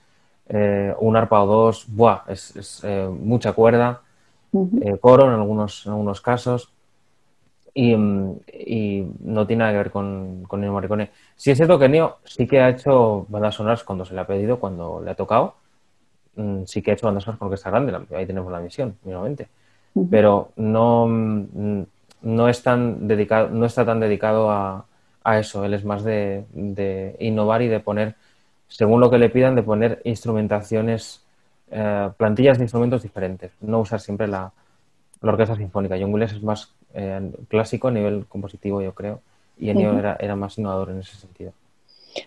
eh, 0.49 0.93
un 0.99 1.15
arpa 1.15 1.43
o 1.43 1.45
dos, 1.45 1.85
¡buah! 1.89 2.23
Es, 2.27 2.81
eh, 2.83 3.07
mucha 3.07 3.53
cuerda, 3.53 4.01
coro 5.01 5.25
en 5.25 5.33
algunos, 5.33 5.85
en 5.85 5.91
algunos 5.91 6.21
casos 6.21 6.71
y, 7.77 9.05
no 9.19 9.45
tiene 9.45 9.59
nada 9.59 9.71
que 9.71 9.77
ver 9.77 9.91
con, 9.91 10.43
con 10.47 10.61
Neo 10.61 10.71
Morricone. 10.71 11.11
Sí 11.35 11.51
es 11.51 11.57
cierto 11.57 11.77
que 11.77 11.87
Neo 11.89 12.17
sí 12.23 12.47
que 12.47 12.59
ha 12.59 12.69
hecho 12.69 13.25
bandas 13.29 13.55
sonoras 13.55 13.83
cuando 13.83 14.03
se 14.05 14.15
le 14.15 14.21
ha 14.21 14.27
pedido, 14.27 14.59
cuando 14.59 15.01
le 15.03 15.11
ha 15.11 15.15
tocado, 15.15 15.55
Mm, 16.37 16.65
sí 16.65 16.83
que 16.83 16.91
he 16.91 16.93
hecho 16.93 17.07
bandas 17.07 17.23
sonoras 17.23 17.39
con 17.39 17.47
orquesta 17.47 17.71
grande, 17.71 18.15
ahí 18.15 18.25
tenemos 18.27 18.51
la 18.51 18.59
misión, 18.59 18.95
mínimamente. 19.03 19.47
Pero 20.11 20.51
no, 20.55 21.07
mm, 21.07 21.81
no, 22.21 22.47
es 22.47 22.61
tan 22.61 23.07
dedicado, 23.07 23.49
no 23.49 23.65
está 23.65 23.83
tan 23.85 23.99
dedicado 23.99 24.51
a, 24.51 24.85
eso. 25.39 25.65
Él 25.65 25.73
es 25.73 25.83
más 25.83 26.03
de, 26.03 26.45
innovar 27.19 27.61
y 27.61 27.67
de 27.67 27.79
poner, 27.81 28.15
según 28.69 29.01
lo 29.01 29.09
que 29.09 29.17
le 29.17 29.29
pidan, 29.29 29.55
de 29.55 29.63
poner 29.63 30.01
instrumentaciones, 30.05 31.21
eh, 31.71 32.09
plantillas 32.17 32.57
de 32.57 32.63
instrumentos 32.65 33.03
diferentes. 33.03 33.51
No 33.59 33.79
usar 33.79 33.99
siempre 33.99 34.27
la, 34.27 34.51
orquesta 35.21 35.55
sinfónica. 35.55 35.97
John 35.99 36.13
Williams 36.13 36.33
es 36.33 36.43
más 36.43 36.71
eh, 36.93 37.31
clásico 37.49 37.89
a 37.89 37.91
nivel 37.91 38.25
compositivo, 38.27 38.81
yo 38.81 38.93
creo, 38.93 39.21
y 39.57 39.69
Ennio 39.69 39.97
era, 39.97 40.15
era 40.19 40.35
más 40.35 40.57
innovador 40.57 40.91
en 40.91 40.99
ese 40.99 41.17
sentido. 41.17 41.51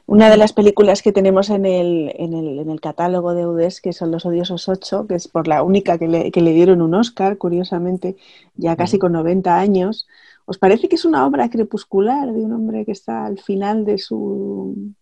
Una 0.06 0.30
de 0.30 0.36
las 0.36 0.52
películas 0.52 1.02
que 1.02 1.12
tenemos 1.12 1.50
en 1.50 1.66
el, 1.66 2.12
en 2.16 2.34
el, 2.34 2.58
en 2.58 2.70
el 2.70 2.80
catálogo 2.80 3.34
de 3.34 3.46
UDES, 3.46 3.80
que 3.80 3.92
son 3.92 4.10
Los 4.10 4.26
Odiosos 4.26 4.68
8, 4.68 5.06
que 5.06 5.14
es 5.14 5.28
por 5.28 5.48
la 5.48 5.62
única 5.62 5.98
que 5.98 6.08
le, 6.08 6.30
que 6.30 6.40
le 6.40 6.52
dieron 6.52 6.82
un 6.82 6.94
Oscar, 6.94 7.38
curiosamente, 7.38 8.16
ya 8.54 8.76
casi 8.76 8.98
con 8.98 9.12
90 9.12 9.58
años. 9.58 10.06
¿Os 10.46 10.58
parece 10.58 10.88
que 10.88 10.96
es 10.96 11.04
una 11.04 11.26
obra 11.26 11.48
crepuscular 11.48 12.32
de 12.32 12.40
un 12.40 12.52
hombre 12.52 12.84
que 12.84 12.92
está 12.92 13.26
al 13.26 13.38
final 13.38 13.84
de 13.84 13.98
su, 13.98 14.92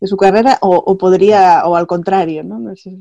de 0.00 0.06
su 0.06 0.16
carrera 0.16 0.58
o, 0.60 0.98
podría, 0.98 1.66
o 1.66 1.76
al 1.76 1.86
contrario, 1.86 2.42
¿no? 2.44 2.58
no 2.58 2.76
sé, 2.76 2.96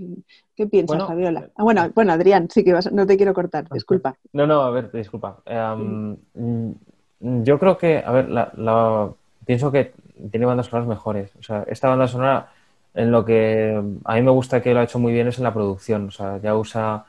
¿Qué 0.56 0.68
piensas, 0.68 1.06
Fabiola? 1.06 1.42
Eh, 1.42 1.52
ah, 1.56 1.64
bueno, 1.64 1.90
bueno, 1.94 2.14
Adrián, 2.14 2.48
sí 2.50 2.64
que 2.64 2.74
vas, 2.74 2.92
no 2.92 3.06
te 3.06 3.18
quiero 3.18 3.34
cortar, 3.34 3.68
disculpa. 3.70 4.16
No, 4.32 4.48
no, 4.48 4.62
a 4.62 4.70
ver, 4.70 4.92
disculpa. 4.92 5.42
Em, 5.46 6.16
mm, 6.34 7.44
yo 7.44 7.60
creo 7.60 7.78
que, 7.78 7.98
a 8.06 8.12
ver, 8.12 8.30
la, 8.30 9.12
pienso 9.46 9.72
que 9.72 9.94
tiene 10.32 10.46
bandas 10.46 10.68
sonoras 10.68 10.88
mejores. 10.88 11.32
O 11.40 11.44
sea, 11.44 11.64
esta 11.68 11.90
banda 11.90 12.08
sonora, 12.08 12.50
en 12.94 13.12
lo 13.12 13.26
que 13.26 13.82
a 14.06 14.16
mí 14.16 14.22
me 14.22 14.32
gusta 14.32 14.62
que 14.62 14.74
lo 14.74 14.80
ha 14.80 14.84
hecho 14.84 15.00
muy 15.00 15.14
bien 15.14 15.28
es 15.28 15.38
en 15.38 15.44
la 15.44 15.54
producción. 15.54 16.08
O 16.08 16.12
sea, 16.12 16.38
ya 16.40 16.56
usa 16.56 17.06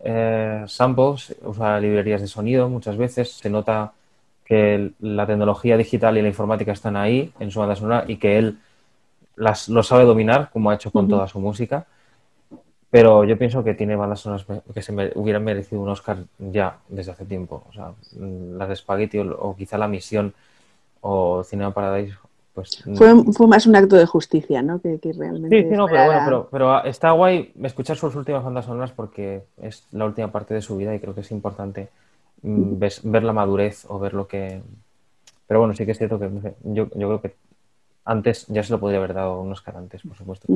eh, 0.00 0.64
samples, 0.66 1.34
usa 1.42 1.80
librerías 1.80 2.20
de 2.20 2.28
sonido 2.28 2.68
muchas 2.68 2.96
veces. 2.96 3.32
Se 3.32 3.50
nota 3.50 3.92
que 4.44 4.92
la 5.00 5.26
tecnología 5.26 5.76
digital 5.76 6.16
y 6.18 6.22
la 6.22 6.28
informática 6.28 6.72
están 6.72 6.96
ahí 6.96 7.32
en 7.40 7.50
su 7.50 7.60
banda 7.60 7.76
sonora 7.76 8.04
y 8.06 8.16
que 8.16 8.38
él 8.38 8.58
las, 9.36 9.68
lo 9.68 9.82
sabe 9.82 10.04
dominar, 10.04 10.50
como 10.52 10.70
ha 10.70 10.76
hecho 10.76 10.90
con 10.92 11.08
toda 11.08 11.28
su 11.28 11.40
música. 11.40 11.86
Pero 12.90 13.24
yo 13.24 13.36
pienso 13.36 13.64
que 13.64 13.74
tiene 13.74 13.96
bandas 13.96 14.20
sonoras 14.20 14.46
que 14.72 14.82
se 14.82 14.92
me, 14.92 15.10
hubieran 15.16 15.44
merecido 15.44 15.82
un 15.82 15.88
Oscar 15.88 16.18
ya 16.38 16.78
desde 16.88 17.12
hace 17.12 17.24
tiempo. 17.24 17.64
O 17.68 17.72
sea, 17.72 17.92
las 18.18 18.68
de 18.68 18.76
Spaghetti 18.76 19.18
o, 19.18 19.36
o 19.36 19.56
quizá 19.56 19.76
La 19.76 19.88
Misión 19.88 20.32
o 21.00 21.42
Cinema 21.44 21.74
Paradise 21.74 22.16
pues, 22.56 22.82
fue, 22.94 23.12
fue, 23.34 23.46
más 23.46 23.66
un 23.66 23.76
acto 23.76 23.96
de 23.96 24.06
justicia, 24.06 24.62
¿no? 24.62 24.80
Que, 24.80 24.98
realmente. 25.14 25.62
Sí, 25.64 25.68
sí, 25.68 25.76
no, 25.76 25.86
pero 25.86 26.06
bueno, 26.06 26.48
pero, 26.50 26.84
está 26.84 27.10
guay 27.10 27.52
escuchar 27.62 27.98
sus 27.98 28.16
últimas 28.16 28.42
bandas 28.42 28.64
sonoras 28.64 28.92
porque 28.92 29.42
es 29.60 29.84
la 29.92 30.06
última 30.06 30.32
parte 30.32 30.54
de 30.54 30.62
su 30.62 30.74
vida 30.74 30.94
y 30.94 30.98
creo 30.98 31.14
que 31.14 31.20
es 31.20 31.30
importante 31.32 31.90
mm, 32.40 32.78
ver, 32.78 33.22
la 33.24 33.34
madurez 33.34 33.84
o 33.90 33.98
ver 33.98 34.14
lo 34.14 34.26
que. 34.26 34.62
Pero 35.46 35.60
bueno, 35.60 35.74
sí 35.74 35.84
que 35.84 35.92
es 35.92 35.98
cierto 35.98 36.18
que 36.18 36.30
yo, 36.64 36.88
creo 36.88 37.20
que 37.20 37.34
antes 38.06 38.46
ya 38.46 38.62
se 38.62 38.72
lo 38.72 38.80
podría 38.80 39.00
haber 39.00 39.12
dado 39.12 39.42
unos 39.42 39.58
Oscar 39.58 39.76
antes, 39.76 40.00
por 40.00 40.16
supuesto. 40.16 40.46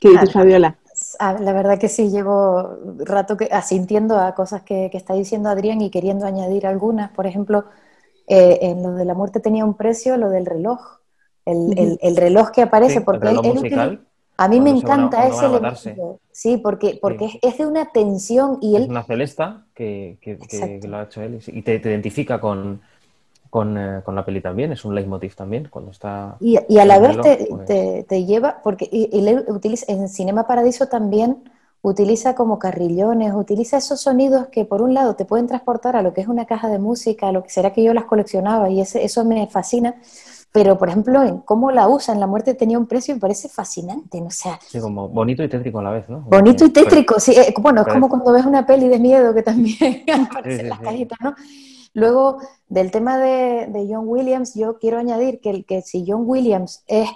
¿Qué 0.00 0.08
dices, 0.08 0.32
Fabiola? 0.32 0.78
Ah, 1.18 1.34
la 1.38 1.52
verdad 1.52 1.78
que 1.78 1.90
sí, 1.90 2.08
llevo 2.08 2.78
rato 3.00 3.36
que, 3.36 3.50
asintiendo 3.52 4.18
a 4.18 4.34
cosas 4.34 4.62
que, 4.62 4.88
que 4.90 4.96
está 4.96 5.12
diciendo 5.12 5.50
Adrián 5.50 5.82
y 5.82 5.90
queriendo 5.90 6.24
añadir 6.24 6.66
algunas. 6.66 7.10
Por 7.10 7.26
ejemplo, 7.26 7.66
eh, 8.26 8.58
en 8.62 8.82
lo 8.82 8.92
de 8.92 9.04
la 9.04 9.14
muerte 9.14 9.40
tenía 9.40 9.64
un 9.64 9.74
precio, 9.74 10.16
lo 10.16 10.30
del 10.30 10.46
reloj. 10.46 10.98
El, 11.46 11.98
el, 12.00 12.16
reloj 12.16 12.50
que 12.50 12.62
aparece, 12.62 13.00
porque 13.00 13.28
él, 13.28 14.00
a 14.36 14.48
mí 14.48 14.60
me 14.60 14.70
encanta 14.70 15.26
ese 15.26 15.44
elemento. 15.44 16.20
Sí, 16.32 16.56
porque, 16.56 16.98
porque 17.00 17.38
Es, 17.42 17.58
de 17.58 17.66
una 17.66 17.92
tensión 17.92 18.58
y 18.62 18.76
él... 18.76 18.84
Es 18.84 18.88
una 18.88 19.02
celesta 19.02 19.66
que, 19.74 20.16
que, 20.22 20.38
lo 20.88 20.96
ha 20.96 21.02
hecho 21.02 21.22
él 21.22 21.40
y 21.46 21.60
te, 21.60 21.74
identifica 21.74 22.40
con, 22.40 22.80
con, 23.50 23.76
eh, 23.76 24.00
con, 24.02 24.14
la 24.14 24.24
peli 24.24 24.40
también, 24.40 24.72
es 24.72 24.84
un 24.86 24.94
leitmotiv 24.94 25.34
también 25.34 25.68
cuando 25.68 25.90
está... 25.90 26.36
Y, 26.40 26.58
y 26.68 26.78
a 26.78 26.86
la 26.86 26.98
vez 26.98 27.20
te, 27.20 27.48
pues 27.50 27.66
te, 27.66 28.06
te, 28.08 28.24
lleva, 28.24 28.60
porque 28.62 28.88
y, 28.90 29.10
él 29.12 29.44
utiliza, 29.48 29.92
en 29.92 30.08
Cinema 30.08 30.46
Paradiso 30.46 30.86
también 30.86 31.42
utiliza 31.82 32.34
como 32.34 32.58
carrillones, 32.58 33.32
utiliza 33.34 33.78
esos 33.78 34.00
sonidos 34.00 34.48
que 34.48 34.64
por 34.64 34.82
un 34.82 34.92
lado 34.92 35.14
te 35.14 35.24
pueden 35.24 35.46
transportar 35.46 35.96
a 35.96 36.02
lo 36.02 36.12
que 36.12 36.20
es 36.20 36.28
una 36.28 36.44
caja 36.44 36.68
de 36.68 36.78
música, 36.78 37.28
a 37.28 37.32
lo 37.32 37.42
que 37.42 37.50
será 37.50 37.72
que 37.72 37.82
yo 37.82 37.94
las 37.94 38.04
coleccionaba 38.04 38.68
y 38.68 38.80
ese, 38.80 39.02
eso 39.04 39.24
me 39.24 39.46
fascina, 39.46 39.94
pero 40.52 40.76
por 40.76 40.88
ejemplo 40.88 41.22
en 41.22 41.38
cómo 41.38 41.70
la 41.70 41.88
usan, 41.88 42.20
La 42.20 42.26
muerte 42.26 42.54
tenía 42.54 42.78
un 42.78 42.86
precio 42.86 43.14
me 43.14 43.20
parece 43.20 43.48
fascinante, 43.48 44.20
¿no? 44.20 44.30
sea... 44.30 44.58
Sí, 44.66 44.78
como 44.78 45.08
bonito 45.08 45.42
y 45.42 45.48
tétrico 45.48 45.78
a 45.78 45.82
la 45.82 45.90
vez, 45.90 46.08
¿no? 46.08 46.20
Bonito 46.20 46.66
y 46.66 46.70
tétrico, 46.70 47.18
sí, 47.18 47.32
eh, 47.32 47.54
bueno, 47.58 47.82
es 47.82 47.88
como 47.92 48.08
cuando 48.08 48.32
ves 48.32 48.44
una 48.44 48.66
peli 48.66 48.88
de 48.88 48.98
miedo 48.98 49.32
que 49.32 49.42
también 49.42 50.04
aparecen 50.30 50.68
las 50.68 50.80
cajitas, 50.80 51.18
¿no? 51.22 51.34
Luego, 51.92 52.38
del 52.68 52.92
tema 52.92 53.18
de, 53.18 53.66
de, 53.68 53.88
John 53.92 54.04
Williams, 54.06 54.54
yo 54.54 54.78
quiero 54.78 54.98
añadir 54.98 55.40
que, 55.40 55.64
que 55.64 55.82
si 55.82 56.04
John 56.06 56.22
Williams 56.24 56.84
es 56.86 57.10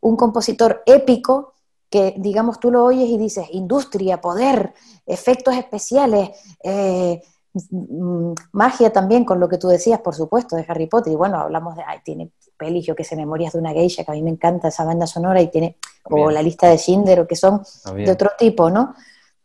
un 0.00 0.16
compositor 0.16 0.82
épico, 0.84 1.54
que 1.90 2.14
digamos 2.16 2.58
tú 2.60 2.70
lo 2.70 2.84
oyes 2.84 3.08
y 3.08 3.18
dices 3.18 3.46
industria, 3.52 4.20
poder, 4.20 4.74
efectos 5.06 5.54
especiales, 5.56 6.30
eh, 6.62 7.22
mm, 7.70 8.32
magia 8.52 8.92
también, 8.92 9.24
con 9.24 9.38
lo 9.40 9.48
que 9.48 9.58
tú 9.58 9.68
decías, 9.68 10.00
por 10.00 10.14
supuesto, 10.14 10.56
de 10.56 10.64
Harry 10.68 10.86
Potter. 10.86 11.12
Y 11.12 11.16
bueno, 11.16 11.38
hablamos 11.38 11.76
de, 11.76 11.82
ay, 11.86 12.00
tiene 12.04 12.30
pelis, 12.56 12.90
que 12.96 13.04
sé, 13.04 13.16
Memorias 13.16 13.52
de 13.52 13.60
una 13.60 13.72
geisha, 13.72 14.04
que 14.04 14.10
a 14.10 14.14
mí 14.14 14.22
me 14.22 14.30
encanta 14.30 14.68
esa 14.68 14.84
banda 14.84 15.06
sonora, 15.06 15.40
y 15.40 15.48
tiene, 15.48 15.76
o 16.04 16.30
la 16.30 16.42
lista 16.42 16.68
de 16.68 16.78
Schindler, 16.78 17.20
o 17.20 17.26
que 17.26 17.36
son 17.36 17.62
de 17.94 18.10
otro 18.10 18.30
tipo, 18.38 18.70
¿no? 18.70 18.94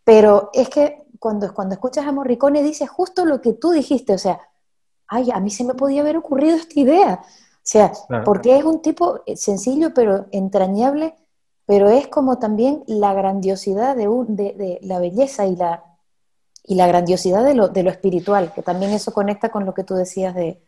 Pero 0.03 0.49
es 0.53 0.69
que 0.69 1.03
cuando, 1.19 1.53
cuando 1.53 1.75
escuchas 1.75 2.07
a 2.07 2.11
Morricone 2.11 2.63
dices 2.63 2.89
justo 2.89 3.25
lo 3.25 3.41
que 3.41 3.53
tú 3.53 3.71
dijiste, 3.71 4.13
o 4.13 4.17
sea, 4.17 4.39
ay, 5.07 5.29
a 5.31 5.39
mí 5.39 5.51
se 5.51 5.63
me 5.63 5.75
podía 5.75 6.01
haber 6.01 6.17
ocurrido 6.17 6.55
esta 6.55 6.79
idea. 6.79 7.21
O 7.23 7.63
sea, 7.63 7.91
porque 8.25 8.57
es 8.57 8.63
un 8.63 8.81
tipo 8.81 9.21
sencillo 9.35 9.93
pero 9.93 10.25
entrañable 10.31 11.13
pero 11.71 11.89
es 11.89 12.09
como 12.09 12.37
también 12.37 12.83
la 12.85 13.13
grandiosidad 13.13 13.95
de, 13.95 14.05
de, 14.27 14.79
la 14.81 14.99
belleza 14.99 15.45
y 15.45 15.55
la, 15.55 15.85
y 16.65 16.75
la 16.75 16.85
grandiosidad 16.85 17.45
de 17.45 17.55
lo, 17.55 17.69
de 17.69 17.83
lo 17.83 17.89
espiritual, 17.89 18.51
que 18.53 18.61
también 18.61 18.91
eso 18.91 19.13
conecta 19.13 19.47
con 19.47 19.63
lo 19.63 19.73
que 19.73 19.85
tú 19.85 19.93
decías 19.95 20.35
de, 20.35 20.59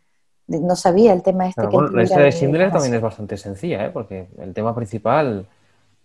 no 0.46 0.74
sabía 0.76 1.12
el 1.12 1.22
tema 1.22 1.46
este. 1.46 1.68
que 1.68 1.76
la 1.92 2.04
historia 2.04 2.24
de 2.24 2.32
Schindler 2.32 2.72
también 2.72 2.94
es 2.94 3.02
bastante 3.02 3.36
sencilla, 3.36 3.84
¿eh? 3.84 3.90
porque 3.90 4.28
el 4.38 4.54
tema 4.54 4.74
principal 4.74 5.46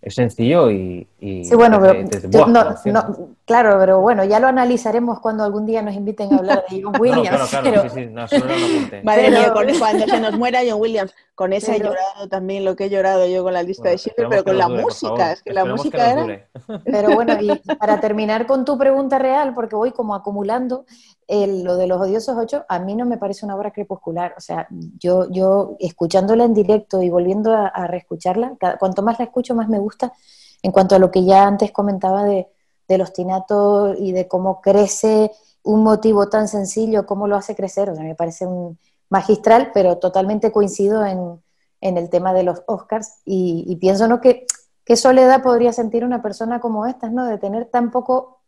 es 0.02 0.16
sencillo 0.16 0.72
y... 0.72 1.06
sí, 1.20 1.56
bueno, 1.56 1.80
pero, 1.82 2.48
no, 2.48 3.36
claro, 3.44 3.78
pero 3.80 4.00
bueno, 4.00 4.24
ya 4.24 4.40
lo 4.40 4.48
analizaremos 4.48 5.20
cuando 5.20 5.44
algún 5.44 5.66
día 5.66 5.82
nos 5.82 5.94
inviten 5.94 6.34
a 6.34 6.38
hablar 6.38 6.64
de 6.70 6.82
John 6.82 6.94
Williams. 7.00 7.50
claro, 7.50 7.70
claro, 7.70 7.90
sí, 7.90 7.90
sí, 7.90 8.06
no, 8.06 8.26
solo 8.28 8.46
Madre 9.04 9.30
mía, 9.30 9.54
cuando 9.78 10.08
se 10.08 10.20
nos 10.22 10.38
muera 10.38 10.62
John 10.68 10.80
Williams, 10.80 11.14
con 11.36 11.52
ese 11.52 11.76
he 11.76 11.80
llorado 11.80 12.30
también 12.30 12.64
lo 12.64 12.78
que 12.78 12.86
he 12.86 12.90
llorado 12.90 13.28
yo 13.28 13.44
con 13.44 13.54
la 13.54 13.64
lista 13.64 13.90
de 13.90 13.98
Schindler, 13.98 14.30
pero 14.30 14.44
con 14.46 14.58
la 14.58 14.70
música, 14.70 15.34
es 15.34 15.44
que 15.44 15.54
la 15.54 15.66
música 15.66 16.12
era... 16.12 16.48
Pero 16.86 17.14
bueno, 17.14 17.38
y 17.42 17.54
para 17.78 18.00
terminar 18.00 18.48
con 18.48 18.64
tu 18.64 18.78
pregunta 18.78 19.20
real, 19.20 19.54
porque 19.54 19.76
voy 19.76 19.92
como 19.92 20.16
acumulando, 20.16 20.86
lo 21.30 21.78
de 21.78 21.88
los 21.88 22.02
odiosos 22.02 22.36
ocho, 22.38 22.66
a 22.68 22.80
mí 22.80 22.96
no 22.96 23.06
me 23.06 23.18
parece 23.18 23.46
una 23.46 23.56
obra 23.56 23.72
crepuscular. 23.72 24.34
O 24.38 24.42
sea, 24.42 24.68
yo, 25.00 25.30
yo 25.30 25.76
escuchándola 25.80 26.44
en 26.44 26.54
directo 26.54 27.02
y 27.02 27.10
volviendo 27.10 27.54
a, 27.54 27.88
reescucharla, 27.88 28.58
cuanto 28.80 29.04
más 29.04 29.20
la 29.20 29.26
escucho, 29.26 29.56
más 29.56 29.70
me 29.70 29.80
gusta. 29.80 30.14
En 30.62 30.72
cuanto 30.72 30.96
a 30.96 31.00
lo 31.00 31.12
que 31.12 31.24
ya 31.24 31.46
antes 31.46 31.72
comentaba 31.72 32.24
de, 32.24 32.48
los 32.88 33.14
tinatos 33.14 33.96
y 34.00 34.12
de 34.14 34.28
cómo 34.28 34.62
crece 34.62 35.32
un 35.62 35.84
motivo 35.84 36.28
tan 36.28 36.48
sencillo, 36.48 37.06
cómo 37.06 37.28
lo 37.28 37.36
hace 37.36 37.56
crecer, 37.56 37.92
o 37.92 37.96
me 37.96 38.16
parece 38.16 38.48
un 38.48 38.80
magistral, 39.10 39.70
pero 39.74 40.00
totalmente 40.00 40.52
coincido 40.52 41.06
en, 41.06 41.40
en 41.82 41.98
el 41.98 42.10
tema 42.10 42.34
de 42.34 42.44
los 42.44 42.64
Oscars 42.68 43.20
y, 43.26 43.76
pienso 43.78 44.08
¿no? 44.08 44.22
que 44.22 44.46
qué 44.86 44.96
soledad 44.96 45.42
podría 45.44 45.74
sentir 45.74 46.04
una 46.04 46.22
persona 46.22 46.60
como 46.60 46.86
esta, 46.86 47.10
¿no? 47.10 47.26
De 47.26 47.38
tener 47.38 47.66
tan 47.66 47.92
poco, 47.92 48.39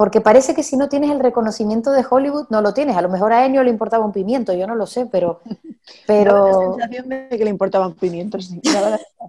porque 0.00 0.22
parece 0.22 0.54
que 0.54 0.62
si 0.62 0.78
no 0.78 0.88
tienes 0.88 1.10
el 1.10 1.20
reconocimiento 1.20 1.92
de 1.92 2.02
Hollywood, 2.08 2.46
no 2.48 2.62
lo 2.62 2.72
tienes. 2.72 2.96
A 2.96 3.02
lo 3.02 3.10
mejor 3.10 3.34
a 3.34 3.44
Enio 3.44 3.62
le 3.62 3.68
importaba 3.68 4.02
un 4.02 4.12
pimiento, 4.12 4.54
yo 4.54 4.66
no 4.66 4.74
lo 4.74 4.86
sé, 4.86 5.04
pero... 5.04 5.42
pero... 6.06 6.46
la 6.46 6.86
sensación 6.86 7.08
de 7.10 7.28
que 7.28 7.44
le 7.44 7.50
importaba 7.50 7.86
un 7.86 7.96
pimiento, 7.96 8.40
sí. 8.40 8.62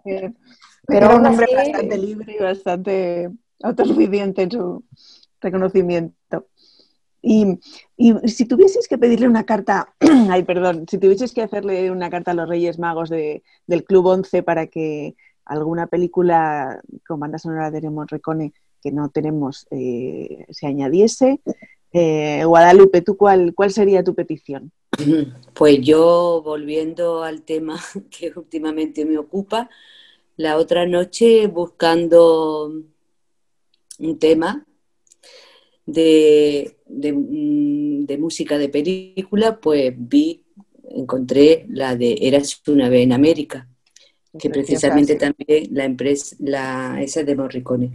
Pero 0.05 0.34
era 0.88 1.13
un 1.13 1.26
hombre 1.26 1.47
bastante 1.53 1.97
libre 1.97 2.38
y 2.39 2.41
bastante 2.41 3.30
autosuficiente 3.61 4.43
en 4.43 4.51
su 4.51 4.86
reconocimiento. 5.41 6.47
Y, 7.22 7.59
si 8.28 8.45
tuvieses 8.45 8.88
que 8.88 8.97
pedirle 8.97 9.28
una 9.28 9.43
carta, 9.43 9.93
ay, 10.30 10.43
perdón, 10.43 10.86
si 10.89 10.97
tuvieses 10.97 11.34
que 11.34 11.41
hacerle 11.41 11.91
una 11.91 12.09
carta 12.09 12.32
a 12.32 12.34
los 12.34 12.47
Reyes 12.47 12.80
Magos 12.80 13.09
del 13.09 13.84
Club 13.84 14.05
11 14.05 14.41
para 14.43 14.67
que 14.67 15.17
alguna 15.43 15.88
película 15.88 16.80
con 17.05 17.19
banda 17.19 17.39
sonora 17.39 17.72
de 17.72 17.89
Morricone 17.89 18.53
que 18.82 18.91
no 18.91 19.09
tenemos 19.09 19.67
eh, 19.71 20.45
se 20.49 20.67
añadiese, 20.67 21.39
eh, 21.93 22.43
Guadalupe, 22.45 23.01
¿tú 23.01 23.17
cuál, 23.17 23.53
cuál 23.53 23.71
sería 23.71 24.03
tu 24.03 24.15
petición? 24.15 24.71
Pues 25.53 25.82
yo, 25.82 26.41
volviendo 26.43 27.23
al 27.23 27.43
tema 27.43 27.79
que 28.09 28.32
últimamente 28.36 29.05
me 29.05 29.17
ocupa, 29.17 29.69
la 30.38 30.57
otra 30.57 30.86
noche 30.88 31.47
buscando 31.47 32.71
un 33.99 34.19
tema 34.19 34.65
de, 35.86 36.77
mm, 36.88 38.05
de, 38.05 38.17
música 38.17 38.57
de 38.57 38.69
película, 38.69 39.59
pues 39.59 39.93
vi, 39.95 40.43
encontré 40.89 41.65
la 41.69 41.95
de 41.95 42.17
Eras 42.21 42.61
una 42.67 42.89
vez 42.89 43.03
en 43.03 43.13
América, 43.13 43.67
que 44.39 44.49
precisamente 44.49 45.15
también 45.15 45.67
la 45.71 45.86
empresa, 45.86 46.36
la, 46.39 47.01
esa 47.01 47.23
de 47.23 47.36
Morricone. 47.36 47.91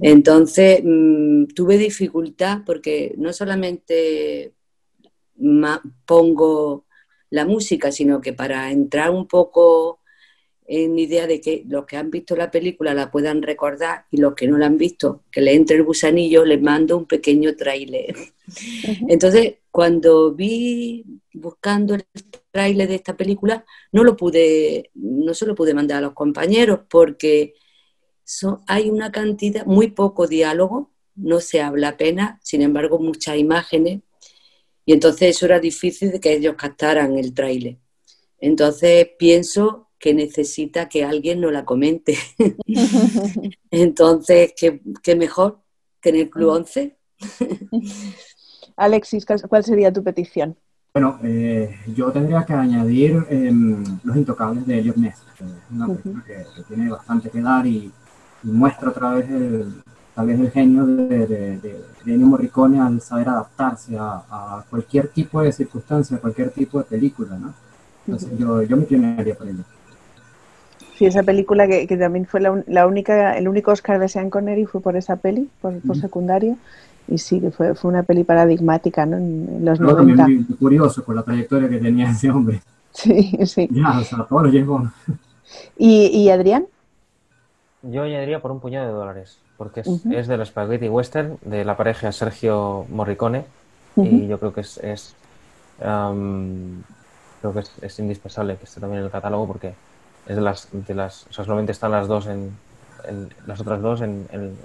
Entonces 0.00 0.80
mm, 0.82 1.46
tuve 1.54 1.76
dificultad 1.78 2.60
porque 2.64 3.14
no 3.18 3.32
solamente 3.32 4.54
pongo 6.06 6.86
la 7.30 7.44
música, 7.44 7.90
sino 7.90 8.20
que 8.20 8.32
para 8.32 8.70
entrar 8.70 9.10
un 9.10 9.26
poco 9.26 10.00
en 10.66 10.98
idea 10.98 11.26
de 11.26 11.40
que 11.40 11.64
los 11.68 11.86
que 11.86 11.96
han 11.96 12.10
visto 12.10 12.36
la 12.36 12.50
película 12.50 12.94
la 12.94 13.10
puedan 13.10 13.42
recordar 13.42 14.06
y 14.10 14.18
los 14.18 14.34
que 14.34 14.46
no 14.46 14.58
la 14.58 14.66
han 14.66 14.78
visto, 14.78 15.24
que 15.30 15.40
le 15.40 15.54
entre 15.54 15.76
el 15.76 15.82
gusanillo, 15.82 16.44
les 16.44 16.62
mando 16.62 16.96
un 16.96 17.06
pequeño 17.06 17.56
tráiler. 17.56 18.14
Entonces, 19.08 19.56
cuando 19.70 20.32
vi 20.32 21.04
buscando 21.34 21.94
el 21.94 22.04
tráiler 22.50 22.88
de 22.88 22.94
esta 22.94 23.16
película, 23.16 23.64
no 23.90 24.04
lo 24.04 24.16
pude, 24.16 24.90
no 24.94 25.34
se 25.34 25.46
lo 25.46 25.54
pude 25.54 25.74
mandar 25.74 25.98
a 25.98 26.06
los 26.06 26.14
compañeros 26.14 26.80
porque 26.88 27.54
hay 28.66 28.90
una 28.90 29.12
cantidad, 29.12 29.66
muy 29.66 29.88
poco 29.88 30.26
diálogo, 30.26 30.90
no 31.14 31.40
se 31.40 31.60
habla 31.60 31.88
apenas, 31.88 32.38
sin 32.42 32.62
embargo, 32.62 32.98
muchas 32.98 33.36
imágenes, 33.36 34.00
y 34.84 34.92
entonces 34.92 35.36
eso 35.36 35.46
era 35.46 35.60
difícil 35.60 36.10
de 36.10 36.20
que 36.20 36.32
ellos 36.32 36.54
captaran 36.56 37.16
el 37.18 37.34
tráiler. 37.34 37.78
Entonces 38.38 39.08
pienso 39.18 39.90
que 39.98 40.14
necesita 40.14 40.88
que 40.88 41.04
alguien 41.04 41.40
nos 41.40 41.52
la 41.52 41.64
comente. 41.64 42.18
Entonces, 43.70 44.52
¿qué, 44.56 45.14
mejor 45.14 45.60
que 46.00 46.08
en 46.08 46.16
el 46.16 46.30
Club 46.30 46.48
11? 46.48 46.96
Alexis, 48.76 49.24
¿cuál 49.48 49.62
sería 49.62 49.92
tu 49.92 50.02
petición? 50.02 50.56
Bueno, 50.92 51.18
eh, 51.22 51.74
yo 51.94 52.12
tendría 52.12 52.44
que 52.44 52.52
añadir 52.52 53.24
em, 53.30 53.82
Los 54.04 54.14
Intocables 54.14 54.66
de 54.66 54.78
Elliot 54.78 54.96
Ness, 54.96 55.22
una 55.70 55.86
película 55.86 56.24
que, 56.24 56.44
tiene 56.68 56.90
bastante 56.90 57.30
que 57.30 57.40
dar 57.40 57.66
y, 57.66 57.90
muestra 58.42 58.90
otra 58.90 59.14
vez 59.14 59.30
el, 59.30 59.72
tal 60.14 60.26
vez 60.26 60.40
el 60.40 60.50
genio 60.50 60.86
de, 60.86 61.26
de, 61.26 61.84
Ennio 62.06 62.26
Morricone 62.26 62.80
al 62.80 63.00
saber 63.00 63.28
adaptarse 63.28 63.96
a, 63.98 64.64
cualquier 64.68 65.08
tipo 65.08 65.40
de 65.40 65.52
circunstancia, 65.52 66.16
a 66.16 66.20
cualquier 66.20 66.50
tipo 66.50 66.78
de 66.78 66.84
película, 66.84 67.36
¿no? 67.38 67.54
Entonces 68.06 68.36
yo, 68.36 68.62
yo 68.62 68.76
me 68.76 68.82
inclinaría 68.82 69.34
por 69.34 69.48
ello. 69.48 69.62
Sí, 70.96 71.06
esa 71.06 71.22
película 71.22 71.66
que, 71.66 71.86
también 71.96 72.26
fue 72.26 72.40
la, 72.40 72.86
única, 72.86 73.36
el 73.38 73.48
único 73.48 73.70
Oscar 73.70 73.98
de 73.98 74.08
Sean 74.08 74.30
Connery 74.30 74.66
fue 74.66 74.80
por 74.80 74.96
esa 74.96 75.16
peli, 75.16 75.48
por, 75.60 75.96
secundario. 75.96 76.56
Y 77.08 77.18
sí, 77.18 77.40
que 77.40 77.50
fue, 77.50 77.74
fue 77.74 77.90
una 77.90 78.02
peli 78.02 78.24
paradigmática 78.24 79.06
¿no? 79.06 79.16
en, 79.16 79.64
los 79.64 79.78
Pero 79.78 79.92
90. 79.92 80.16
También 80.16 80.46
muy 80.48 80.56
curioso 80.56 81.04
con 81.04 81.16
la 81.16 81.22
trayectoria 81.22 81.68
que 81.68 81.78
tenía 81.78 82.10
ese 82.10 82.30
hombre. 82.30 82.60
Sí, 82.94 83.38
sí. 83.46 83.70
Ya, 83.70 84.00
o 84.00 84.04
sea, 84.04 84.18
todo 84.24 84.42
lo 84.42 84.50
llevó. 84.50 84.86
¿Y, 85.78 86.08
¿Y 86.08 86.28
Adrián? 86.28 86.66
Yo 87.82 88.02
añadiría 88.02 88.40
por 88.40 88.52
un 88.52 88.60
puñado 88.60 88.86
de 88.86 88.92
dólares, 88.92 89.38
porque 89.56 89.80
es, 89.80 90.06
es 90.06 90.28
del 90.28 90.44
Spaghetti 90.46 90.88
Western, 90.88 91.38
de 91.42 91.64
la 91.64 91.76
pareja 91.76 92.12
Sergio 92.12 92.86
Morricone, 92.88 93.44
y 93.96 94.26
yo 94.26 94.38
creo 94.38 94.52
que 94.52 94.62
es, 94.62 94.78
es 94.78 95.14
creo 95.78 97.52
que 97.52 97.60
es, 97.60 97.72
es, 97.82 97.98
indispensable 97.98 98.56
que 98.56 98.64
esté 98.64 98.80
también 98.80 99.00
en 99.00 99.06
el 99.06 99.10
catálogo 99.10 99.46
porque 99.46 99.74
es 100.26 100.36
de 100.36 100.42
las, 100.42 100.68
de 100.72 100.94
las, 100.94 101.26
o 101.28 101.32
sea, 101.32 101.44
solamente 101.44 101.72
están 101.72 101.90
las 101.90 102.06
dos 102.06 102.26
en, 102.26 102.52
las 103.46 103.60
otras 103.60 103.82
dos 103.82 104.00
en, 104.00 104.26
en, 104.30 104.56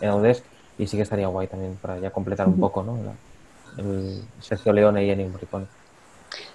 en 0.00 0.36
y 0.78 0.86
sí 0.86 0.96
que 0.96 1.02
estaría 1.02 1.26
guay 1.26 1.48
también 1.48 1.76
para 1.82 1.98
ya 1.98 2.10
completar 2.10 2.46
un 2.46 2.60
poco, 2.60 2.82
¿no? 2.82 2.96
el 3.78 4.22
Sergio 4.40 4.72
Leone 4.72 5.04
y 5.04 5.10
Ennio 5.10 5.28
Morricone. 5.28 5.66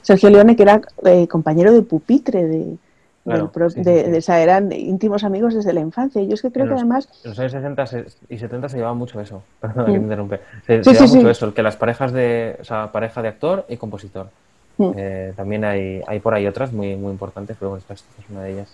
Sergio 0.01 0.29
Leone 0.29 0.55
que 0.55 0.63
era 0.63 0.81
eh, 1.05 1.27
compañero 1.27 1.73
de 1.73 1.81
pupitre 1.81 2.45
de, 2.45 2.77
de, 3.23 4.17
o 4.17 4.21
sea, 4.21 4.41
eran 4.41 4.71
íntimos 4.71 5.23
amigos 5.23 5.53
desde 5.53 5.73
la 5.73 5.81
infancia. 5.81 6.21
Yo 6.23 6.33
es 6.33 6.41
que 6.41 6.51
creo 6.51 6.67
que 6.67 6.73
además. 6.73 7.07
En 7.23 7.31
los 7.31 7.39
años 7.39 7.51
60 7.51 7.85
y 8.29 8.37
70 8.37 8.69
se 8.69 8.77
llevaba 8.77 8.95
mucho 8.95 9.19
eso. 9.21 9.43
Perdón, 9.59 9.85
que 9.85 9.91
me 9.91 9.97
interrumpe. 9.97 10.39
Se, 10.65 10.83
se 10.83 10.91
llevaba 10.91 11.13
mucho 11.13 11.29
eso, 11.29 11.53
que 11.53 11.63
las 11.63 11.75
parejas 11.75 12.11
de. 12.11 12.57
O 12.61 12.63
sea, 12.63 12.91
pareja 12.91 13.21
de 13.21 13.27
actor 13.27 13.65
y 13.69 13.77
compositor. 13.77 14.27
Mm. 14.77 14.91
Eh, 14.95 15.33
también 15.35 15.63
hay, 15.65 16.01
hay 16.07 16.19
por 16.19 16.33
ahí 16.33 16.47
otras 16.47 16.71
muy, 16.73 16.95
muy 16.95 17.11
importantes, 17.11 17.55
pero 17.59 17.77
esta, 17.77 17.93
es 17.93 18.03
una 18.29 18.43
de 18.43 18.53
ellas. 18.53 18.73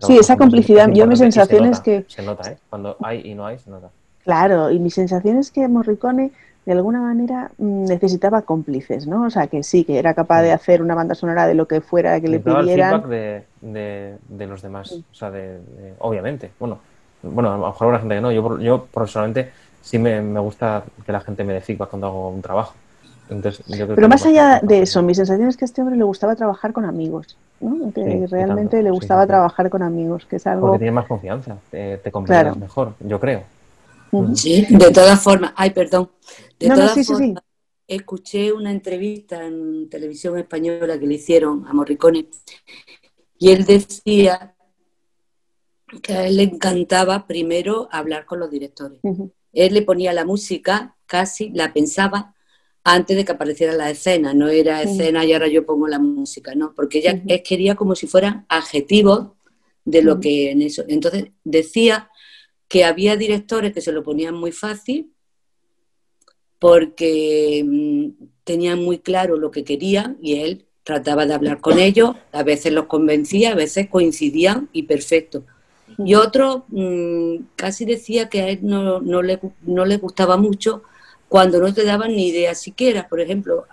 sí, 0.00 0.16
esa 0.16 0.36
complicidad. 0.36 0.88
Yo 0.90 1.06
mi 1.06 1.16
sensación 1.16 1.66
es 1.66 1.80
que... 1.80 2.04
Se 2.08 2.22
nota, 2.22 2.52
¿eh? 2.52 2.58
Cuando 2.70 2.96
hay 3.02 3.22
y 3.24 3.34
no 3.34 3.46
hay, 3.46 3.58
se 3.58 3.70
nota. 3.70 3.88
Claro, 4.24 4.70
y 4.70 4.78
mi 4.78 4.90
sensación 4.90 5.38
es 5.38 5.50
que 5.50 5.66
Morricone 5.68 6.30
de 6.68 6.74
alguna 6.74 7.00
manera 7.00 7.50
mm, 7.56 7.84
necesitaba 7.86 8.42
cómplices, 8.42 9.06
¿no? 9.06 9.24
O 9.24 9.30
sea, 9.30 9.46
que 9.46 9.62
sí, 9.62 9.84
que 9.84 9.98
era 9.98 10.12
capaz 10.12 10.42
de 10.42 10.52
hacer 10.52 10.82
una 10.82 10.94
banda 10.94 11.14
sonora 11.14 11.46
de 11.46 11.54
lo 11.54 11.66
que 11.66 11.80
fuera 11.80 12.20
que 12.20 12.28
le 12.28 12.40
pidieran. 12.40 12.92
El 12.92 13.00
feedback 13.00 13.42
de, 13.62 14.16
de, 14.28 14.46
los 14.46 14.60
demás, 14.60 14.92
o 14.92 15.14
sea, 15.14 15.30
de, 15.30 15.60
obviamente. 16.00 16.50
Bueno, 16.60 16.78
bueno, 17.22 17.54
a 17.54 17.56
lo 17.56 17.66
mejor 17.68 17.86
habrá 17.86 18.00
gente 18.00 18.16
que 18.16 18.20
no. 18.20 18.30
Yo, 18.32 18.58
yo 18.58 18.84
personalmente 18.84 19.50
sí 19.80 19.98
me, 19.98 20.20
me 20.20 20.40
gusta 20.40 20.84
que 21.06 21.10
la 21.10 21.20
gente 21.20 21.42
me 21.42 21.54
dé 21.54 21.62
feedback 21.62 21.88
cuando 21.88 22.08
hago 22.08 22.28
un 22.28 22.42
trabajo. 22.42 22.74
Pero 23.94 24.08
más 24.08 24.26
allá 24.26 24.60
de 24.62 24.82
eso, 24.82 25.02
mi 25.02 25.14
sensación 25.14 25.48
es 25.48 25.56
que 25.56 25.64
a 25.64 25.66
este 25.66 25.80
hombre 25.80 25.96
le 25.96 26.04
gustaba 26.04 26.36
trabajar 26.36 26.74
con 26.74 26.84
amigos, 26.84 27.38
¿no? 27.60 27.90
Que 27.94 28.26
realmente 28.30 28.82
le 28.82 28.90
gustaba 28.90 29.26
trabajar 29.26 29.70
con 29.70 29.82
amigos, 29.82 30.26
que 30.26 30.36
es 30.36 30.46
algo... 30.46 30.66
Porque 30.66 30.80
tiene 30.80 30.92
más 30.92 31.06
confianza, 31.06 31.56
te, 31.70 31.96
te 31.96 32.10
mejor, 32.58 32.92
yo 33.00 33.18
creo. 33.18 33.42
Sí, 34.34 34.66
de 34.70 34.90
todas 34.90 35.20
formas, 35.20 35.52
ay, 35.56 35.70
perdón, 35.70 36.08
de 36.58 36.68
todas 36.68 37.06
formas, 37.06 37.42
escuché 37.86 38.52
una 38.52 38.70
entrevista 38.70 39.44
en 39.44 39.88
televisión 39.88 40.38
española 40.38 40.98
que 40.98 41.06
le 41.06 41.14
hicieron 41.14 41.66
a 41.66 41.72
Morricone 41.72 42.28
y 43.38 43.50
él 43.50 43.64
decía 43.64 44.54
que 46.02 46.12
a 46.12 46.26
él 46.26 46.36
le 46.36 46.42
encantaba 46.42 47.26
primero 47.26 47.88
hablar 47.90 48.26
con 48.26 48.40
los 48.40 48.50
directores. 48.50 49.00
Él 49.52 49.74
le 49.74 49.82
ponía 49.82 50.12
la 50.12 50.26
música, 50.26 50.96
casi 51.06 51.50
la 51.50 51.72
pensaba 51.72 52.34
antes 52.84 53.16
de 53.16 53.24
que 53.24 53.32
apareciera 53.32 53.72
la 53.74 53.90
escena, 53.90 54.34
no 54.34 54.48
era 54.48 54.82
escena 54.82 55.24
y 55.24 55.32
ahora 55.32 55.48
yo 55.48 55.64
pongo 55.64 55.88
la 55.88 55.98
música, 55.98 56.54
¿no? 56.54 56.74
Porque 56.74 56.98
ella 56.98 57.22
quería 57.42 57.74
como 57.74 57.94
si 57.94 58.06
fueran 58.06 58.46
adjetivos 58.48 59.28
de 59.84 60.02
lo 60.02 60.20
que 60.20 60.50
en 60.50 60.62
eso. 60.62 60.84
Entonces 60.88 61.30
decía 61.44 62.10
que 62.66 62.84
había 62.84 63.16
directores 63.16 63.72
que 63.72 63.80
se 63.80 63.92
lo 63.92 64.02
ponían 64.02 64.34
muy 64.34 64.52
fácil 64.52 65.12
porque 66.58 67.64
mm, 67.66 68.24
tenían 68.44 68.82
muy 68.82 68.98
claro 68.98 69.36
lo 69.36 69.50
que 69.50 69.64
querían 69.64 70.18
y 70.20 70.40
él 70.40 70.66
trataba 70.82 71.26
de 71.26 71.34
hablar 71.34 71.60
con 71.60 71.78
ellos, 71.78 72.16
a 72.32 72.42
veces 72.42 72.72
los 72.72 72.86
convencía, 72.86 73.52
a 73.52 73.54
veces 73.54 73.88
coincidían 73.88 74.68
y 74.72 74.84
perfecto. 74.84 75.44
Y 75.98 76.14
otro 76.14 76.64
mm, 76.68 77.36
casi 77.56 77.84
decía 77.84 78.28
que 78.28 78.40
a 78.40 78.48
él 78.48 78.60
no, 78.62 79.00
no, 79.00 79.22
le, 79.22 79.40
no 79.62 79.84
le 79.84 79.96
gustaba 79.96 80.36
mucho 80.36 80.82
cuando 81.28 81.60
no 81.60 81.72
te 81.72 81.84
daban 81.84 82.14
ni 82.14 82.28
idea 82.28 82.54
siquiera. 82.54 83.06
Por 83.08 83.20
ejemplo, 83.20 83.66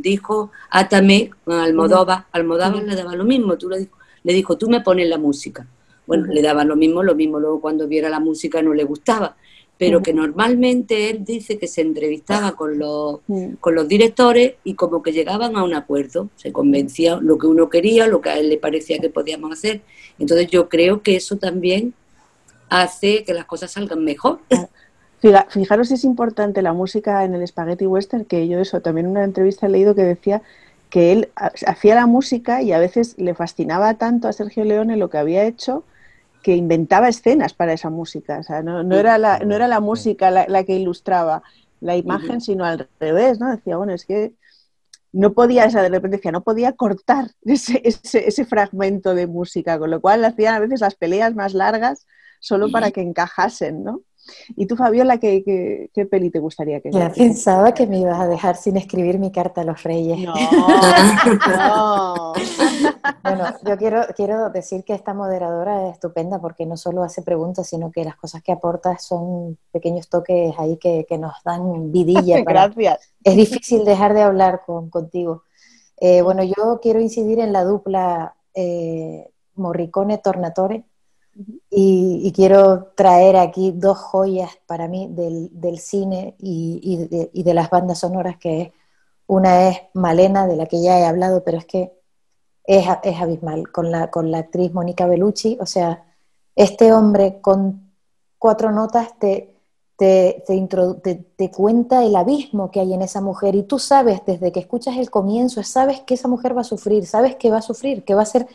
dijo 0.00 0.52
Atame 0.70 1.30
Almodóvar, 1.46 2.26
Almodóvar 2.32 2.82
le 2.82 2.94
daba 2.94 3.14
lo 3.14 3.24
mismo, 3.24 3.56
tú 3.58 3.68
le, 3.68 3.80
dijo, 3.80 3.96
le 4.22 4.32
dijo, 4.32 4.56
tú 4.56 4.68
me 4.68 4.80
pones 4.80 5.08
la 5.08 5.18
música. 5.18 5.66
Bueno, 6.06 6.26
le 6.26 6.40
daba 6.40 6.64
lo 6.64 6.76
mismo, 6.76 7.02
lo 7.02 7.16
mismo 7.16 7.40
luego 7.40 7.60
cuando 7.60 7.88
viera 7.88 8.08
la 8.08 8.20
música 8.20 8.62
no 8.62 8.72
le 8.72 8.84
gustaba. 8.84 9.36
Pero 9.78 10.02
que 10.02 10.14
normalmente 10.14 11.10
él 11.10 11.24
dice 11.24 11.58
que 11.58 11.66
se 11.66 11.82
entrevistaba 11.82 12.52
con 12.52 12.78
los, 12.78 13.20
con 13.60 13.74
los 13.74 13.86
directores 13.86 14.54
y 14.64 14.74
como 14.74 15.02
que 15.02 15.12
llegaban 15.12 15.56
a 15.56 15.64
un 15.64 15.74
acuerdo, 15.74 16.30
se 16.36 16.50
convencía 16.50 17.16
lo 17.20 17.36
que 17.36 17.46
uno 17.46 17.68
quería, 17.68 18.06
lo 18.06 18.22
que 18.22 18.30
a 18.30 18.38
él 18.38 18.48
le 18.48 18.56
parecía 18.56 18.98
que 18.98 19.10
podíamos 19.10 19.52
hacer. 19.52 19.82
Entonces 20.18 20.48
yo 20.48 20.70
creo 20.70 21.02
que 21.02 21.16
eso 21.16 21.36
también 21.36 21.92
hace 22.70 23.24
que 23.24 23.34
las 23.34 23.44
cosas 23.44 23.72
salgan 23.72 24.02
mejor. 24.02 24.40
Fijaros 25.48 25.88
si 25.88 25.94
es 25.94 26.04
importante 26.04 26.62
la 26.62 26.72
música 26.72 27.24
en 27.24 27.34
el 27.34 27.46
Spaghetti 27.46 27.86
Western, 27.86 28.24
que 28.24 28.48
yo 28.48 28.58
eso 28.58 28.80
también 28.80 29.06
en 29.06 29.12
una 29.12 29.24
entrevista 29.24 29.66
he 29.66 29.70
leído 29.70 29.94
que 29.94 30.04
decía 30.04 30.40
que 30.88 31.12
él 31.12 31.28
hacía 31.34 31.94
la 31.94 32.06
música 32.06 32.62
y 32.62 32.72
a 32.72 32.78
veces 32.78 33.18
le 33.18 33.34
fascinaba 33.34 33.94
tanto 33.94 34.28
a 34.28 34.32
Sergio 34.32 34.64
Leone 34.64 34.96
lo 34.96 35.10
que 35.10 35.18
había 35.18 35.44
hecho 35.44 35.84
que 36.46 36.54
inventaba 36.54 37.08
escenas 37.08 37.54
para 37.54 37.72
esa 37.72 37.90
música. 37.90 38.38
O 38.38 38.42
sea, 38.44 38.62
no, 38.62 38.96
era, 38.96 39.18
la, 39.18 39.40
no 39.40 39.56
era 39.56 39.66
la 39.66 39.80
música 39.80 40.30
la, 40.30 40.62
que 40.62 40.76
ilustraba 40.76 41.42
la 41.80 41.96
imagen, 41.96 42.40
sino 42.40 42.64
al 42.64 42.88
revés, 43.00 43.40
¿no? 43.40 43.50
Decía, 43.50 43.76
bueno, 43.76 43.92
es 43.92 44.04
que 44.04 44.32
no 45.10 45.32
podía, 45.32 45.66
o 45.66 45.70
sea, 45.70 45.82
de 45.82 45.88
repente 45.88 46.18
decía, 46.18 46.30
no 46.30 46.44
podía 46.44 46.74
cortar 46.74 47.32
ese, 47.44 47.82
ese, 47.82 48.28
ese 48.28 48.44
fragmento 48.44 49.16
de 49.16 49.26
música, 49.26 49.76
con 49.76 49.90
lo 49.90 50.00
cual 50.00 50.24
hacían 50.24 50.54
a 50.54 50.60
veces 50.60 50.82
las 50.82 50.94
peleas 50.94 51.34
más 51.34 51.52
largas 51.52 52.06
solo 52.38 52.70
para 52.70 52.92
que 52.92 53.00
encajasen, 53.00 53.82
¿no? 53.82 54.02
¿Y 54.56 54.66
tú, 54.66 54.76
Fabiola, 54.76 55.18
qué, 55.18 55.90
qué, 55.92 56.06
peli 56.06 56.30
te 56.30 56.38
gustaría 56.38 56.80
que 56.80 56.90
Ya 56.90 57.10
pensaba 57.10 57.74
que 57.74 57.86
me 57.86 58.00
ibas 58.00 58.20
a 58.20 58.26
dejar 58.26 58.56
sin 58.56 58.76
escribir 58.76 59.18
mi 59.18 59.30
carta 59.32 59.62
a 59.62 59.64
los 59.64 59.82
reyes. 59.82 60.18
No, 60.18 60.34
no. 61.56 62.32
bueno, 63.22 63.44
yo 63.64 63.76
quiero, 63.76 64.02
quiero 64.16 64.50
decir 64.50 64.84
que 64.84 64.94
esta 64.94 65.14
moderadora 65.14 65.88
es 65.88 65.94
estupenda 65.94 66.40
porque 66.40 66.66
no 66.66 66.76
solo 66.76 67.02
hace 67.02 67.22
preguntas, 67.22 67.68
sino 67.68 67.90
que 67.90 68.04
las 68.04 68.16
cosas 68.16 68.42
que 68.42 68.52
aporta 68.52 68.98
son 68.98 69.58
pequeños 69.72 70.08
toques 70.08 70.54
ahí 70.58 70.76
que, 70.76 71.06
que 71.08 71.18
nos 71.18 71.34
dan 71.44 71.92
vidilla. 71.92 72.40
Gracias. 72.44 73.12
Es 73.22 73.36
difícil 73.36 73.84
dejar 73.84 74.14
de 74.14 74.22
hablar 74.22 74.62
con, 74.64 74.90
contigo. 74.90 75.44
Eh, 75.98 76.22
bueno, 76.22 76.42
yo 76.44 76.80
quiero 76.82 77.00
incidir 77.00 77.40
en 77.40 77.52
la 77.52 77.64
dupla 77.64 78.34
eh, 78.54 79.28
Morricone-Tornatore 79.54 80.84
y, 81.70 82.32
quiero 82.32 82.92
traer 82.94 83.36
aquí 83.36 83.72
dos 83.72 83.98
joyas 83.98 84.50
para 84.66 84.88
mí 84.88 85.08
del, 85.10 85.78
cine 85.78 86.34
y, 86.38 87.06
de, 87.42 87.54
las 87.54 87.70
bandas 87.70 87.98
sonoras, 87.98 88.36
que 88.38 88.72
una 89.26 89.68
es 89.68 89.78
Malena, 89.94 90.46
de 90.46 90.56
la 90.56 90.66
que 90.66 90.82
ya 90.82 90.98
he 90.98 91.04
hablado, 91.04 91.44
pero 91.44 91.58
es 91.58 91.66
que 91.66 91.92
es, 92.64 92.86
abismal, 93.20 93.70
con 93.70 93.90
la, 93.90 94.10
con 94.10 94.30
la 94.30 94.38
actriz 94.38 94.72
Mónica 94.72 95.06
Bellucci. 95.06 95.58
O 95.60 95.66
sea, 95.66 96.04
este 96.54 96.92
hombre 96.92 97.40
con 97.40 97.92
cuatro 98.38 98.72
notas 98.72 99.18
te, 99.18 99.56
te, 99.96 100.42
te, 101.36 101.50
cuenta 101.50 102.04
el 102.04 102.16
abismo 102.16 102.70
que 102.70 102.80
hay 102.80 102.94
en 102.94 103.02
esa 103.02 103.20
mujer 103.20 103.54
y 103.54 103.62
tú 103.62 103.78
sabes 103.78 104.20
desde 104.26 104.52
que 104.52 104.60
escuchas 104.60 104.96
el 104.96 105.10
comienzo, 105.10 105.62
sabes 105.62 106.00
que 106.00 106.14
esa 106.14 106.28
mujer 106.28 106.56
va 106.56 106.60
a 106.62 106.64
sufrir, 106.64 107.06
sabes 107.06 107.36
que 107.36 107.50
va 107.50 107.58
a 107.58 107.62
sufrir, 107.62 108.04
que 108.04 108.14
va 108.14 108.22
a 108.22 108.26
ser 108.26 108.46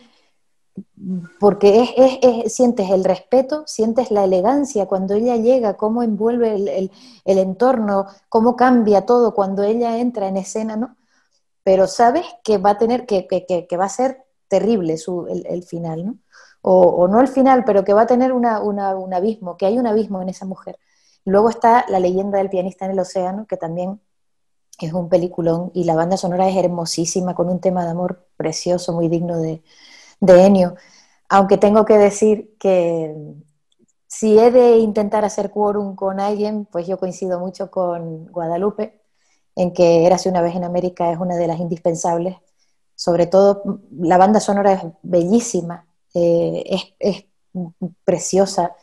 porque 1.39 2.19
es, 2.22 2.53
sientes 2.53 2.89
el 2.89 3.03
respeto, 3.03 3.63
sientes 3.65 4.11
la 4.11 4.24
elegancia 4.24 4.86
cuando 4.86 5.15
ella 5.15 5.36
llega, 5.36 5.76
cómo 5.76 6.03
envuelve 6.03 6.55
el, 6.55 6.91
entorno, 7.26 8.07
cómo 8.30 8.55
cambia 8.55 9.05
todo 9.05 9.34
cuando 9.34 9.63
ella 9.63 9.97
entra 9.97 10.28
en 10.28 10.38
escena, 10.38 10.76
¿no? 10.78 10.95
Pero 11.63 11.88
sabes 11.88 12.26
que 12.43 12.57
va 12.57 12.72
a 12.72 12.78
tener, 12.78 13.05
que, 13.05 13.28
va 13.78 13.86
a 13.86 13.89
ser 13.89 14.26
terrible 14.47 14.97
su, 14.97 15.28
el, 15.28 15.63
final, 15.63 16.05
¿no? 16.05 16.17
O, 16.61 17.07
no 17.07 17.19
el 17.22 17.28
final, 17.28 17.63
pero 17.65 17.84
que 17.84 17.93
va 17.93 18.03
a 18.03 18.07
tener 18.07 18.32
un 18.32 18.45
abismo, 18.45 19.57
que 19.57 19.65
hay 19.65 19.80
un 19.80 19.88
abismo 19.88 20.22
en 20.22 20.30
esa 20.30 20.45
mujer. 20.45 20.78
Luego 21.26 21.49
está 21.49 21.86
La 21.89 21.99
leyenda 21.99 22.38
del 22.38 22.49
pianista 22.49 22.86
en 22.86 22.91
el 22.91 22.99
océano, 22.99 23.45
que 23.47 23.57
también 23.57 23.99
es 24.80 24.93
un 24.93 25.09
peliculón, 25.09 25.72
y 25.74 25.84
la 25.84 25.95
banda 25.95 26.17
sonora 26.17 26.47
es 26.49 26.57
hermosísima, 26.57 27.36
con 27.36 27.49
un 27.49 27.59
tema 27.59 27.84
de 27.86 27.91
amor 27.91 28.28
precioso, 28.38 28.93
muy 28.93 29.09
digno 29.09 29.39
de, 29.39 29.63
de 30.22 30.45
Enio. 30.45 30.76
Aunque 31.30 31.57
tengo 31.57 31.86
que 31.86 31.97
decir 31.97 32.55
que 32.59 33.15
si 34.07 34.38
he 34.39 34.51
de 34.51 34.78
intentar 34.78 35.26
hacer 35.26 35.51
quórum 35.51 35.95
con 35.95 36.19
alguien, 36.19 36.65
pues 36.65 36.88
yo 36.88 36.99
coincido 36.99 37.39
mucho 37.39 37.72
con 37.72 38.28
Guadalupe, 38.28 39.01
en 39.55 39.74
que 39.74 40.05
Érase 40.05 40.30
una 40.30 40.41
vez 40.41 40.55
en 40.55 40.63
América 40.63 41.11
es 41.11 41.19
una 41.19 41.36
de 41.38 41.47
las 41.47 41.59
indispensables. 41.59 42.38
Sobre 42.95 43.28
todo, 43.28 43.63
la 43.91 44.17
banda 44.17 44.39
sonora 44.39 44.74
es 44.74 44.84
bellísima, 45.01 45.88
eh, 46.13 46.93
es, 46.99 47.26
preciosa. 48.03 48.76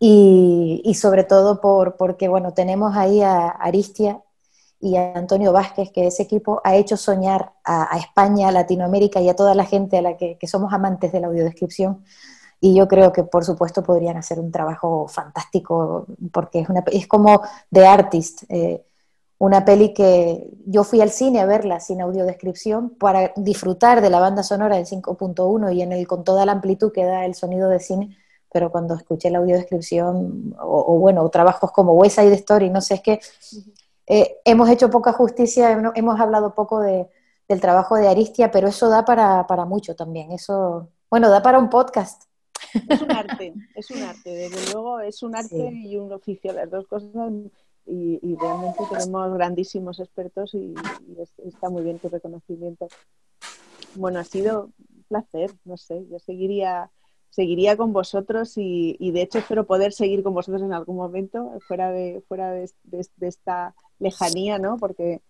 Y, 0.00 0.94
sobre 0.94 1.24
todo 1.24 1.60
por, 1.60 1.96
porque, 1.96 2.28
bueno, 2.28 2.54
tenemos 2.54 2.96
ahí 2.96 3.20
a 3.22 3.48
Aristia 3.48 4.22
y 4.80 4.96
a 4.96 5.12
Antonio 5.14 5.52
Vázquez, 5.52 5.90
que 5.90 6.06
ese 6.06 6.22
equipo 6.22 6.60
ha 6.64 6.76
hecho 6.76 6.96
soñar 6.96 7.52
a, 7.64 7.98
España, 7.98 8.48
a 8.48 8.52
Latinoamérica 8.52 9.20
y 9.20 9.28
a 9.28 9.34
toda 9.34 9.54
la 9.54 9.64
gente 9.64 9.98
a 9.98 10.02
la 10.02 10.16
que, 10.16 10.38
somos 10.46 10.72
amantes 10.72 11.12
de 11.12 11.20
la 11.20 11.26
audiodescripción. 11.26 12.04
Y 12.60 12.74
yo 12.74 12.88
creo 12.88 13.12
que, 13.12 13.24
por 13.24 13.44
supuesto, 13.44 13.82
podrían 13.82 14.16
hacer 14.16 14.38
un 14.40 14.50
trabajo 14.50 15.08
fantástico, 15.08 16.06
porque 16.32 16.60
es, 16.60 16.68
una, 16.68 16.84
es 16.92 17.06
como 17.06 17.42
The 17.72 17.86
Artist, 17.86 18.44
eh, 18.48 18.84
una 19.38 19.64
peli 19.64 19.94
que 19.94 20.48
yo 20.66 20.82
fui 20.82 21.00
al 21.00 21.10
cine 21.10 21.40
a 21.40 21.46
verla 21.46 21.78
sin 21.78 22.00
audiodescripción 22.00 22.90
para 22.90 23.32
disfrutar 23.36 24.00
de 24.00 24.10
la 24.10 24.18
banda 24.18 24.42
sonora 24.42 24.76
del 24.76 24.86
5.1 24.86 25.74
y 25.74 25.82
en 25.82 25.92
el, 25.92 26.06
con 26.08 26.24
toda 26.24 26.44
la 26.44 26.52
amplitud 26.52 26.92
que 26.92 27.04
da 27.04 27.24
el 27.24 27.34
sonido 27.34 27.68
de 27.68 27.78
cine, 27.78 28.16
pero 28.52 28.72
cuando 28.72 28.94
escuché 28.94 29.30
la 29.30 29.38
audiodescripción, 29.38 30.56
o, 30.60 30.94
o 30.94 30.98
bueno, 30.98 31.28
trabajos 31.28 31.70
como 31.70 31.92
West 31.92 32.18
Side 32.18 32.34
Story, 32.34 32.70
no 32.70 32.80
sé, 32.80 32.94
es 32.94 33.00
que 33.02 33.20
eh, 34.08 34.38
hemos 34.44 34.70
hecho 34.70 34.88
poca 34.88 35.12
justicia, 35.12 35.70
hemos 35.94 36.20
hablado 36.20 36.54
poco 36.54 36.80
de, 36.80 37.08
del 37.46 37.60
trabajo 37.60 37.96
de 37.96 38.08
Aristia, 38.08 38.50
pero 38.50 38.68
eso 38.68 38.88
da 38.88 39.04
para, 39.04 39.46
para, 39.46 39.66
mucho 39.66 39.94
también. 39.94 40.32
Eso, 40.32 40.90
bueno, 41.10 41.28
da 41.28 41.42
para 41.42 41.58
un 41.58 41.68
podcast. 41.68 42.24
Es 42.88 43.02
un 43.02 43.12
arte, 43.12 43.52
es 43.74 43.90
un 43.90 44.02
arte, 44.02 44.30
desde 44.30 44.72
luego 44.72 45.00
es 45.00 45.22
un 45.22 45.36
arte 45.36 45.72
y 45.72 45.96
un 45.96 46.10
oficio, 46.12 46.52
las 46.54 46.70
dos 46.70 46.86
cosas. 46.86 47.12
Y, 47.86 48.18
y 48.22 48.36
realmente 48.36 48.82
tenemos 48.90 49.32
grandísimos 49.34 50.00
expertos 50.00 50.54
y, 50.54 50.74
está 51.44 51.68
muy 51.68 51.82
bien 51.82 51.98
tu 51.98 52.08
reconocimiento. 52.08 52.88
Bueno, 53.94 54.20
ha 54.20 54.24
sido 54.24 54.70
un 54.94 55.04
placer, 55.08 55.50
no 55.64 55.76
sé, 55.76 56.06
yo 56.10 56.18
seguiría 56.18 56.90
seguiría 57.30 57.76
con 57.76 57.92
vosotros 57.92 58.56
y, 58.56 58.96
y, 58.98 59.10
de 59.10 59.20
hecho 59.20 59.38
espero 59.38 59.66
poder 59.66 59.92
seguir 59.92 60.22
con 60.22 60.32
vosotros 60.32 60.62
en 60.62 60.72
algún 60.72 60.96
momento 60.96 61.52
fuera 61.68 61.90
de 61.90 62.22
fuera 62.26 62.52
de, 62.52 62.70
de 62.84 63.28
esta 63.28 63.74
lejanía, 63.98 64.58
¿no? 64.58 64.76
Porque, 64.76 65.20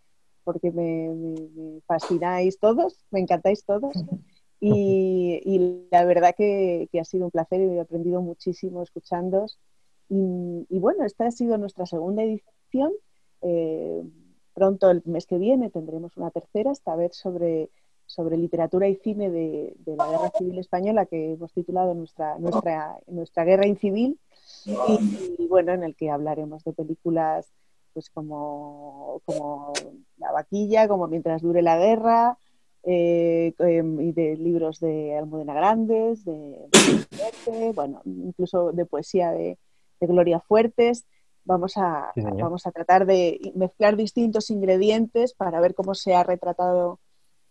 porque 0.44 0.70
me, 0.70 1.80
fascináis 1.86 2.58
todos, 2.58 3.04
me 3.10 3.20
encantáis 3.20 3.64
todos. 3.64 3.92
Y, 4.60 5.86
la 5.92 6.04
verdad 6.04 6.34
que, 6.36 6.88
ha 7.00 7.04
sido 7.04 7.26
un 7.26 7.30
placer 7.30 7.60
y 7.60 7.76
he 7.76 7.80
aprendido 7.80 8.20
muchísimo 8.22 8.82
escuchándos. 8.82 9.58
Y, 10.08 10.78
bueno, 10.80 11.04
esta 11.04 11.26
ha 11.26 11.30
sido 11.30 11.58
nuestra 11.58 11.86
segunda 11.86 12.24
edición. 12.24 12.92
Eh, 13.42 14.02
pronto, 14.54 14.90
el 14.90 15.02
mes 15.04 15.26
que 15.26 15.38
viene, 15.38 15.70
tendremos 15.70 16.16
una 16.16 16.32
tercera, 16.32 16.72
esta 16.72 16.96
vez 16.96 17.14
sobre, 17.14 17.70
sobre 18.06 18.36
literatura 18.36 18.88
y 18.88 18.96
cine 18.96 19.30
de, 19.30 19.76
la 19.84 20.08
Guerra 20.08 20.32
Civil 20.36 20.58
Española, 20.58 21.06
que 21.06 21.34
hemos 21.34 21.52
titulado 21.52 21.94
Nuestra, 21.94 22.36
nuestra, 22.40 22.98
nuestra 23.06 23.44
Guerra 23.44 23.66
Incivil. 23.66 24.18
y 24.66 25.46
bueno, 25.46 25.72
en 25.72 25.84
el 25.84 25.94
que 25.94 26.10
hablaremos 26.10 26.64
de 26.64 26.72
películas 26.72 27.52
pues 27.98 28.10
como, 28.10 29.20
como 29.24 29.72
La 30.18 30.30
vaquilla, 30.30 30.86
como 30.86 31.08
Mientras 31.08 31.42
dure 31.42 31.62
la 31.62 31.76
guerra, 31.76 32.38
eh, 32.84 33.52
em, 33.58 34.00
y 34.00 34.12
de 34.12 34.36
libros 34.36 34.78
de 34.78 35.16
Almudena 35.18 35.52
Grandes, 35.52 36.24
de, 36.24 36.68
bueno, 37.74 38.00
incluso 38.04 38.70
de 38.70 38.86
poesía 38.86 39.32
de, 39.32 39.58
Gloria 40.00 40.38
Fuertes. 40.38 41.06
Vamos 41.44 41.76
a, 41.76 42.12
vamos 42.14 42.68
a 42.68 42.70
tratar 42.70 43.04
de 43.04 43.50
mezclar 43.56 43.96
distintos 43.96 44.48
ingredientes 44.50 45.34
para 45.34 45.60
ver 45.60 45.74
cómo 45.74 45.96
se 45.96 46.14
ha 46.14 46.22
retratado 46.22 47.00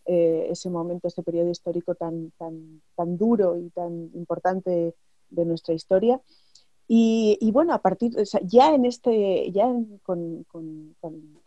eh, 0.06 0.48
ese 0.50 0.70
momento, 0.70 1.10
ese 1.10 1.24
periodo 1.24 1.50
histórico 1.50 1.94
tan, 1.96 2.32
tan, 2.38 2.82
tan 2.96 3.18
duro 3.18 3.58
y 3.58 3.70
tan 3.72 4.12
importante 4.14 4.96
de 5.30 5.46
nuestra 5.46 5.74
historia. 5.74 6.22
Y, 6.90 7.52
bueno, 7.52 7.74
a 7.74 7.80
partir, 7.80 8.14
ya 8.44 8.74
en 8.74 8.86
este, 8.86 9.52
ya 9.52 9.68
con, 10.04 10.46
con, 10.46 10.96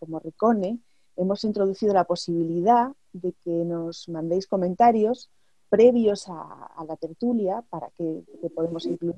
Morricone, 0.06 0.78
hemos 1.16 1.44
introducido 1.44 1.94
la 1.94 2.04
posibilidad 2.04 2.92
de 3.12 3.32
que 3.42 3.50
nos 3.50 4.08
mandéis 4.08 4.46
comentarios 4.46 5.30
previos 5.70 6.26
a, 6.28 6.84
la 6.86 6.96
tertulia 6.96 7.62
para 7.70 7.90
que, 7.96 8.22
podemos 8.54 8.84
incluir. 8.84 9.16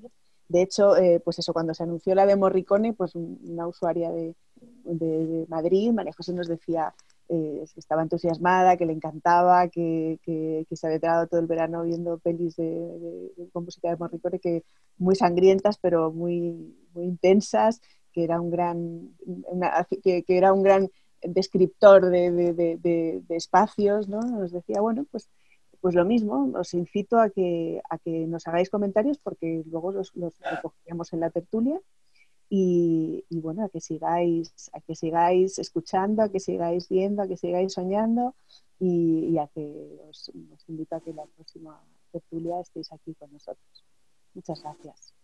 De 0.48 0.62
hecho, 0.62 0.96
eh, 0.96 1.20
pues 1.24 1.38
eso, 1.38 1.52
cuando 1.52 1.74
se 1.74 1.82
anunció 1.82 2.14
la 2.14 2.26
de 2.26 2.36
Morricone, 2.36 2.92
pues 2.92 3.14
una 3.16 3.66
usuaria 3.66 4.12
de, 4.12 4.34
de 4.84 5.46
Madrid, 5.48 5.92
María 5.92 6.12
José, 6.12 6.32
nos 6.34 6.46
decía, 6.46 6.94
eh, 7.28 7.64
estaba 7.76 8.02
entusiasmada, 8.02 8.76
que 8.76 8.86
le 8.86 8.92
encantaba, 8.92 9.68
que, 9.68 10.18
se 10.24 10.86
había 10.86 11.00
quedado 11.00 11.26
todo 11.26 11.40
el 11.40 11.46
verano 11.46 11.82
viendo 11.82 12.18
pelis 12.18 12.56
de, 12.56 13.30
con 13.52 13.64
música 13.64 13.90
de 13.90 13.96
Morricone 13.96 14.38
que 14.38 14.64
muy 14.98 15.14
sangrientas, 15.14 15.78
pero 15.78 16.12
muy, 16.12 16.76
muy 16.94 17.04
intensas 17.04 17.80
que 18.12 18.24
era 18.24 18.40
un 18.40 18.50
gran, 18.50 19.16
que, 20.02 20.24
era 20.28 20.52
un 20.52 20.62
gran 20.62 20.90
descriptor 21.22 22.10
de, 22.10 23.22
espacios, 23.30 24.08
¿no? 24.08 24.20
Nos 24.20 24.52
decía, 24.52 24.80
bueno, 24.80 25.06
pues, 25.10 25.30
pues 25.80 25.94
lo 25.94 26.04
mismo, 26.04 26.52
os 26.54 26.74
incito 26.74 27.18
a 27.18 27.30
que, 27.30 27.80
a 27.88 27.98
que 27.98 28.26
nos 28.26 28.46
hagáis 28.46 28.70
comentarios 28.70 29.18
porque 29.18 29.64
luego 29.66 29.92
los, 29.92 30.14
los 30.14 30.38
recogeríamos 30.38 31.12
en 31.12 31.20
la 31.20 31.30
tertulia 31.30 31.80
y, 32.54 33.24
bueno, 33.30 33.64
a 33.64 33.70
que 33.70 33.80
sigáis, 33.80 34.70
a 34.74 34.80
que 34.82 34.94
sigáis 34.94 35.58
escuchando, 35.58 36.22
a 36.22 36.28
que 36.28 36.38
sigáis 36.38 36.86
viendo, 36.86 37.22
a 37.22 37.26
que 37.26 37.38
sigáis 37.38 37.72
soñando 37.72 38.34
y, 38.78 39.38
a 39.38 39.46
que 39.48 39.98
os, 40.06 40.30
os 40.52 40.68
invito 40.68 40.94
a 40.96 41.00
que 41.00 41.14
la 41.14 41.24
próxima 41.24 41.82
tertulia 42.10 42.60
estéis 42.60 42.92
aquí 42.92 43.14
con 43.14 43.32
nosotros. 43.32 43.84
Muchas 44.34 44.60
gracias. 44.60 45.21